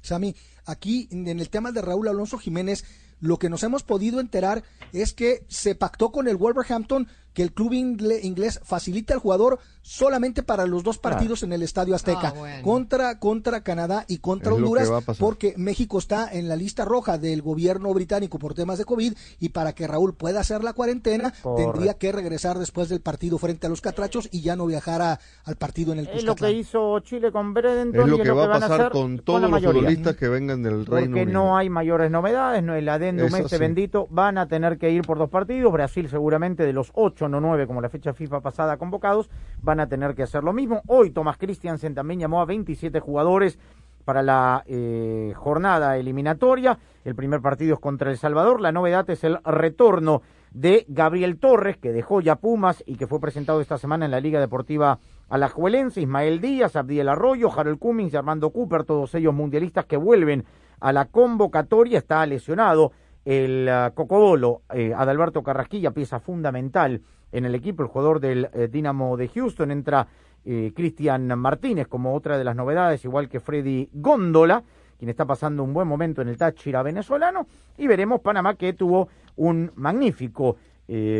Sami, 0.01 0.35
aquí 0.65 1.07
en 1.11 1.27
el 1.39 1.49
tema 1.49 1.71
de 1.71 1.81
Raúl 1.81 2.07
Alonso 2.07 2.37
Jiménez, 2.37 2.85
lo 3.25 3.37
que 3.37 3.49
nos 3.49 3.63
hemos 3.63 3.83
podido 3.83 4.19
enterar 4.19 4.63
es 4.93 5.13
que 5.13 5.45
se 5.47 5.75
pactó 5.75 6.11
con 6.11 6.27
el 6.27 6.37
Wolverhampton 6.37 7.07
que 7.35 7.43
el 7.43 7.51
club 7.51 7.73
inglés 7.73 8.61
facilita 8.63 9.13
al 9.13 9.19
jugador 9.19 9.59
solamente 9.83 10.41
para 10.41 10.65
los 10.65 10.83
dos 10.83 10.97
partidos 10.97 11.43
en 11.43 11.53
el 11.53 11.61
Estadio 11.61 11.93
Azteca, 11.93 12.29
ah, 12.29 12.33
bueno. 12.35 12.63
contra, 12.63 13.19
contra 13.19 13.61
Canadá 13.61 14.05
y 14.07 14.17
contra 14.17 14.51
es 14.51 14.57
Honduras, 14.57 14.89
porque 15.19 15.53
México 15.57 15.99
está 15.99 16.27
en 16.31 16.47
la 16.47 16.55
lista 16.55 16.85
roja 16.85 17.19
del 17.19 17.43
gobierno 17.43 17.93
británico 17.93 18.39
por 18.39 18.55
temas 18.55 18.79
de 18.79 18.85
COVID 18.85 19.13
y 19.39 19.49
para 19.49 19.73
que 19.73 19.85
Raúl 19.85 20.15
pueda 20.15 20.39
hacer 20.39 20.63
la 20.63 20.73
cuarentena 20.73 21.33
tendría 21.55 21.95
que 21.95 22.11
regresar 22.11 22.57
después 22.57 22.89
del 22.89 23.01
partido 23.01 23.37
frente 23.37 23.67
a 23.67 23.69
los 23.69 23.81
Catrachos 23.81 24.27
y 24.31 24.41
ya 24.41 24.55
no 24.55 24.65
viajar 24.65 25.03
a, 25.03 25.19
al 25.43 25.55
partido 25.55 25.93
en 25.93 25.99
el 25.99 26.07
Es 26.07 26.23
lo 26.23 26.35
que 26.35 26.51
hizo 26.51 26.99
Chile 27.01 27.31
con 27.31 27.53
Bredendon 27.53 28.01
es 28.01 28.07
lo 28.07 28.15
y 28.15 28.21
que, 28.21 28.23
es 28.23 28.27
lo 28.29 28.35
va 28.37 28.43
que 28.43 28.49
van 28.49 28.63
a 28.63 28.67
pasar 28.67 28.91
con 28.91 29.19
todos 29.19 29.41
con 29.41 29.51
los 29.51 29.61
futbolistas 29.61 30.15
que 30.15 30.29
vengan 30.29 30.63
del 30.63 30.85
Reino 30.85 31.11
Porque 31.11 31.23
Unido. 31.23 31.39
no 31.43 31.57
hay 31.57 31.69
mayores 31.69 32.09
novedades, 32.09 32.63
no 32.63 32.73
el 32.75 32.89
adendum 32.89 33.35
este 33.35 33.57
bendito, 33.57 34.07
van 34.09 34.37
a 34.37 34.47
tener 34.47 34.79
que 34.79 34.89
ir 34.89 35.03
por 35.03 35.17
dos 35.19 35.29
partidos, 35.29 35.71
Brasil 35.71 36.09
seguramente 36.09 36.63
de 36.63 36.73
los 36.73 36.91
ocho, 36.95 37.24
no 37.29 37.67
como 37.67 37.81
la 37.81 37.89
fecha 37.89 38.13
FIFA 38.13 38.41
pasada 38.41 38.77
convocados, 38.77 39.29
van 39.61 39.79
a 39.79 39.87
tener 39.87 40.15
que 40.15 40.23
hacer 40.23 40.43
lo 40.43 40.53
mismo. 40.53 40.81
Hoy 40.87 41.11
Thomas 41.11 41.37
Christiansen 41.37 41.95
también 41.95 42.19
llamó 42.19 42.41
a 42.41 42.45
27 42.45 42.99
jugadores 42.99 43.59
para 44.05 44.21
la 44.21 44.63
eh, 44.67 45.33
jornada 45.35 45.97
eliminatoria. 45.97 46.77
El 47.03 47.15
primer 47.15 47.41
partido 47.41 47.73
es 47.73 47.79
contra 47.79 48.11
El 48.11 48.17
Salvador. 48.17 48.61
La 48.61 48.71
novedad 48.71 49.09
es 49.09 49.23
el 49.23 49.39
retorno 49.43 50.21
de 50.51 50.85
Gabriel 50.87 51.37
Torres, 51.37 51.77
que 51.77 51.91
dejó 51.91 52.21
ya 52.21 52.37
Pumas 52.37 52.83
y 52.85 52.95
que 52.95 53.07
fue 53.07 53.19
presentado 53.19 53.59
esta 53.59 53.77
semana 53.77 54.05
en 54.05 54.11
la 54.11 54.21
Liga 54.21 54.39
Deportiva 54.39 54.99
Alajuelense. 55.27 56.01
Ismael 56.01 56.39
Díaz, 56.39 56.75
Abdiel 56.75 57.09
Arroyo, 57.09 57.51
Harold 57.51 57.79
Cummings 57.79 58.13
y 58.13 58.17
Armando 58.17 58.51
Cooper, 58.51 58.85
todos 58.85 59.13
ellos 59.15 59.33
mundialistas 59.33 59.85
que 59.85 59.97
vuelven 59.97 60.45
a 60.79 60.93
la 60.93 61.05
convocatoria. 61.05 61.97
Está 61.97 62.25
lesionado 62.25 62.91
el 63.25 63.67
uh, 63.67 63.93
Cocobolo, 63.93 64.61
eh, 64.71 64.93
Adalberto 64.95 65.43
Carrasquilla, 65.43 65.91
pieza 65.91 66.19
fundamental 66.19 67.01
en 67.31 67.45
el 67.45 67.55
equipo, 67.55 67.83
el 67.83 67.89
jugador 67.89 68.19
del 68.19 68.49
eh, 68.53 68.69
Dinamo 68.71 69.17
de 69.17 69.27
Houston, 69.27 69.71
entra 69.71 70.07
eh, 70.45 70.71
Cristian 70.75 71.27
Martínez 71.37 71.87
como 71.87 72.13
otra 72.13 72.37
de 72.37 72.43
las 72.43 72.55
novedades, 72.55 73.03
igual 73.03 73.27
que 73.27 73.39
Freddy 73.39 73.89
Góndola, 73.91 74.63
quien 74.97 75.09
está 75.09 75.25
pasando 75.25 75.63
un 75.63 75.73
buen 75.73 75.87
momento 75.87 76.21
en 76.21 76.29
el 76.29 76.37
Táchira 76.37 76.83
venezolano, 76.83 77.47
y 77.77 77.87
veremos 77.87 78.21
Panamá 78.21 78.55
que 78.55 78.73
tuvo 78.73 79.09
un 79.35 79.71
magnífico 79.75 80.55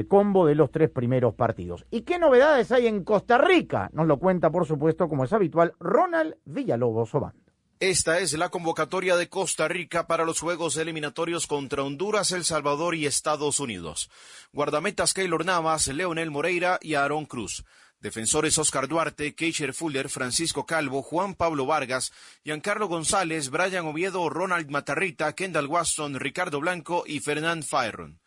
combo 0.08 0.46
de 0.46 0.54
los 0.54 0.70
tres 0.70 0.92
primeros 0.92 1.34
partidos. 1.34 1.88
¿Y 1.90 2.02
qué 2.02 2.20
novedades 2.20 2.72
hay 2.72 2.86
en 2.86 3.04
Costa 3.04 3.40
Rica? 3.40 3.90
Nos 3.94 4.06
lo 4.06 4.20
cuenta, 4.20 4.52
por 4.52 4.68
supuesto, 4.68 5.10
como 5.10 5.24
es 5.24 5.34
habitual, 5.34 5.74
Ronald 5.80 6.36
Villalobos 6.46 7.16
Obando. 7.16 7.45
Esta 7.82 8.20
es 8.20 8.32
la 8.32 8.48
convocatoria 8.48 9.18
de 9.18 9.28
Costa 9.28 9.68
Rica 9.68 10.08
para 10.08 10.24
los 10.24 10.40
Juegos 10.40 10.78
Eliminatorios 10.78 11.46
contra 11.46 11.84
Honduras, 11.84 12.32
El 12.32 12.46
Salvador 12.46 12.96
y 12.96 13.06
Estados 13.06 13.60
Unidos. 13.60 14.10
Guardametas 14.54 15.14
Keylor 15.14 15.44
Navas, 15.44 15.88
Leonel 15.88 16.32
Moreira 16.32 16.80
y 16.82 16.94
Aaron 16.94 17.26
Cruz. 17.26 17.66
Defensores 18.00 18.58
Oscar 18.58 18.88
Duarte, 18.88 19.36
Keisher 19.36 19.74
Fuller, 19.74 20.08
Francisco 20.08 20.66
Calvo, 20.66 21.02
Juan 21.02 21.34
Pablo 21.36 21.66
Vargas, 21.66 22.14
Giancarlo 22.46 22.88
González, 22.88 23.50
Brian 23.50 23.88
Oviedo, 23.88 24.30
Ronald 24.30 24.70
Matarrita, 24.70 25.34
Kendall 25.34 25.68
Waston, 25.68 26.18
Ricardo 26.18 26.62
Blanco 26.62 27.04
y 27.06 27.20
Fernand 27.20 27.66
Fyron. 27.66 28.22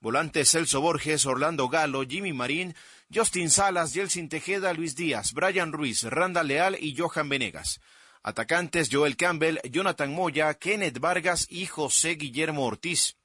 Volantes 0.00 0.50
Celso 0.50 0.80
Borges, 0.80 1.26
Orlando 1.26 1.68
Galo, 1.68 2.04
Jimmy 2.08 2.32
Marín, 2.32 2.74
Justin 3.14 3.50
Salas, 3.50 3.92
Yeltsin 3.92 4.30
Tejeda, 4.30 4.72
Luis 4.72 4.96
Díaz, 4.96 5.34
Brian 5.34 5.72
Ruiz, 5.72 6.04
Randa 6.04 6.42
Leal 6.42 6.78
y 6.80 6.96
Johan 6.96 7.28
Venegas. 7.28 7.82
Atacantes 8.26 8.88
Joel 8.90 9.18
Campbell, 9.18 9.60
Jonathan 9.70 10.10
Moya, 10.10 10.54
Kenneth 10.54 10.98
Vargas 10.98 11.46
y 11.50 11.66
José 11.66 12.14
Guillermo 12.14 12.64
Ortiz. 12.64 13.18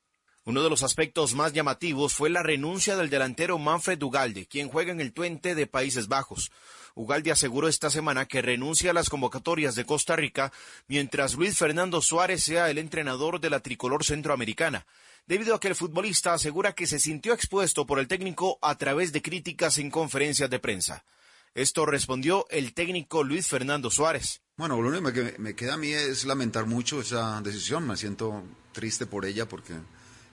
Uno 0.44 0.62
de 0.62 0.70
los 0.70 0.84
aspectos 0.84 1.34
más 1.34 1.54
llamativos 1.54 2.14
fue 2.14 2.30
la 2.30 2.44
renuncia 2.44 2.98
del 2.98 3.10
delantero 3.10 3.58
Manfred 3.58 4.04
Ugalde, 4.04 4.46
quien 4.46 4.68
juega 4.68 4.92
en 4.92 5.00
el 5.00 5.14
Twente 5.14 5.56
de 5.56 5.68
Países 5.68 6.10
Bajos. 6.10 6.52
Ugalde 6.96 7.32
aseguró 7.32 7.70
esta 7.70 7.90
semana 7.90 8.26
que 8.26 8.42
renuncia 8.42 8.92
a 8.92 8.94
las 8.94 9.10
convocatorias 9.10 9.76
de 9.76 9.86
Costa 9.86 10.18
Rica, 10.18 10.52
mientras 10.90 11.36
Luis 11.36 11.58
Fernando 11.58 12.02
Suárez 12.02 12.44
sea 12.44 12.70
el 12.70 12.78
entrenador 12.78 13.40
de 13.40 13.52
la 13.52 13.62
tricolor 13.62 14.04
centroamericana, 14.04 14.86
debido 15.28 15.56
a 15.56 15.62
que 15.62 15.70
el 15.70 15.76
futbolista 15.76 16.34
asegura 16.34 16.74
que 16.74 16.88
se 16.88 17.00
sintió 17.00 17.32
expuesto 17.32 17.86
por 17.86 18.00
el 18.00 18.10
técnico 18.10 18.60
a 18.62 18.78
través 18.78 19.14
de 19.14 19.22
críticas 19.22 19.78
en 19.78 19.92
conferencias 19.92 20.50
de 20.50 20.60
prensa. 20.60 21.06
Esto 21.54 21.86
respondió 21.86 22.46
el 22.50 22.74
técnico 22.74 23.24
Luis 23.24 23.48
Fernando 23.48 23.90
Suárez. 23.92 24.42
Bueno, 24.60 24.82
lo 24.82 24.90
único 24.90 25.14
que 25.14 25.36
me 25.38 25.56
queda 25.56 25.76
a 25.76 25.78
mí 25.78 25.94
es 25.94 26.26
lamentar 26.26 26.66
mucho 26.66 27.00
esa 27.00 27.40
decisión. 27.40 27.88
Me 27.88 27.96
siento 27.96 28.44
triste 28.74 29.06
por 29.06 29.26
ella 29.26 29.48
porque 29.48 29.72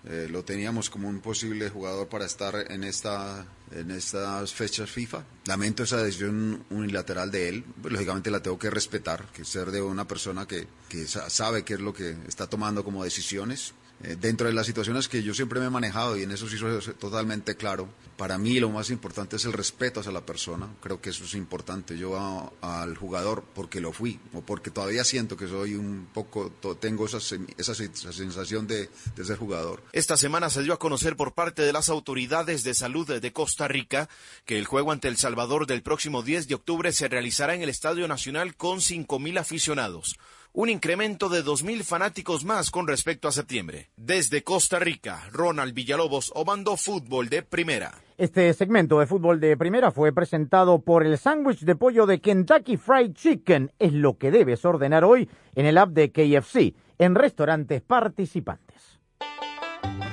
eh, 0.04 0.26
lo 0.28 0.44
teníamos 0.44 0.90
como 0.90 1.08
un 1.08 1.20
posible 1.20 1.70
jugador 1.70 2.08
para 2.08 2.26
estar 2.26 2.72
en, 2.72 2.82
esta, 2.82 3.46
en 3.70 3.92
estas 3.92 4.52
fechas 4.52 4.90
FIFA. 4.90 5.22
Lamento 5.44 5.84
esa 5.84 6.02
decisión 6.02 6.64
unilateral 6.70 7.30
de 7.30 7.50
él. 7.50 7.64
Pues, 7.80 7.92
lógicamente 7.92 8.32
la 8.32 8.42
tengo 8.42 8.58
que 8.58 8.68
respetar, 8.68 9.30
que 9.30 9.44
ser 9.44 9.70
de 9.70 9.80
una 9.80 10.08
persona 10.08 10.44
que, 10.44 10.66
que 10.88 11.06
sabe 11.06 11.62
qué 11.62 11.74
es 11.74 11.80
lo 11.80 11.94
que 11.94 12.16
está 12.26 12.48
tomando 12.48 12.82
como 12.82 13.04
decisiones. 13.04 13.74
Eh, 14.04 14.16
dentro 14.20 14.46
de 14.46 14.52
las 14.52 14.66
situaciones 14.66 15.08
que 15.08 15.22
yo 15.22 15.32
siempre 15.32 15.58
me 15.58 15.66
he 15.66 15.70
manejado 15.70 16.18
y 16.18 16.22
en 16.22 16.30
eso 16.30 16.46
sí 16.48 16.58
soy 16.58 16.78
totalmente 16.98 17.56
claro, 17.56 17.88
para 18.18 18.36
mí 18.36 18.60
lo 18.60 18.68
más 18.68 18.90
importante 18.90 19.36
es 19.36 19.46
el 19.46 19.54
respeto 19.54 20.00
hacia 20.00 20.12
la 20.12 20.26
persona, 20.26 20.68
creo 20.82 21.00
que 21.00 21.10
eso 21.10 21.24
es 21.24 21.34
importante, 21.34 21.96
yo 21.96 22.52
al 22.60 22.96
jugador 22.96 23.42
porque 23.54 23.80
lo 23.80 23.92
fui 23.92 24.20
o 24.34 24.42
porque 24.42 24.70
todavía 24.70 25.02
siento 25.02 25.38
que 25.38 25.48
soy 25.48 25.76
un 25.76 26.08
poco, 26.12 26.52
tengo 26.78 27.06
esa, 27.06 27.18
esa, 27.56 27.74
sensación 27.74 28.66
de, 28.66 28.90
de 29.16 29.24
ser 29.24 29.38
jugador. 29.38 29.82
Esta 29.92 30.18
semana 30.18 30.50
se 30.50 30.62
dio 30.62 30.74
a 30.74 30.78
conocer 30.78 31.16
por 31.16 31.32
parte 31.32 31.62
de 31.62 31.72
las 31.72 31.88
autoridades 31.88 32.64
de 32.64 32.74
salud 32.74 33.20
de 33.20 33.32
Costa 33.32 33.66
Rica 33.66 34.10
que 34.44 34.58
el 34.58 34.66
juego 34.66 34.92
ante 34.92 35.08
El 35.08 35.16
Salvador 35.16 35.66
del 35.66 35.82
próximo 35.82 36.22
10 36.22 36.48
de 36.48 36.54
octubre 36.54 36.92
se 36.92 37.08
realizará 37.08 37.54
en 37.54 37.62
el 37.62 37.70
Estadio 37.70 38.06
Nacional 38.08 38.56
con 38.56 38.80
5.000 38.80 39.38
aficionados 39.40 40.18
un 40.56 40.70
incremento 40.70 41.28
de 41.28 41.44
2.000 41.44 41.82
fanáticos 41.82 42.46
más 42.46 42.70
con 42.70 42.88
respecto 42.88 43.28
a 43.28 43.32
septiembre. 43.32 43.90
Desde 43.94 44.42
Costa 44.42 44.78
Rica, 44.78 45.22
Ronald 45.30 45.74
Villalobos, 45.74 46.32
Obando 46.34 46.78
Fútbol 46.78 47.28
de 47.28 47.42
Primera. 47.42 47.92
Este 48.16 48.50
segmento 48.54 48.98
de 48.98 49.06
fútbol 49.06 49.38
de 49.38 49.54
primera 49.58 49.90
fue 49.90 50.14
presentado 50.14 50.78
por 50.78 51.04
el 51.04 51.18
sándwich 51.18 51.60
de 51.60 51.76
pollo 51.76 52.06
de 52.06 52.22
Kentucky 52.22 52.78
Fried 52.78 53.12
Chicken. 53.12 53.70
Es 53.78 53.92
lo 53.92 54.16
que 54.16 54.30
debes 54.30 54.64
ordenar 54.64 55.04
hoy 55.04 55.28
en 55.54 55.66
el 55.66 55.76
app 55.76 55.90
de 55.90 56.10
KFC, 56.10 56.74
en 56.96 57.14
restaurantes 57.14 57.82
participantes. 57.82 58.75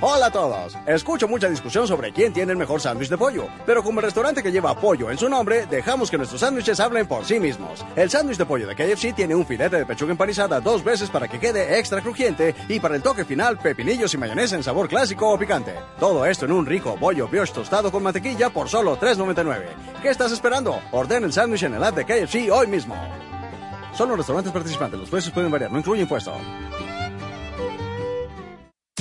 Hola 0.06 0.26
a 0.26 0.30
todos. 0.30 0.76
Escucho 0.86 1.26
mucha 1.26 1.48
discusión 1.48 1.88
sobre 1.88 2.12
quién 2.12 2.30
tiene 2.30 2.52
el 2.52 2.58
mejor 2.58 2.78
sándwich 2.78 3.08
de 3.08 3.16
pollo, 3.16 3.46
pero 3.64 3.82
como 3.82 4.00
el 4.00 4.04
restaurante 4.04 4.42
que 4.42 4.52
lleva 4.52 4.78
pollo 4.78 5.10
en 5.10 5.16
su 5.16 5.30
nombre, 5.30 5.64
dejamos 5.64 6.10
que 6.10 6.18
nuestros 6.18 6.42
sándwiches 6.42 6.78
hablen 6.78 7.08
por 7.08 7.24
sí 7.24 7.40
mismos. 7.40 7.82
El 7.96 8.10
sándwich 8.10 8.36
de 8.36 8.44
pollo 8.44 8.66
de 8.66 8.74
KFC 8.74 9.14
tiene 9.14 9.34
un 9.34 9.46
filete 9.46 9.78
de 9.78 9.86
pechuga 9.86 10.12
empanizada 10.12 10.60
dos 10.60 10.84
veces 10.84 11.08
para 11.08 11.26
que 11.26 11.40
quede 11.40 11.78
extra 11.78 12.02
crujiente 12.02 12.54
y 12.68 12.80
para 12.80 12.96
el 12.96 13.02
toque 13.02 13.24
final 13.24 13.56
pepinillos 13.56 14.12
y 14.12 14.18
mayonesa 14.18 14.56
en 14.56 14.62
sabor 14.62 14.90
clásico 14.90 15.32
o 15.32 15.38
picante. 15.38 15.74
Todo 15.98 16.26
esto 16.26 16.44
en 16.44 16.52
un 16.52 16.66
rico 16.66 16.96
pollo 17.00 17.26
brioche 17.26 17.54
tostado 17.54 17.90
con 17.90 18.02
mantequilla 18.02 18.50
por 18.50 18.68
solo 18.68 18.98
$3.99. 18.98 19.62
¿Qué 20.02 20.10
estás 20.10 20.32
esperando? 20.32 20.80
Orden 20.92 21.24
el 21.24 21.32
sándwich 21.32 21.62
en 21.62 21.76
el 21.76 21.82
app 21.82 21.96
de 21.96 22.04
KFC 22.04 22.52
hoy 22.52 22.66
mismo. 22.66 22.94
Solo 23.94 24.16
restaurantes 24.16 24.52
participantes, 24.52 25.00
los 25.00 25.08
precios 25.08 25.32
pueden 25.32 25.50
variar, 25.50 25.72
no 25.72 25.78
incluye 25.78 26.02
impuesto. 26.02 26.34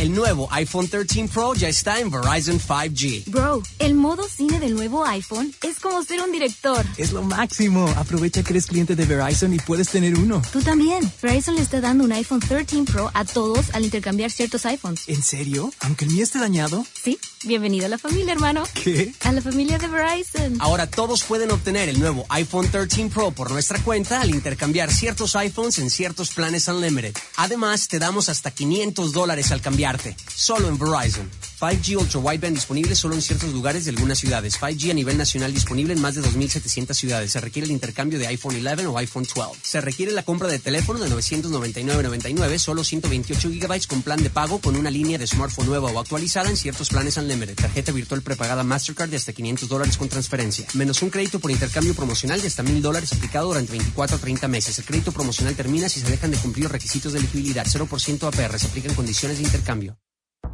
El 0.04 0.14
nuevo 0.14 0.50
iPhone 0.52 0.90
13 0.90 1.30
Pro 1.30 1.54
ya 1.54 1.70
está 1.70 1.98
en 2.02 2.12
Verizon 2.12 2.60
5G. 2.60 3.24
Bro, 3.28 3.64
el 3.80 3.94
modo 3.94 4.28
cine 4.28 4.60
del 4.60 4.76
nuevo 4.76 5.06
iPhone 5.06 5.56
es 5.64 5.80
como 5.80 6.04
ser 6.04 6.20
un 6.20 6.30
director. 6.30 6.86
Es 6.98 7.14
lo 7.14 7.24
máximo. 7.24 7.88
Aprovecha 7.96 8.44
que 8.44 8.52
eres 8.52 8.66
cliente 8.66 8.98
de 8.98 9.06
Verizon 9.06 9.54
y 9.54 9.60
puedes 9.60 9.88
tener 9.88 10.20
uno. 10.20 10.42
Tú 10.52 10.62
también. 10.62 11.10
Verizon 11.22 11.56
le 11.56 11.62
está 11.62 11.80
dando 11.80 12.04
un 12.04 12.12
iPhone 12.12 12.42
13 12.42 12.84
Pro 12.84 13.12
a 13.14 13.24
todos 13.24 13.74
al 13.74 13.86
intercambiar 13.86 14.30
ciertos 14.30 14.66
iPhones. 14.66 15.08
¿En 15.08 15.24
serio? 15.24 15.72
¿Aunque 15.80 16.04
el 16.04 16.12
mío 16.12 16.26
esté 16.26 16.38
dañado? 16.38 16.86
Sí. 17.02 17.18
Bienvenido 17.46 17.86
a 17.86 17.90
la 17.90 17.98
familia, 17.98 18.32
hermano. 18.32 18.64
¿Qué? 18.74 19.14
A 19.22 19.32
la 19.32 19.42
familia 19.42 19.78
de 19.78 19.88
Verizon. 19.88 20.58
Ahora 20.60 20.88
todos 20.88 21.24
pueden 21.24 21.52
obtener 21.52 21.90
el 21.90 22.00
nuevo 22.00 22.26
iPhone 22.30 22.70
13 22.70 23.08
Pro 23.08 23.32
por 23.32 23.52
nuestra 23.52 23.80
cuenta 23.80 24.22
al 24.22 24.30
intercambiar 24.30 24.92
ciertos 24.92 25.36
iPhones 25.36 25.80
en 25.80 25.90
ciertos 25.90 26.32
planes 26.32 26.68
Unlimited. 26.68 27.16
Además, 27.38 27.90
te 27.90 28.00
damos 28.00 28.30
hasta 28.30 28.52
500 28.52 29.12
dólares 29.12 29.52
al 29.52 29.60
cambiar 29.60 29.93
Solo 30.28 30.68
en 30.68 30.78
Verizon. 30.78 31.30
5G 31.64 31.96
Ultra 31.96 32.20
Wideband 32.20 32.56
disponible 32.56 32.94
solo 32.94 33.16
en 33.16 33.22
ciertos 33.22 33.54
lugares 33.54 33.86
de 33.86 33.92
algunas 33.92 34.20
ciudades. 34.20 34.60
5G 34.60 34.92
a 34.92 34.94
nivel 34.94 35.18
nacional 35.18 35.54
disponible 35.54 35.94
en 35.94 36.02
más 36.02 36.14
de 36.14 36.22
2.700 36.22 36.94
ciudades. 36.94 37.32
Se 37.32 37.40
requiere 37.40 37.66
el 37.66 37.72
intercambio 37.72 38.20
de 38.20 38.28
iPhone 38.28 38.56
11 38.56 38.86
o 38.88 38.98
iPhone 38.98 39.24
12. 39.24 39.60
Se 39.62 39.80
requiere 39.80 40.12
la 40.12 40.24
compra 40.24 40.50
de 40.50 40.60
teléfono 40.60 41.00
de 41.00 41.10
999.99, 41.10 42.58
solo 42.58 42.84
128 42.84 43.50
GB 43.50 43.88
con 43.88 44.02
plan 44.02 44.22
de 44.22 44.30
pago 44.30 44.60
con 44.60 44.76
una 44.76 44.92
línea 44.92 45.18
de 45.18 45.26
smartphone 45.26 45.68
nueva 45.68 45.90
o 45.90 46.00
actualizada 46.02 46.50
en 46.50 46.58
ciertos 46.58 46.90
planes 46.90 47.16
Unlimited. 47.16 47.56
Tarjeta 47.56 47.94
virtual 47.94 48.22
prepagada 48.24 48.64
Mastercard 48.66 49.10
de 49.10 49.16
hasta 49.16 49.32
500 49.32 49.70
dólares 49.70 49.96
con 49.96 50.10
transferencia. 50.10 50.68
Menos 50.74 51.02
un 51.02 51.12
crédito 51.12 51.40
por 51.40 51.50
intercambio 51.50 51.94
promocional 51.94 52.42
de 52.42 52.48
hasta 52.48 52.64
1.000 52.64 52.82
dólares 52.82 53.14
aplicado 53.14 53.48
durante 53.48 53.72
24 53.72 54.18
a 54.18 54.20
30 54.20 54.50
meses. 54.50 54.80
El 54.80 54.84
crédito 54.84 55.14
promocional 55.14 55.56
termina 55.56 55.88
si 55.88 56.02
se 56.02 56.12
dejan 56.12 56.32
de 56.32 56.38
cumplir 56.38 56.64
los 56.64 56.74
requisitos 56.74 57.14
de 57.14 57.20
elegibilidad. 57.20 57.66
0% 57.66 58.28
APR. 58.28 58.60
Se 58.60 58.68
aplican 58.68 58.94
condiciones 58.96 59.38
de 59.38 59.46
intercambio. 59.46 59.98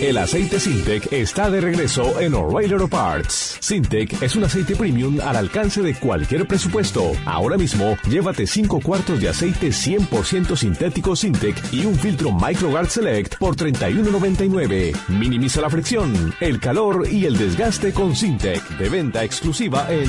El 0.00 0.16
aceite 0.16 0.58
Sintec 0.58 1.12
está 1.12 1.50
de 1.50 1.60
regreso 1.60 2.20
en 2.20 2.34
O'Reilly 2.34 2.72
Auto 2.72 2.88
Parts. 2.88 3.58
Sintec 3.60 4.20
es 4.22 4.34
un 4.34 4.42
aceite 4.42 4.74
premium 4.74 5.20
al 5.20 5.36
alcance 5.36 5.82
de 5.82 5.94
cualquier 5.94 6.48
presupuesto. 6.48 7.12
Ahora 7.26 7.56
mismo, 7.56 7.96
llévate 8.08 8.46
5 8.46 8.80
cuartos 8.80 9.20
de 9.20 9.28
aceite 9.28 9.68
100% 9.68 10.56
sintético 10.56 11.14
Sintec 11.14 11.56
y 11.70 11.84
un 11.84 11.94
filtro 11.94 12.32
MicroGuard 12.32 12.88
Select 12.88 13.36
por 13.36 13.56
$31.99. 13.56 14.96
Minimiza 15.08 15.60
la 15.60 15.70
fricción, 15.70 16.34
el 16.40 16.58
calor 16.58 17.06
y 17.08 17.26
el 17.26 17.36
desgaste 17.36 17.92
con 17.92 18.16
Sintec. 18.16 18.66
De 18.78 18.88
venta 18.88 19.22
exclusiva 19.22 19.86
en 19.90 20.08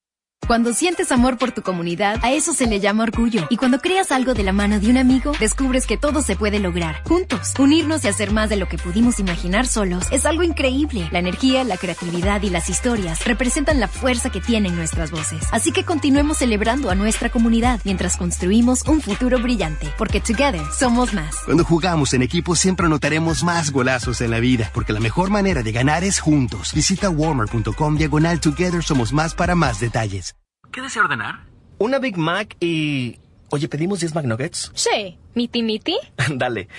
Cuando 0.47 0.73
sientes 0.73 1.11
amor 1.13 1.37
por 1.37 1.51
tu 1.51 1.61
comunidad, 1.61 2.19
a 2.23 2.31
eso 2.31 2.51
se 2.53 2.67
le 2.67 2.79
llama 2.79 3.03
orgullo. 3.03 3.45
Y 3.49 3.57
cuando 3.57 3.79
creas 3.79 4.11
algo 4.11 4.33
de 4.33 4.43
la 4.43 4.51
mano 4.51 4.79
de 4.79 4.89
un 4.89 4.97
amigo, 4.97 5.31
descubres 5.39 5.85
que 5.85 5.97
todo 5.97 6.21
se 6.21 6.35
puede 6.35 6.59
lograr. 6.59 7.03
Juntos, 7.07 7.53
unirnos 7.57 8.03
y 8.03 8.09
hacer 8.09 8.31
más 8.31 8.49
de 8.49 8.57
lo 8.57 8.67
que 8.67 8.77
pudimos 8.77 9.19
imaginar 9.19 9.65
solos 9.65 10.07
es 10.11 10.25
algo 10.25 10.43
increíble. 10.43 11.07
La 11.11 11.19
energía, 11.19 11.63
la 11.63 11.77
creatividad 11.77 12.41
y 12.41 12.49
las 12.49 12.69
historias 12.69 13.23
representan 13.25 13.79
la 13.79 13.87
fuerza 13.87 14.29
que 14.29 14.41
tienen 14.41 14.75
nuestras 14.75 15.11
voces. 15.11 15.47
Así 15.51 15.71
que 15.71 15.85
continuemos 15.85 16.39
celebrando 16.39 16.89
a 16.89 16.95
nuestra 16.95 17.29
comunidad 17.29 17.79
mientras 17.85 18.17
construimos 18.17 18.81
un 18.87 18.99
futuro 18.99 19.39
brillante. 19.39 19.87
Porque 19.97 20.19
together 20.19 20.65
somos 20.77 21.13
más. 21.13 21.35
Cuando 21.45 21.63
jugamos 21.63 22.13
en 22.13 22.23
equipo 22.23 22.55
siempre 22.55 22.87
anotaremos 22.87 23.43
más 23.43 23.71
golazos 23.71 24.19
en 24.19 24.31
la 24.31 24.39
vida, 24.39 24.69
porque 24.73 24.91
la 24.91 24.99
mejor 24.99 25.29
manera 25.29 25.63
de 25.63 25.71
ganar 25.71 26.03
es 26.03 26.19
juntos. 26.19 26.73
Visita 26.73 27.09
warmer.com 27.09 27.95
diagonal 27.95 28.41
Together 28.41 28.83
Somos 28.83 29.13
Más 29.13 29.33
para 29.33 29.55
más 29.55 29.79
detalles. 29.79 30.30
¿Qué 30.71 30.81
desea 30.81 31.03
ordenar? 31.03 31.41
Una 31.77 31.99
Big 31.99 32.17
Mac 32.17 32.55
y... 32.59 33.19
Oye, 33.49 33.67
¿pedimos 33.67 33.99
10 33.99 34.15
McNuggets? 34.15 34.71
Sí, 34.73 35.17
miti 35.35 35.63
miti. 35.63 35.97
Dale. 36.33 36.69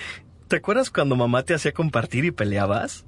¿Te 0.47 0.55
acuerdas 0.55 0.89
cuando 0.89 1.15
mamá 1.15 1.43
te 1.43 1.53
hacía 1.53 1.73
compartir 1.73 2.25
y 2.25 2.31
peleabas? 2.31 3.05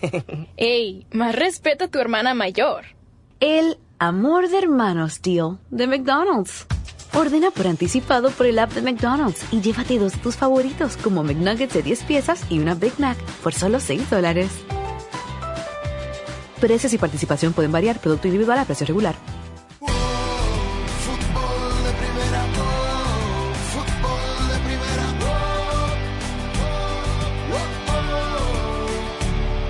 Ey, 0.56 1.06
más 1.12 1.34
respeto 1.34 1.84
a 1.84 1.88
tu 1.88 2.00
hermana 2.00 2.34
mayor. 2.34 2.84
El 3.38 3.78
amor 3.98 4.48
de 4.48 4.58
hermanos 4.58 5.22
deal 5.22 5.58
de 5.70 5.86
McDonald's. 5.86 6.66
Ordena 7.14 7.50
por 7.50 7.66
anticipado 7.66 8.30
por 8.30 8.46
el 8.46 8.58
app 8.58 8.72
de 8.72 8.82
McDonald's 8.82 9.44
y 9.52 9.60
llévate 9.60 9.98
dos 9.98 10.12
de 10.12 10.18
tus 10.18 10.36
favoritos 10.36 10.96
como 10.96 11.22
McNuggets 11.22 11.74
de 11.74 11.82
10 11.82 12.02
piezas 12.04 12.44
y 12.50 12.58
una 12.58 12.74
Big 12.74 12.98
Mac 12.98 13.16
por 13.42 13.54
solo 13.54 13.78
6 13.78 14.10
dólares. 14.10 14.50
Precios 16.60 16.92
y 16.92 16.98
participación 16.98 17.52
pueden 17.52 17.72
variar. 17.72 18.00
Producto 18.00 18.26
individual 18.26 18.58
a 18.58 18.64
precio 18.64 18.86
regular. 18.86 19.14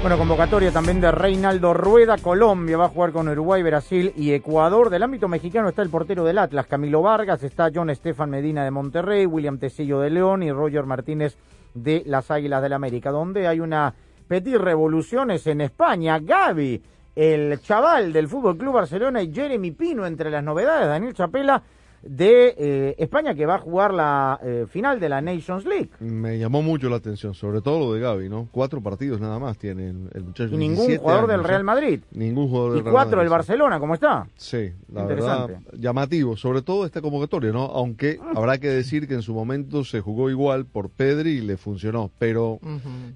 Bueno, 0.07 0.19
convocatoria 0.19 0.71
también 0.71 1.01
de 1.01 1.11
Reinaldo 1.11 1.75
Rueda, 1.75 2.17
Colombia 2.19 2.77
va 2.77 2.85
a 2.85 2.91
jugar 2.91 3.11
con 3.11 3.27
Uruguay, 3.27 3.61
Brasil 3.65 4.13
y 4.15 4.31
Ecuador. 4.35 4.89
Del 4.89 5.03
ámbito 5.03 5.27
mexicano 5.27 5.69
está 5.69 5.83
el 5.83 5.91
portero 5.91 6.23
del 6.23 6.39
Atlas, 6.39 6.69
Camilo 6.69 7.03
Vargas, 7.03 7.43
está 7.43 7.73
John 7.75 7.91
Estefan 7.91 8.31
Medina 8.31 8.63
de 8.63 8.71
Monterrey, 8.71 9.27
William 9.27 9.59
Tecillo 9.59 9.99
de 9.99 10.11
León 10.11 10.45
y 10.45 10.53
Roger 10.53 10.87
Martínez 10.87 11.37
de 11.75 12.05
las 12.07 12.31
Águilas 12.31 12.63
del 12.63 12.75
América, 12.75 13.11
donde 13.11 13.49
hay 13.49 13.59
una 13.59 13.97
petit 14.29 14.59
revoluciones 14.59 15.45
en 15.49 15.61
España. 15.61 16.21
Gaby, 16.21 16.81
el 17.17 17.61
chaval 17.61 18.13
del 18.13 18.29
Fútbol 18.29 18.57
Club 18.57 18.75
Barcelona 18.75 19.21
y 19.23 19.35
Jeremy 19.35 19.73
Pino 19.73 20.07
entre 20.07 20.31
las 20.31 20.45
novedades, 20.45 20.87
Daniel 20.87 21.15
Chapela 21.15 21.61
de 22.09 22.55
eh, 22.59 22.95
España 22.99 23.35
que 23.35 23.47
va 23.47 23.57
a 23.57 23.59
jugar 23.59 23.93
la 23.95 24.39
eh, 24.43 24.67
final 24.69 24.99
de 25.01 25.09
la 25.09 25.21
Nations 25.21 25.65
League. 25.67 25.91
Me 26.01 26.39
llamó 26.39 26.63
mucho 26.63 26.89
la 26.89 26.97
atención, 26.97 27.35
sobre 27.35 27.61
todo 27.61 27.79
lo 27.81 27.93
de 27.95 28.01
Gaby, 28.01 28.29
¿no? 28.29 28.49
Cuatro 28.53 28.81
partidos 28.81 29.21
nada 29.21 29.39
más 29.39 29.59
tiene 29.59 29.91
el, 29.91 30.09
el 30.15 30.25
muchacho. 30.25 30.55
Y 30.55 30.59
ningún 30.59 30.87
17 30.87 30.99
jugador 30.99 31.27
del 31.29 31.45
Real. 31.45 31.65
Madrid. 31.65 32.01
Ningún 32.13 32.49
jugador 32.49 32.71
del 32.73 32.81
Y 32.81 32.83
Real 32.85 32.93
cuatro 32.93 33.11
Madrid, 33.17 33.21
del 33.23 33.29
sí. 33.29 33.31
Barcelona, 33.33 33.81
¿cómo 33.81 33.95
está? 33.95 34.27
Sí, 34.37 34.71
la 34.93 35.03
Interesante. 35.03 35.53
verdad, 35.55 35.73
llamativo, 35.79 36.37
sobre 36.37 36.63
todo 36.63 36.85
esta 36.87 37.01
convocatoria, 37.01 37.53
¿no? 37.53 37.65
Aunque 37.65 38.19
habrá 38.35 38.59
que 38.59 38.69
decir 38.69 39.09
que 39.09 39.15
en 39.15 39.23
su 39.23 39.35
momento 39.35 39.85
se 39.85 40.01
jugó 40.01 40.31
igual 40.31 40.67
por 40.67 40.91
Pedri 40.91 41.31
y 41.33 41.41
le 41.41 41.57
funcionó, 41.57 42.11
pero 42.19 42.59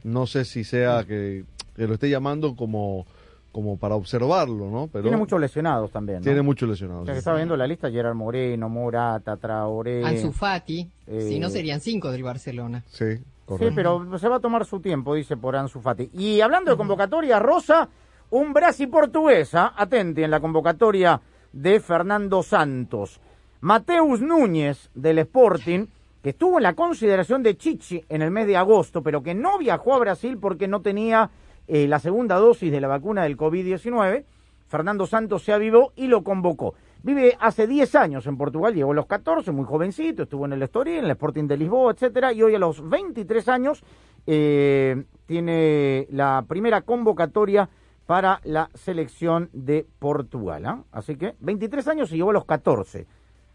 no 0.04 0.26
sé 0.26 0.44
si 0.44 0.64
sea 0.64 1.04
que, 1.04 1.44
que 1.76 1.86
lo 1.86 1.94
esté 1.94 2.10
llamando 2.10 2.56
como, 2.56 3.06
como 3.52 3.76
para 3.76 3.96
observarlo, 3.96 4.70
¿no? 4.70 4.88
Pero 4.92 5.02
Tiene 5.02 5.16
muchos 5.16 5.40
lesionados 5.40 5.90
también. 5.90 6.18
¿no? 6.18 6.24
tiene 6.24 6.42
muchos 6.42 6.68
lesionados. 6.68 7.02
O 7.02 7.04
sea, 7.06 7.14
que 7.14 7.18
estaba 7.18 7.36
viendo 7.36 7.56
la 7.56 7.66
lista, 7.66 7.90
Gerard 7.90 8.14
Moreno, 8.14 8.68
Morata, 8.68 9.36
Traoré. 9.36 10.04
Ansu 10.04 10.32
Fati, 10.32 10.88
eh, 11.06 11.26
si 11.28 11.38
no 11.40 11.50
serían 11.50 11.80
cinco 11.80 12.10
del 12.10 12.22
Barcelona. 12.22 12.84
Sí, 12.88 13.18
Sí, 13.58 13.66
pero 13.74 14.16
se 14.18 14.28
va 14.28 14.36
a 14.36 14.40
tomar 14.40 14.64
su 14.64 14.78
tiempo, 14.80 15.14
dice 15.14 15.36
por 15.36 15.56
Ansu 15.56 15.80
Fati. 15.80 16.10
Y 16.12 16.40
hablando 16.40 16.70
de 16.70 16.76
convocatoria, 16.76 17.40
Rosa, 17.40 17.88
un 18.30 18.52
Brasil 18.52 18.88
portuguesa, 18.88 19.72
atente 19.76 20.22
en 20.22 20.30
la 20.30 20.38
convocatoria 20.38 21.20
de 21.52 21.80
Fernando 21.80 22.44
Santos. 22.44 23.20
Mateus 23.60 24.20
Núñez 24.20 24.88
del 24.94 25.18
Sporting, 25.18 25.86
que 26.22 26.30
estuvo 26.30 26.58
en 26.58 26.62
la 26.62 26.74
consideración 26.74 27.42
de 27.42 27.56
Chichi 27.56 28.04
en 28.08 28.22
el 28.22 28.30
mes 28.30 28.46
de 28.46 28.56
agosto, 28.56 29.02
pero 29.02 29.22
que 29.22 29.34
no 29.34 29.58
viajó 29.58 29.94
a 29.94 29.98
Brasil 29.98 30.38
porque 30.38 30.68
no 30.68 30.80
tenía 30.80 31.30
eh, 31.66 31.86
la 31.86 31.98
segunda 31.98 32.36
dosis 32.36 32.70
de 32.70 32.80
la 32.80 32.88
vacuna 32.88 33.22
del 33.22 33.36
COVID-19. 33.36 34.24
Fernando 34.66 35.06
Santos 35.06 35.42
se 35.42 35.52
avivó 35.52 35.92
y 35.96 36.06
lo 36.06 36.22
convocó. 36.22 36.74
Vive 37.02 37.36
hace 37.40 37.66
10 37.66 37.94
años 37.94 38.26
en 38.26 38.36
Portugal, 38.36 38.74
llegó 38.74 38.92
a 38.92 38.94
los 38.94 39.06
14, 39.06 39.52
muy 39.52 39.64
jovencito, 39.64 40.24
estuvo 40.24 40.44
en 40.44 40.52
el 40.52 40.62
Estoril, 40.62 40.98
en 40.98 41.04
el 41.06 41.10
Sporting 41.12 41.44
de 41.48 41.56
Lisboa, 41.56 41.92
etcétera, 41.92 42.32
y 42.32 42.42
hoy 42.42 42.54
a 42.54 42.58
los 42.58 42.86
23 42.86 43.48
años 43.48 43.82
eh, 44.26 45.04
tiene 45.26 46.06
la 46.10 46.44
primera 46.46 46.82
convocatoria 46.82 47.68
para 48.06 48.40
la 48.44 48.68
selección 48.74 49.48
de 49.52 49.86
Portugal. 49.98 50.66
¿ah? 50.66 50.84
Así 50.92 51.16
que 51.16 51.36
23 51.40 51.88
años 51.88 52.12
y 52.12 52.16
llegó 52.16 52.30
a 52.30 52.34
los 52.34 52.44
14. 52.44 53.06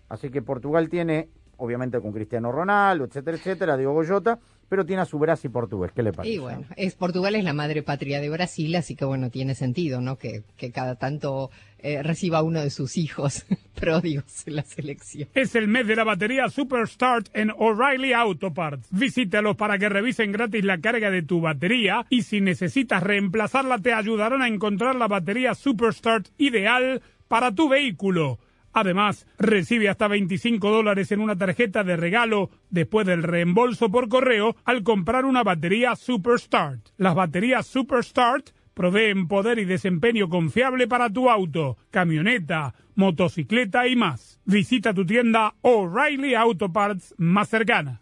Así 0.10 0.30
que 0.30 0.42
Portugal 0.42 0.90
tiene, 0.90 1.30
obviamente 1.58 2.00
con 2.02 2.12
Cristiano 2.12 2.52
Ronaldo, 2.52 3.06
etcétera, 3.06 3.38
etcétera, 3.38 3.78
Diego 3.78 3.94
Goyota, 3.94 4.40
pero 4.70 4.86
tiene 4.86 5.02
a 5.02 5.06
su 5.06 5.20
Brasil 5.20 5.52
portugués. 5.52 5.92
¿Qué 5.94 6.04
le 6.04 6.12
parece? 6.12 6.36
Y 6.36 6.38
bueno, 6.38 6.66
es, 6.76 6.96
Portugal 6.96 7.36
es 7.36 7.44
la 7.44 7.54
madre 7.54 7.84
patria 7.84 8.20
de 8.20 8.30
Brasil, 8.30 8.76
así 8.76 8.96
que 8.96 9.06
bueno, 9.06 9.30
tiene 9.30 9.56
sentido, 9.56 10.02
¿no? 10.02 10.18
Que, 10.18 10.44
que 10.58 10.72
cada 10.72 10.96
tanto 10.96 11.52
eh, 11.80 12.02
reciba 12.02 12.42
uno 12.42 12.62
de 12.62 12.72
sus 12.72 12.98
hijos 12.98 13.46
pródigos 13.80 14.48
en 14.48 14.56
la 14.56 14.64
selección. 14.64 15.30
Es 15.36 15.54
el 15.54 15.68
mes 15.68 15.86
de 15.86 15.96
la 15.96 16.04
batería 16.04 16.50
Superstart 16.50 17.28
en 17.34 17.52
O'Reilly 17.52 18.14
Auto 18.14 18.54
Parts. 18.54 18.88
Visítalos 18.90 19.56
para 19.56 19.78
que 19.78 19.88
revisen 19.88 20.32
gratis 20.32 20.64
la 20.66 20.80
carga 20.80 21.12
de 21.12 21.22
tu 21.22 21.42
batería 21.42 22.06
y 22.10 22.24
si 22.24 22.42
necesitas 22.42 23.04
reemplazarla 23.04 23.78
te 23.78 23.94
ayudarán 23.94 24.42
a 24.42 24.48
encontrar 24.48 24.96
la 24.96 25.08
batería 25.08 25.54
Superstart 25.54 26.28
ideal 26.38 27.04
para 27.28 27.54
tu 27.54 27.70
vehículo. 27.70 28.40
Además, 28.76 29.26
recibe 29.40 29.88
hasta 29.88 30.10
25 30.10 30.70
dólares 30.70 31.10
en 31.14 31.22
una 31.22 31.38
tarjeta 31.38 31.86
de 31.86 31.96
regalo 31.96 32.50
después 32.70 33.08
del 33.08 33.24
reembolso 33.24 33.90
por 33.90 34.10
correo 34.10 34.58
al 34.66 34.84
comprar 34.84 35.24
una 35.24 35.44
batería 35.44 35.96
Superstart. 35.96 36.90
Las 36.98 37.16
baterías 37.16 37.66
Superstart 37.68 38.50
proveen 38.74 39.30
poder 39.30 39.60
y 39.60 39.66
desempeño 39.66 40.28
confiable 40.28 40.90
para 40.90 41.10
tu 41.10 41.30
auto, 41.30 41.78
camioneta, 41.90 42.76
motocicleta 42.96 43.88
y 43.88 43.96
más. 43.96 44.42
Visita 44.44 44.94
tu 44.94 45.06
tienda 45.06 45.56
O'Reilly 45.62 46.36
Auto 46.36 46.74
Parts 46.74 47.16
más 47.18 47.48
cercana. 47.48 48.02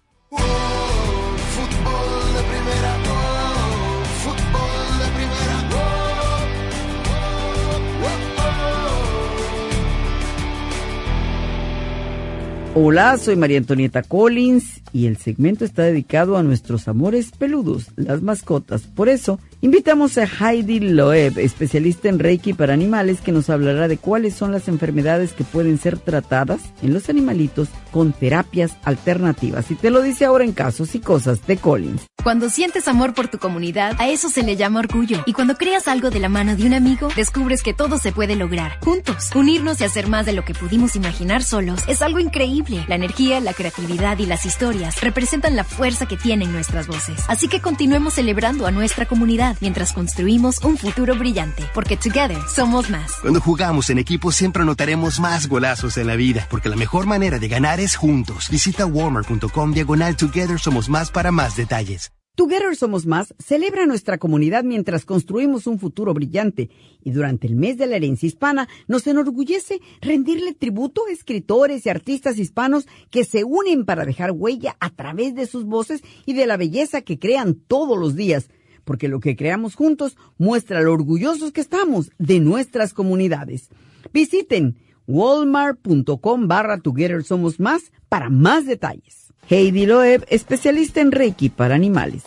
Hola, 12.75 13.19
soy 13.19 13.35
María 13.35 13.59
Antonieta 13.59 14.01
Collins 14.01 14.81
y 14.91 15.05
el 15.05 15.17
segmento 15.17 15.63
está 15.63 15.83
dedicado 15.83 16.37
a 16.37 16.43
nuestros 16.43 16.87
amores 16.87 17.29
peludos, 17.29 17.91
las 17.97 18.23
mascotas. 18.23 18.81
Por 18.87 19.09
eso, 19.09 19.39
invitamos 19.63 20.17
a 20.17 20.25
Heidi 20.25 20.81
Loeb, 20.81 21.39
especialista 21.39 22.09
en 22.09 22.19
Reiki 22.19 22.53
para 22.53 22.73
animales, 22.73 23.21
que 23.21 23.31
nos 23.31 23.49
hablará 23.49 23.87
de 23.87 23.97
cuáles 23.97 24.35
son 24.35 24.51
las 24.51 24.67
enfermedades 24.67 25.31
que 25.31 25.45
pueden 25.45 25.79
ser 25.79 25.97
tratadas 25.97 26.61
en 26.81 26.93
los 26.93 27.09
animalitos 27.09 27.69
con 27.91 28.11
terapias 28.11 28.75
alternativas. 28.83 29.71
Y 29.71 29.75
te 29.75 29.89
lo 29.89 30.01
dice 30.01 30.25
ahora 30.25 30.43
en 30.43 30.51
casos 30.51 30.95
y 30.95 30.99
cosas 30.99 31.47
de 31.47 31.57
Collins. 31.57 32.01
Cuando 32.23 32.49
sientes 32.49 32.87
amor 32.87 33.13
por 33.13 33.27
tu 33.27 33.37
comunidad, 33.37 33.95
a 33.99 34.09
eso 34.09 34.29
se 34.29 34.43
le 34.43 34.55
llama 34.55 34.79
orgullo. 34.79 35.23
Y 35.25 35.33
cuando 35.33 35.55
creas 35.55 35.87
algo 35.87 36.09
de 36.09 36.19
la 36.19 36.29
mano 36.29 36.55
de 36.55 36.65
un 36.65 36.73
amigo, 36.73 37.09
descubres 37.15 37.63
que 37.63 37.73
todo 37.73 37.97
se 37.97 38.11
puede 38.11 38.35
lograr. 38.35 38.79
Juntos, 38.81 39.29
unirnos 39.35 39.79
y 39.79 39.83
hacer 39.83 40.07
más 40.07 40.25
de 40.25 40.33
lo 40.33 40.45
que 40.45 40.53
pudimos 40.53 40.95
imaginar 40.95 41.43
solos 41.43 41.81
es 41.87 42.01
algo 42.01 42.19
increíble. 42.19 42.85
La 42.87 42.95
energía, 42.95 43.39
la 43.39 43.53
creatividad 43.53 44.17
y 44.19 44.25
las 44.25 44.45
historias 44.45 45.01
representan 45.01 45.55
la 45.55 45.63
fuerza 45.63 46.05
que 46.05 46.17
tienen 46.17 46.51
nuestras 46.51 46.87
voces. 46.87 47.23
Así 47.27 47.47
que 47.47 47.61
continuemos 47.61 48.13
celebrando 48.13 48.65
a 48.67 48.71
nuestra 48.71 49.05
comunidad 49.05 49.52
mientras 49.61 49.93
construimos 49.93 50.63
un 50.63 50.77
futuro 50.77 51.15
brillante. 51.15 51.63
Porque 51.73 51.97
together 51.97 52.37
somos 52.47 52.89
más. 52.89 53.13
Cuando 53.21 53.41
jugamos 53.41 53.89
en 53.89 53.99
equipo 53.99 54.31
siempre 54.31 54.63
anotaremos 54.63 55.19
más 55.19 55.47
golazos 55.47 55.97
en 55.97 56.07
la 56.07 56.15
vida, 56.15 56.47
porque 56.49 56.69
la 56.69 56.75
mejor 56.75 57.05
manera 57.05 57.39
de 57.39 57.47
ganar 57.47 57.79
es 57.79 57.95
juntos. 57.95 58.49
Visita 58.49 58.85
warmer.com 58.85 59.73
diagonal 59.73 60.17
Together 60.17 60.59
Somos 60.59 60.89
Más 60.89 61.11
para 61.11 61.31
más 61.31 61.55
detalles. 61.55 62.11
Together 62.35 62.75
Somos 62.75 63.05
Más 63.05 63.35
celebra 63.37 63.85
nuestra 63.85 64.17
comunidad 64.17 64.63
mientras 64.63 65.05
construimos 65.05 65.67
un 65.67 65.77
futuro 65.77 66.15
brillante 66.15 66.71
y 67.03 67.11
durante 67.11 67.45
el 67.45 67.55
mes 67.55 67.77
de 67.77 67.85
la 67.85 67.97
herencia 67.97 68.25
hispana 68.25 68.67
nos 68.87 69.05
enorgullece 69.05 69.81
rendirle 70.01 70.55
tributo 70.55 71.03
a 71.07 71.11
escritores 71.11 71.85
y 71.85 71.89
artistas 71.89 72.39
hispanos 72.39 72.87
que 73.11 73.23
se 73.23 73.43
unen 73.43 73.85
para 73.85 74.03
dejar 74.03 74.31
huella 74.31 74.75
a 74.79 74.89
través 74.89 75.35
de 75.35 75.45
sus 75.45 75.65
voces 75.65 76.01
y 76.25 76.33
de 76.33 76.47
la 76.47 76.57
belleza 76.57 77.01
que 77.01 77.19
crean 77.19 77.53
todos 77.53 77.99
los 77.99 78.15
días, 78.15 78.49
porque 78.83 79.07
lo 79.07 79.19
que 79.19 79.35
creamos 79.35 79.75
juntos 79.75 80.17
muestra 80.37 80.81
lo 80.81 80.93
orgullosos 80.93 81.51
que 81.51 81.61
estamos 81.61 82.11
de 82.17 82.39
nuestras 82.39 82.93
comunidades. 82.93 83.69
Visiten 84.13 84.77
walmart.com 85.07 86.47
barra 86.47 86.79
Together 86.79 87.23
Somos 87.23 87.59
Más 87.59 87.91
para 88.09 88.29
más 88.29 88.65
detalles. 88.65 89.33
Heidi 89.49 89.85
Loeb, 89.85 90.25
especialista 90.29 91.01
en 91.01 91.11
Reiki 91.11 91.49
para 91.49 91.75
animales. 91.75 92.23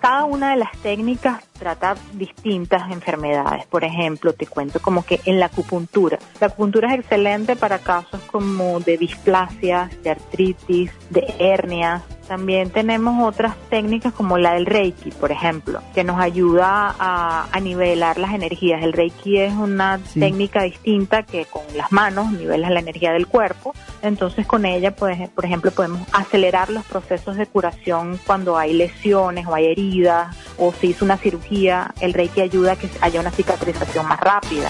Cada 0.00 0.26
una 0.26 0.50
de 0.50 0.56
las 0.56 0.72
técnicas 0.78 1.42
trata 1.58 1.96
distintas 2.12 2.90
enfermedades. 2.92 3.66
Por 3.66 3.82
ejemplo, 3.82 4.32
te 4.32 4.46
cuento 4.46 4.80
como 4.80 5.04
que 5.04 5.20
en 5.24 5.40
la 5.40 5.46
acupuntura. 5.46 6.18
La 6.40 6.48
acupuntura 6.48 6.92
es 6.92 7.00
excelente 7.00 7.56
para 7.56 7.80
casos 7.80 8.20
como 8.30 8.78
de 8.80 8.96
displasias, 8.96 9.90
de 10.04 10.10
artritis, 10.10 10.92
de 11.10 11.34
hernias, 11.40 12.02
también 12.28 12.70
tenemos 12.70 13.26
otras 13.26 13.56
técnicas 13.70 14.12
como 14.12 14.36
la 14.36 14.52
del 14.52 14.66
Reiki, 14.66 15.10
por 15.10 15.32
ejemplo, 15.32 15.80
que 15.94 16.04
nos 16.04 16.20
ayuda 16.20 16.94
a, 16.98 17.48
nivelar 17.60 18.18
las 18.18 18.34
energías. 18.34 18.84
El 18.84 18.92
Reiki 18.92 19.38
es 19.38 19.52
una 19.52 19.98
técnica 20.14 20.62
distinta 20.62 21.24
que 21.24 21.44
con 21.46 21.62
las 21.76 21.90
manos 21.90 22.30
nivelas 22.30 22.70
la 22.70 22.78
energía 22.78 23.12
del 23.12 23.26
cuerpo. 23.26 23.74
Entonces 24.00 24.46
con 24.46 24.64
ella, 24.64 24.94
pues, 24.94 25.28
por 25.30 25.44
ejemplo, 25.44 25.72
podemos 25.72 26.02
acelerar 26.12 26.70
los 26.70 26.84
procesos 26.84 27.36
de 27.36 27.46
curación 27.46 28.20
cuando 28.24 28.56
hay 28.56 28.74
lesiones 28.74 29.46
o 29.46 29.54
hay 29.54 29.66
heridas 29.66 30.36
o 30.56 30.72
se 30.72 30.88
hizo 30.88 31.04
una 31.04 31.16
cirugía. 31.16 31.92
El 32.00 32.12
Reiki 32.12 32.42
ayuda 32.42 32.72
a 32.72 32.76
que 32.76 32.88
haya 33.00 33.20
una 33.20 33.32
cicatrización 33.32 34.06
más 34.06 34.20
rápida. 34.20 34.68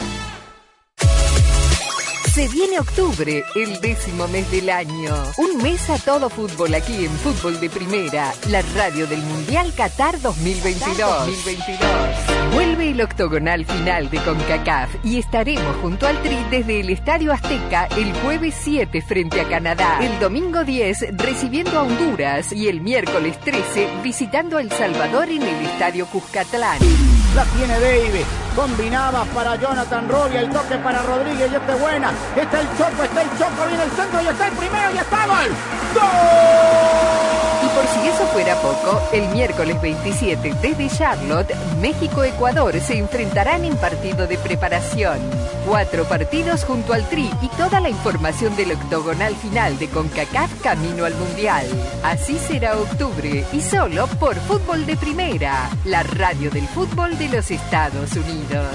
Se 2.38 2.46
viene 2.46 2.78
octubre, 2.78 3.44
el 3.56 3.80
décimo 3.80 4.28
mes 4.28 4.48
del 4.52 4.70
año. 4.70 5.12
Un 5.38 5.60
mes 5.60 5.90
a 5.90 5.98
todo 5.98 6.30
fútbol 6.30 6.72
aquí 6.72 7.04
en 7.04 7.10
Fútbol 7.18 7.58
de 7.58 7.68
Primera, 7.68 8.32
la 8.48 8.62
radio 8.76 9.08
del 9.08 9.20
Mundial 9.22 9.74
Qatar 9.74 10.20
2022. 10.20 11.26
2022. 11.26 12.37
Vuelve 12.52 12.90
el 12.90 13.00
octogonal 13.00 13.64
final 13.64 14.10
de 14.10 14.18
CONCACAF 14.18 15.04
y 15.04 15.18
estaremos 15.18 15.76
junto 15.76 16.06
al 16.06 16.20
Tri 16.22 16.36
desde 16.50 16.80
el 16.80 16.90
Estadio 16.90 17.32
Azteca 17.32 17.86
el 17.96 18.12
jueves 18.14 18.54
7 18.60 19.02
frente 19.02 19.40
a 19.40 19.48
Canadá, 19.48 19.98
el 20.00 20.18
domingo 20.18 20.64
10 20.64 21.16
recibiendo 21.16 21.78
a 21.78 21.82
Honduras 21.82 22.52
y 22.52 22.68
el 22.68 22.80
miércoles 22.80 23.38
13 23.40 23.88
visitando 24.02 24.56
a 24.56 24.60
El 24.60 24.70
Salvador 24.72 25.28
en 25.28 25.42
el 25.42 25.66
Estadio 25.66 26.06
Cuscatlán. 26.06 26.78
La 27.34 27.44
tiene 27.44 27.78
David, 27.78 28.24
combinaba 28.56 29.24
para 29.26 29.56
Jonathan 29.56 30.08
Robbie, 30.08 30.38
el 30.38 30.50
toque 30.50 30.76
para 30.78 31.02
Rodríguez 31.02 31.50
y 31.52 31.54
este 31.54 31.74
buena. 31.74 32.10
Está 32.34 32.60
el 32.60 32.66
Choco, 32.78 33.04
está 33.04 33.22
el 33.22 33.28
Choco, 33.38 33.66
viene 33.68 33.84
el 33.84 33.90
centro 33.90 34.22
y 34.22 34.26
está 34.26 34.48
el 34.48 34.54
primero 34.54 34.94
y 34.94 34.98
está 34.98 35.26
gol. 35.26 35.50
¡Gol! 35.94 37.57
Por 37.78 37.86
si 37.86 38.08
eso 38.08 38.26
fuera 38.32 38.56
poco, 38.56 39.00
el 39.12 39.28
miércoles 39.28 39.80
27 39.80 40.52
desde 40.60 40.88
Charlotte, 40.88 41.54
México-Ecuador 41.80 42.80
se 42.80 42.98
enfrentarán 42.98 43.64
en 43.64 43.76
partido 43.76 44.26
de 44.26 44.36
preparación. 44.36 45.20
Cuatro 45.64 46.02
partidos 46.02 46.64
junto 46.64 46.92
al 46.92 47.08
Tri 47.08 47.30
y 47.40 47.46
toda 47.50 47.78
la 47.78 47.88
información 47.88 48.56
del 48.56 48.72
octogonal 48.72 49.36
final 49.36 49.78
de 49.78 49.86
CONCACAF 49.90 50.60
camino 50.60 51.04
al 51.04 51.14
Mundial. 51.14 51.66
Así 52.02 52.36
será 52.38 52.76
octubre 52.76 53.44
y 53.52 53.60
solo 53.60 54.08
por 54.08 54.34
Fútbol 54.34 54.84
de 54.84 54.96
Primera, 54.96 55.70
la 55.84 56.02
radio 56.02 56.50
del 56.50 56.66
fútbol 56.66 57.16
de 57.16 57.28
los 57.28 57.48
Estados 57.52 58.10
Unidos. 58.16 58.74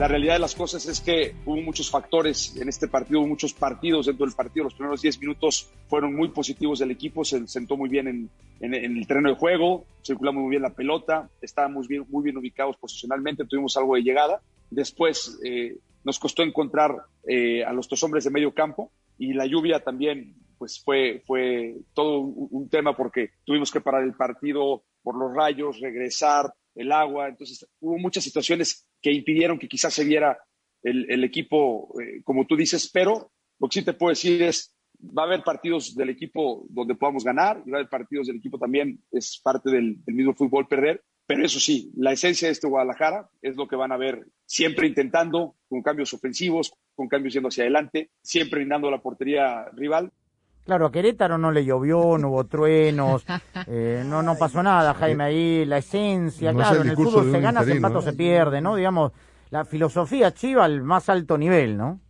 La 0.00 0.08
realidad 0.08 0.32
de 0.32 0.38
las 0.38 0.54
cosas 0.54 0.86
es 0.86 0.98
que 0.98 1.34
hubo 1.44 1.60
muchos 1.60 1.90
factores 1.90 2.56
en 2.56 2.70
este 2.70 2.88
partido, 2.88 3.20
hubo 3.20 3.28
muchos 3.28 3.52
partidos 3.52 4.06
dentro 4.06 4.24
del 4.24 4.34
partido. 4.34 4.64
Los 4.64 4.72
primeros 4.72 5.02
10 5.02 5.20
minutos 5.20 5.70
fueron 5.88 6.14
muy 6.14 6.28
positivos 6.28 6.78
del 6.78 6.90
equipo, 6.90 7.22
se 7.22 7.46
sentó 7.46 7.76
muy 7.76 7.90
bien 7.90 8.30
en, 8.60 8.74
el 8.74 9.06
terreno 9.06 9.28
de 9.28 9.34
juego, 9.34 9.84
circulamos 10.02 10.40
muy 10.40 10.52
bien 10.52 10.62
la 10.62 10.72
pelota, 10.72 11.28
estábamos 11.42 11.86
muy 12.08 12.24
bien 12.24 12.38
ubicados 12.38 12.78
posicionalmente, 12.78 13.44
tuvimos 13.44 13.76
algo 13.76 13.94
de 13.94 14.02
llegada. 14.02 14.40
Después 14.70 15.38
eh, 15.44 15.76
nos 16.02 16.18
costó 16.18 16.44
encontrar 16.44 16.96
eh, 17.28 17.62
a 17.62 17.74
los 17.74 17.86
dos 17.86 18.02
hombres 18.02 18.24
de 18.24 18.30
medio 18.30 18.54
campo 18.54 18.90
y 19.18 19.34
la 19.34 19.44
lluvia 19.44 19.80
también 19.80 20.34
pues 20.56 20.82
fue, 20.82 21.22
fue 21.26 21.76
todo 21.92 22.20
un 22.20 22.70
tema 22.70 22.96
porque 22.96 23.32
tuvimos 23.44 23.70
que 23.70 23.82
parar 23.82 24.04
el 24.04 24.14
partido 24.14 24.82
por 25.02 25.14
los 25.18 25.34
rayos, 25.34 25.78
regresar, 25.78 26.54
el 26.74 26.90
agua, 26.90 27.28
entonces 27.28 27.66
hubo 27.80 27.98
muchas 27.98 28.24
situaciones 28.24 28.86
que 29.00 29.12
impidieron 29.12 29.58
que 29.58 29.68
quizás 29.68 29.94
se 29.94 30.04
viera 30.04 30.38
el, 30.82 31.24
equipo, 31.24 31.94
eh, 32.00 32.22
como 32.24 32.46
tú 32.46 32.56
dices, 32.56 32.90
pero 32.92 33.32
lo 33.58 33.68
que 33.68 33.80
sí 33.80 33.84
te 33.84 33.92
puedo 33.92 34.10
decir 34.10 34.42
es, 34.42 34.74
va 34.98 35.22
a 35.22 35.26
haber 35.26 35.42
partidos 35.42 35.94
del 35.94 36.10
equipo 36.10 36.66
donde 36.70 36.94
podamos 36.94 37.24
ganar 37.24 37.62
y 37.64 37.70
va 37.70 37.78
a 37.78 37.80
haber 37.80 37.90
partidos 37.90 38.26
del 38.26 38.36
equipo 38.36 38.58
también, 38.58 39.02
es 39.10 39.40
parte 39.42 39.70
del, 39.70 39.98
mismo 40.06 40.34
fútbol 40.34 40.66
perder, 40.68 41.02
pero 41.26 41.44
eso 41.44 41.60
sí, 41.60 41.92
la 41.96 42.12
esencia 42.12 42.48
de 42.48 42.52
este 42.52 42.66
Guadalajara 42.66 43.28
es 43.42 43.56
lo 43.56 43.68
que 43.68 43.76
van 43.76 43.92
a 43.92 43.96
ver 43.96 44.26
siempre 44.46 44.86
intentando, 44.86 45.56
con 45.68 45.82
cambios 45.82 46.12
ofensivos, 46.12 46.72
con 46.94 47.08
cambios 47.08 47.34
yendo 47.34 47.48
hacia 47.48 47.64
adelante, 47.64 48.10
siempre 48.22 48.60
brindando 48.60 48.90
la 48.90 49.00
portería 49.00 49.66
rival 49.74 50.10
Claro, 50.64 50.86
a 50.86 50.92
Querétaro 50.92 51.38
no 51.38 51.50
le 51.50 51.64
llovió, 51.64 52.18
no 52.18 52.28
hubo 52.28 52.44
truenos, 52.44 53.24
eh, 53.66 54.02
no, 54.06 54.22
no 54.22 54.36
pasó 54.36 54.62
nada, 54.62 54.94
Jaime, 54.94 55.24
ahí 55.24 55.64
la 55.64 55.78
esencia, 55.78 56.52
claro, 56.52 56.82
en 56.82 56.90
el 56.90 56.96
fútbol 56.96 57.30
se 57.30 57.40
gana, 57.40 57.64
se 57.64 57.72
empata 57.72 57.98
o 57.98 58.02
se 58.02 58.12
pierde, 58.12 58.60
¿no? 58.60 58.76
Digamos, 58.76 59.12
la 59.50 59.64
filosofía 59.64 60.32
chiva 60.32 60.64
al 60.64 60.82
más 60.82 61.08
alto 61.08 61.36
nivel, 61.36 61.76
¿no? 61.76 62.00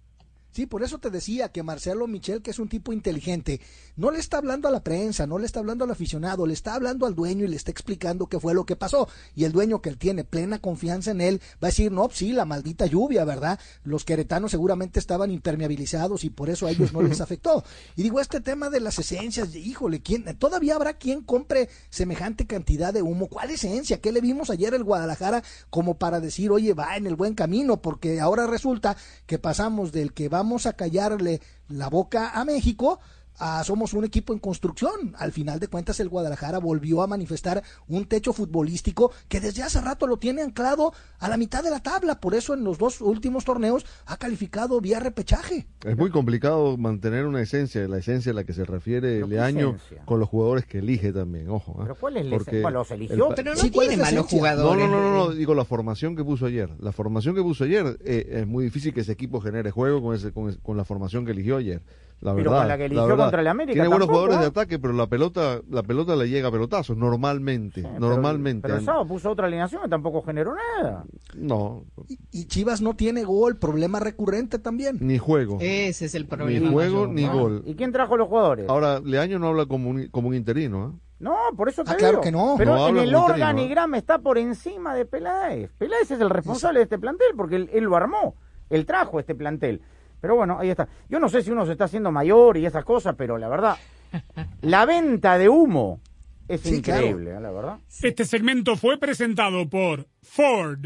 Sí, 0.52 0.66
por 0.66 0.82
eso 0.82 0.98
te 0.98 1.10
decía 1.10 1.50
que 1.50 1.62
Marcelo 1.62 2.06
Michel, 2.06 2.42
que 2.42 2.50
es 2.50 2.58
un 2.58 2.68
tipo 2.68 2.92
inteligente, 2.92 3.60
no 3.96 4.10
le 4.10 4.18
está 4.18 4.38
hablando 4.38 4.68
a 4.68 4.70
la 4.70 4.82
prensa, 4.82 5.26
no 5.26 5.38
le 5.38 5.46
está 5.46 5.60
hablando 5.60 5.84
al 5.84 5.90
aficionado, 5.90 6.46
le 6.46 6.54
está 6.54 6.74
hablando 6.74 7.06
al 7.06 7.14
dueño 7.14 7.44
y 7.44 7.48
le 7.48 7.56
está 7.56 7.70
explicando 7.70 8.26
qué 8.26 8.40
fue 8.40 8.54
lo 8.54 8.64
que 8.64 8.76
pasó. 8.76 9.08
Y 9.34 9.44
el 9.44 9.52
dueño 9.52 9.80
que 9.80 9.88
él 9.88 9.98
tiene 9.98 10.24
plena 10.24 10.58
confianza 10.58 11.10
en 11.10 11.20
él 11.20 11.40
va 11.62 11.68
a 11.68 11.70
decir, 11.70 11.92
no, 11.92 12.08
sí, 12.10 12.32
la 12.32 12.44
maldita 12.44 12.86
lluvia, 12.86 13.24
¿verdad? 13.24 13.58
Los 13.84 14.04
queretanos 14.04 14.50
seguramente 14.50 14.98
estaban 14.98 15.30
impermeabilizados 15.30 16.24
y 16.24 16.30
por 16.30 16.50
eso 16.50 16.66
a 16.66 16.70
ellos 16.70 16.92
no 16.92 17.02
les 17.02 17.20
afectó. 17.20 17.64
Y 17.96 18.02
digo, 18.02 18.20
este 18.20 18.40
tema 18.40 18.70
de 18.70 18.80
las 18.80 18.98
esencias, 18.98 19.54
híjole, 19.54 20.00
¿quién, 20.00 20.24
todavía 20.38 20.74
habrá 20.74 20.94
quien 20.94 21.22
compre 21.22 21.68
semejante 21.90 22.46
cantidad 22.46 22.92
de 22.92 23.02
humo. 23.02 23.28
¿Cuál 23.28 23.50
esencia? 23.50 24.00
¿Qué 24.00 24.12
le 24.12 24.20
vimos 24.20 24.50
ayer 24.50 24.74
el 24.74 24.84
Guadalajara 24.84 25.42
como 25.68 25.94
para 25.98 26.20
decir, 26.20 26.50
oye, 26.50 26.74
va 26.74 26.96
en 26.96 27.06
el 27.06 27.16
buen 27.16 27.34
camino? 27.34 27.80
Porque 27.80 28.20
ahora 28.20 28.46
resulta 28.46 28.96
que 29.26 29.38
pasamos 29.38 29.92
del 29.92 30.12
que 30.12 30.28
va 30.28 30.39
vamos 30.40 30.64
a 30.64 30.72
callarle 30.72 31.42
la 31.68 31.90
boca 31.90 32.30
a 32.30 32.46
México 32.46 32.98
a 33.38 33.64
somos 33.64 33.94
un 33.94 34.04
equipo 34.04 34.32
en 34.32 34.38
construcción. 34.38 35.14
Al 35.18 35.32
final 35.32 35.60
de 35.60 35.68
cuentas, 35.68 35.98
el 36.00 36.08
Guadalajara 36.08 36.58
volvió 36.58 37.02
a 37.02 37.06
manifestar 37.06 37.62
un 37.88 38.04
techo 38.04 38.32
futbolístico 38.32 39.12
que 39.28 39.40
desde 39.40 39.62
hace 39.62 39.80
rato 39.80 40.06
lo 40.06 40.18
tiene 40.18 40.42
anclado 40.42 40.92
a 41.18 41.28
la 41.28 41.36
mitad 41.36 41.62
de 41.62 41.70
la 41.70 41.80
tabla. 41.80 42.20
Por 42.20 42.34
eso 42.34 42.52
en 42.54 42.64
los 42.64 42.78
dos 42.78 43.00
últimos 43.00 43.44
torneos 43.44 43.86
ha 44.06 44.16
calificado 44.18 44.80
vía 44.80 45.00
repechaje. 45.00 45.66
Es 45.84 45.96
muy 45.96 46.10
complicado 46.10 46.76
mantener 46.76 47.24
una 47.26 47.40
esencia, 47.40 47.86
la 47.88 47.98
esencia 47.98 48.32
a 48.32 48.34
la 48.34 48.44
que 48.44 48.52
se 48.52 48.64
refiere 48.64 49.14
¿Pero 49.16 49.28
qué 49.28 49.34
Leaño 49.34 49.68
esencia? 49.76 50.04
con 50.04 50.20
los 50.20 50.28
jugadores 50.28 50.66
que 50.66 50.78
elige 50.78 51.12
también, 51.12 51.48
ojo. 51.48 51.76
¿ah? 51.78 51.82
¿Pero 51.84 51.94
cuál 51.94 52.16
es 52.18 52.24
la 52.26 52.30
Porque 52.36 52.50
esencia? 52.58 52.70
¿Los 52.70 52.90
eligió? 52.90 53.28
el- 53.30 53.34
Pero 53.34 53.54
no 53.54 53.60
Sí, 53.60 53.70
¿cuál 53.70 53.88
tiene 53.88 54.02
malos? 54.02 54.22
No, 54.24 54.28
jugadores. 54.28 54.88
no, 54.88 55.00
no, 55.00 55.00
no, 55.00 55.14
no, 55.28 55.30
digo 55.30 55.54
la 55.54 55.64
formación 55.64 56.14
que 56.16 56.24
puso 56.24 56.46
ayer. 56.46 56.70
La 56.78 56.92
formación 56.92 57.34
que 57.34 57.42
puso 57.42 57.64
ayer 57.64 57.98
eh, 58.04 58.26
es 58.42 58.46
muy 58.46 58.64
difícil 58.64 58.92
que 58.92 59.00
ese 59.00 59.12
equipo 59.12 59.40
genere 59.40 59.70
juego 59.70 60.02
con, 60.02 60.14
ese, 60.14 60.32
con, 60.32 60.50
ese- 60.50 60.58
con 60.58 60.76
la 60.76 60.84
formación 60.84 61.24
que 61.24 61.32
eligió 61.32 61.56
ayer. 61.56 61.82
La 62.20 62.34
Pero 62.34 62.50
verdad, 62.50 62.58
con 62.64 62.68
la 62.68 62.76
que 62.76 62.84
eligió 62.84 63.16
contra 63.16 63.40
el 63.40 63.46
América 63.48 63.72
Tiene 63.72 63.88
buenos 63.88 64.06
tampoco, 64.08 64.18
jugadores 64.26 64.40
de 64.40 64.44
¿ah? 64.44 64.48
ataque, 64.62 64.78
pero 64.78 64.92
la 64.92 65.06
pelota, 65.06 65.60
la 65.70 65.82
pelota 65.82 66.14
le 66.16 66.28
llega 66.28 66.48
a 66.48 66.52
pelotazos, 66.52 66.94
normalmente. 66.96 67.82
Pero- 67.82 67.98
normalmente. 67.98 68.62
Pero 68.62 68.76
el 68.76 68.84
sábado 68.84 69.06
puso 69.06 69.30
otra 69.30 69.46
alineación 69.46 69.82
que 69.82 69.88
tampoco 69.88 70.20
generó 70.22 70.52
nada. 70.54 71.04
No, 71.34 71.84
Y 72.30 72.44
Chivas 72.46 72.82
no 72.82 72.94
tiene 72.94 73.24
gol, 73.24 73.56
problema 73.56 74.00
recurrente 74.00 74.58
también. 74.58 74.98
ni 75.00 75.16
juego. 75.16 75.56
Ese 75.60 76.04
es 76.04 76.14
el 76.14 76.26
problema. 76.26 76.66
Ni 76.66 76.72
juego 76.72 77.06
mayor, 77.06 77.08
ni 77.14 77.24
¿no? 77.24 77.32
gol. 77.38 77.62
¿Y 77.64 77.74
quién 77.74 77.90
trajo 77.92 78.16
los 78.18 78.28
jugadores? 78.28 78.68
Ahora, 78.68 79.00
Leaño 79.00 79.38
no 79.38 79.48
habla 79.48 79.64
como 79.66 79.88
un, 79.88 80.08
como 80.08 80.28
un 80.28 80.34
interino. 80.34 80.82
¿ah? 80.94 81.00
No, 81.20 81.34
por 81.56 81.68
eso 81.70 81.84
te 81.84 81.92
Ah, 81.92 81.96
claro 81.96 82.12
digo. 82.12 82.22
que 82.22 82.32
no. 82.32 82.54
Pero 82.58 82.74
No 82.74 82.88
en 82.88 82.96
el 82.98 83.04
interino, 83.06 83.18
¿eh? 83.28 83.30
organigrama 83.32 83.96
está 83.98 84.18
por 84.18 84.36
encima 84.36 84.94
de 84.94 85.06
Peláez. 85.06 85.70
Peláez 85.78 86.10
es 86.10 86.20
el 86.20 86.28
responsable 86.30 86.80
de 86.80 86.84
este 86.84 86.98
plantel 86.98 87.28
porque 87.36 87.56
él, 87.56 87.70
él 87.72 87.84
lo 87.84 87.96
armó. 87.96 88.34
Él 88.68 88.84
trajo 88.86 89.18
este 89.20 89.34
plantel. 89.34 89.80
Pero 90.20 90.36
bueno, 90.36 90.58
ahí 90.58 90.70
está. 90.70 90.88
Yo 91.08 91.18
no 91.18 91.28
sé 91.28 91.42
si 91.42 91.50
uno 91.50 91.64
se 91.66 91.72
está 91.72 91.84
haciendo 91.84 92.12
mayor 92.12 92.56
y 92.56 92.66
esas 92.66 92.84
cosas, 92.84 93.14
pero 93.16 93.38
la 93.38 93.48
verdad, 93.48 93.76
la 94.62 94.84
venta 94.86 95.38
de 95.38 95.48
humo 95.48 96.00
es 96.48 96.62
Sí, 96.62 96.76
increíble, 96.76 97.30
¿eh? 97.30 97.40
la 97.40 97.50
verdad. 97.50 97.78
Este 98.02 98.24
segmento 98.24 98.76
fue 98.76 98.98
presentado 98.98 99.68
por 99.68 100.08
Ford. 100.22 100.84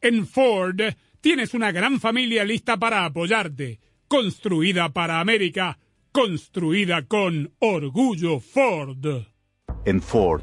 En 0.00 0.26
Ford 0.26 0.80
tienes 1.20 1.54
una 1.54 1.72
gran 1.72 2.00
familia 2.00 2.44
lista 2.44 2.76
para 2.76 3.04
apoyarte. 3.04 3.80
Construida 4.08 4.90
para 4.90 5.20
América. 5.20 5.78
Construida 6.12 7.06
con 7.06 7.52
orgullo 7.60 8.38
Ford. 8.40 9.06
En 9.86 10.00
Ford, 10.02 10.42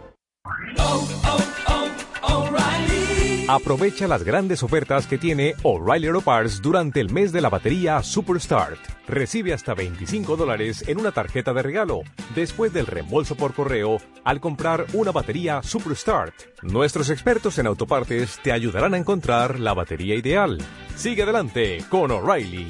Aprovecha 3.53 4.07
las 4.07 4.23
grandes 4.23 4.63
ofertas 4.63 5.07
que 5.07 5.17
tiene 5.17 5.55
O'Reilly 5.63 6.07
Auto 6.07 6.21
Parts 6.21 6.61
durante 6.61 7.01
el 7.01 7.11
mes 7.11 7.33
de 7.33 7.41
la 7.41 7.49
batería 7.49 8.01
Superstart. 8.01 8.79
Recibe 9.09 9.51
hasta 9.51 9.73
25 9.73 10.37
dólares 10.37 10.85
en 10.87 11.01
una 11.01 11.11
tarjeta 11.11 11.51
de 11.51 11.61
regalo 11.61 12.03
después 12.33 12.71
del 12.71 12.87
reembolso 12.87 13.35
por 13.35 13.53
correo 13.53 13.97
al 14.23 14.39
comprar 14.39 14.85
una 14.93 15.11
batería 15.11 15.61
Superstart. 15.63 16.33
Nuestros 16.61 17.09
expertos 17.09 17.57
en 17.57 17.67
autopartes 17.67 18.39
te 18.41 18.53
ayudarán 18.53 18.93
a 18.93 18.97
encontrar 18.97 19.59
la 19.59 19.73
batería 19.73 20.15
ideal. 20.15 20.57
Sigue 20.95 21.23
adelante 21.23 21.83
con 21.89 22.09
O'Reilly. 22.11 22.69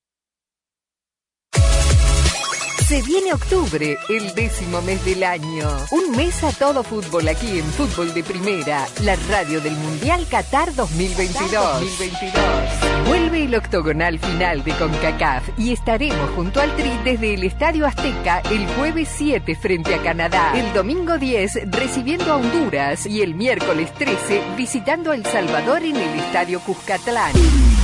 Se 2.91 3.01
viene 3.03 3.31
octubre, 3.31 3.97
el 4.09 4.35
décimo 4.35 4.81
mes 4.81 5.05
del 5.05 5.23
año. 5.23 5.69
Un 5.91 6.11
mes 6.11 6.43
a 6.43 6.51
todo 6.51 6.83
fútbol 6.83 7.25
aquí 7.29 7.59
en 7.59 7.63
Fútbol 7.63 8.13
de 8.13 8.21
Primera, 8.21 8.85
la 9.03 9.15
radio 9.29 9.61
del 9.61 9.77
Mundial 9.77 10.27
Qatar 10.29 10.75
2022. 10.75 11.51
2022. 11.51 13.07
Vuelve 13.07 13.45
el 13.45 13.55
octogonal 13.55 14.19
final 14.19 14.65
de 14.65 14.73
CONCACAF 14.73 15.57
y 15.57 15.71
estaremos 15.71 16.31
junto 16.31 16.59
al 16.59 16.75
Tri 16.75 16.91
desde 17.05 17.35
el 17.35 17.45
Estadio 17.45 17.87
Azteca 17.87 18.41
el 18.51 18.67
jueves 18.75 19.07
7 19.15 19.55
frente 19.55 19.95
a 19.95 20.03
Canadá, 20.03 20.51
el 20.53 20.73
domingo 20.73 21.17
10 21.17 21.71
recibiendo 21.71 22.33
a 22.33 22.35
Honduras 22.35 23.05
y 23.05 23.21
el 23.21 23.35
miércoles 23.35 23.93
13 23.93 24.41
visitando 24.57 25.11
a 25.11 25.15
El 25.15 25.25
Salvador 25.25 25.81
en 25.81 25.95
el 25.95 26.19
Estadio 26.19 26.59
Cuscatlán. 26.59 27.31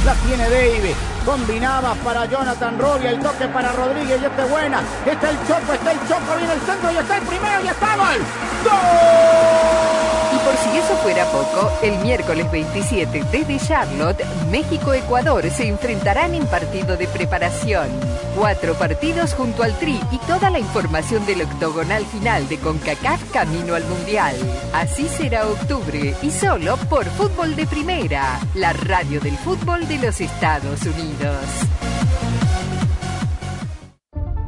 La 0.07 0.13
tiene 0.13 0.49
David. 0.49 0.95
Combinaba 1.25 1.93
para 1.95 2.25
Jonathan 2.25 2.79
Robbia. 2.79 3.09
El 3.09 3.19
toque 3.19 3.45
para 3.47 3.73
Rodríguez. 3.73 4.21
Y 4.21 4.25
esta 4.25 4.45
es 4.45 4.49
buena. 4.49 4.81
Está 5.05 5.29
el 5.29 5.37
Choco. 5.47 5.73
Está 5.73 5.91
el 5.91 5.99
Choco. 6.07 6.35
Viene 6.37 6.53
el 6.53 6.61
centro. 6.61 6.91
Y 6.91 6.97
está 6.97 7.17
el 7.17 7.23
primero. 7.23 7.63
Y 7.63 7.67
está 7.67 7.95
gol. 7.95 8.21
Y 10.33 10.39
por 10.39 10.57
si 10.57 10.77
eso 10.77 10.95
fuera 11.01 11.25
poco, 11.31 11.71
el 11.81 11.97
miércoles 11.99 12.51
27 12.51 13.23
desde 13.31 13.59
Charlotte, 13.59 14.23
México-Ecuador 14.51 15.49
se 15.49 15.67
enfrentarán 15.67 16.35
en 16.35 16.45
partido 16.47 16.97
de 16.97 17.07
preparación. 17.07 17.87
Cuatro 18.35 18.73
partidos 18.75 19.33
junto 19.33 19.63
al 19.63 19.77
Tri 19.79 19.99
y 20.11 20.17
toda 20.19 20.49
la 20.49 20.59
información 20.59 21.25
del 21.25 21.41
octogonal 21.41 22.05
final 22.05 22.47
de 22.49 22.57
CONCACAF 22.59 23.31
camino 23.31 23.73
al 23.73 23.85
Mundial. 23.85 24.35
Así 24.73 25.07
será 25.07 25.47
octubre 25.47 26.15
y 26.21 26.31
solo 26.31 26.77
por 26.89 27.05
Fútbol 27.05 27.55
de 27.55 27.65
Primera, 27.65 28.39
la 28.53 28.73
radio 28.73 29.19
del 29.21 29.37
fútbol 29.37 29.87
de 29.87 29.97
los 29.97 30.21
Estados 30.21 30.81
Unidos. 30.83 31.37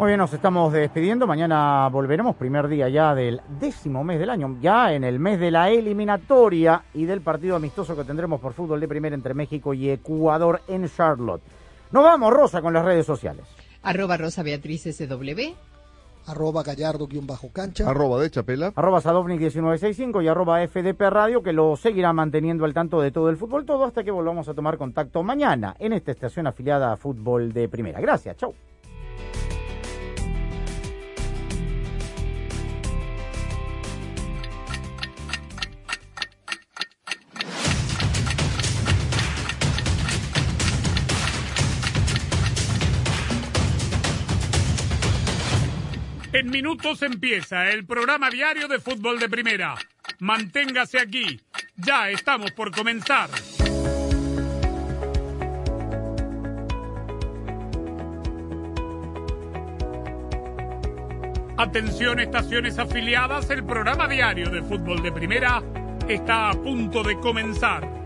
Muy 0.00 0.06
bien, 0.06 0.18
nos 0.18 0.32
estamos 0.32 0.72
despidiendo. 0.72 1.26
Mañana 1.26 1.86
volveremos, 1.92 2.34
primer 2.34 2.68
día 2.68 2.88
ya 2.88 3.14
del 3.14 3.42
décimo 3.60 4.02
mes 4.02 4.18
del 4.18 4.30
año, 4.30 4.56
ya 4.58 4.94
en 4.94 5.04
el 5.04 5.18
mes 5.18 5.38
de 5.38 5.50
la 5.50 5.68
eliminatoria 5.68 6.84
y 6.94 7.04
del 7.04 7.20
partido 7.20 7.54
amistoso 7.54 7.94
que 7.94 8.04
tendremos 8.04 8.40
por 8.40 8.54
fútbol 8.54 8.80
de 8.80 8.88
primera 8.88 9.14
entre 9.14 9.34
México 9.34 9.74
y 9.74 9.90
Ecuador 9.90 10.62
en 10.68 10.88
Charlotte. 10.88 11.42
Nos 11.92 12.02
vamos, 12.02 12.32
Rosa, 12.32 12.62
con 12.62 12.72
las 12.72 12.82
redes 12.82 13.04
sociales. 13.04 13.44
Arroba 13.82 14.16
Rosa 14.16 14.42
Beatriz 14.42 14.84
SW. 14.84 15.52
Arroba 16.24 16.62
Gallardo-cancha. 16.62 17.86
Arroba 17.86 18.22
de 18.22 18.30
Chapela. 18.30 18.72
Arroba 18.74 19.02
Sadovnik1965 19.02 20.24
y 20.24 20.28
arroba 20.28 20.66
FDP 20.66 21.10
Radio, 21.10 21.42
que 21.42 21.52
lo 21.52 21.76
seguirá 21.76 22.14
manteniendo 22.14 22.64
al 22.64 22.72
tanto 22.72 23.02
de 23.02 23.10
todo 23.10 23.28
el 23.28 23.36
fútbol, 23.36 23.66
todo 23.66 23.84
hasta 23.84 24.02
que 24.02 24.10
volvamos 24.10 24.48
a 24.48 24.54
tomar 24.54 24.78
contacto 24.78 25.22
mañana 25.22 25.76
en 25.78 25.92
esta 25.92 26.10
estación 26.10 26.46
afiliada 26.46 26.90
a 26.90 26.96
Fútbol 26.96 27.52
de 27.52 27.68
Primera. 27.68 28.00
Gracias, 28.00 28.38
chau. 28.38 28.54
En 46.32 46.48
minutos 46.48 47.02
empieza 47.02 47.70
el 47.70 47.84
programa 47.84 48.30
diario 48.30 48.68
de 48.68 48.78
fútbol 48.78 49.18
de 49.18 49.28
primera. 49.28 49.74
Manténgase 50.20 51.00
aquí. 51.00 51.40
Ya 51.76 52.08
estamos 52.08 52.52
por 52.52 52.70
comenzar. 52.70 53.28
Atención 61.56 62.20
estaciones 62.20 62.78
afiliadas, 62.78 63.50
el 63.50 63.64
programa 63.64 64.06
diario 64.06 64.50
de 64.50 64.62
fútbol 64.62 65.02
de 65.02 65.10
primera 65.10 65.60
está 66.08 66.50
a 66.50 66.52
punto 66.52 67.02
de 67.02 67.18
comenzar. 67.18 67.99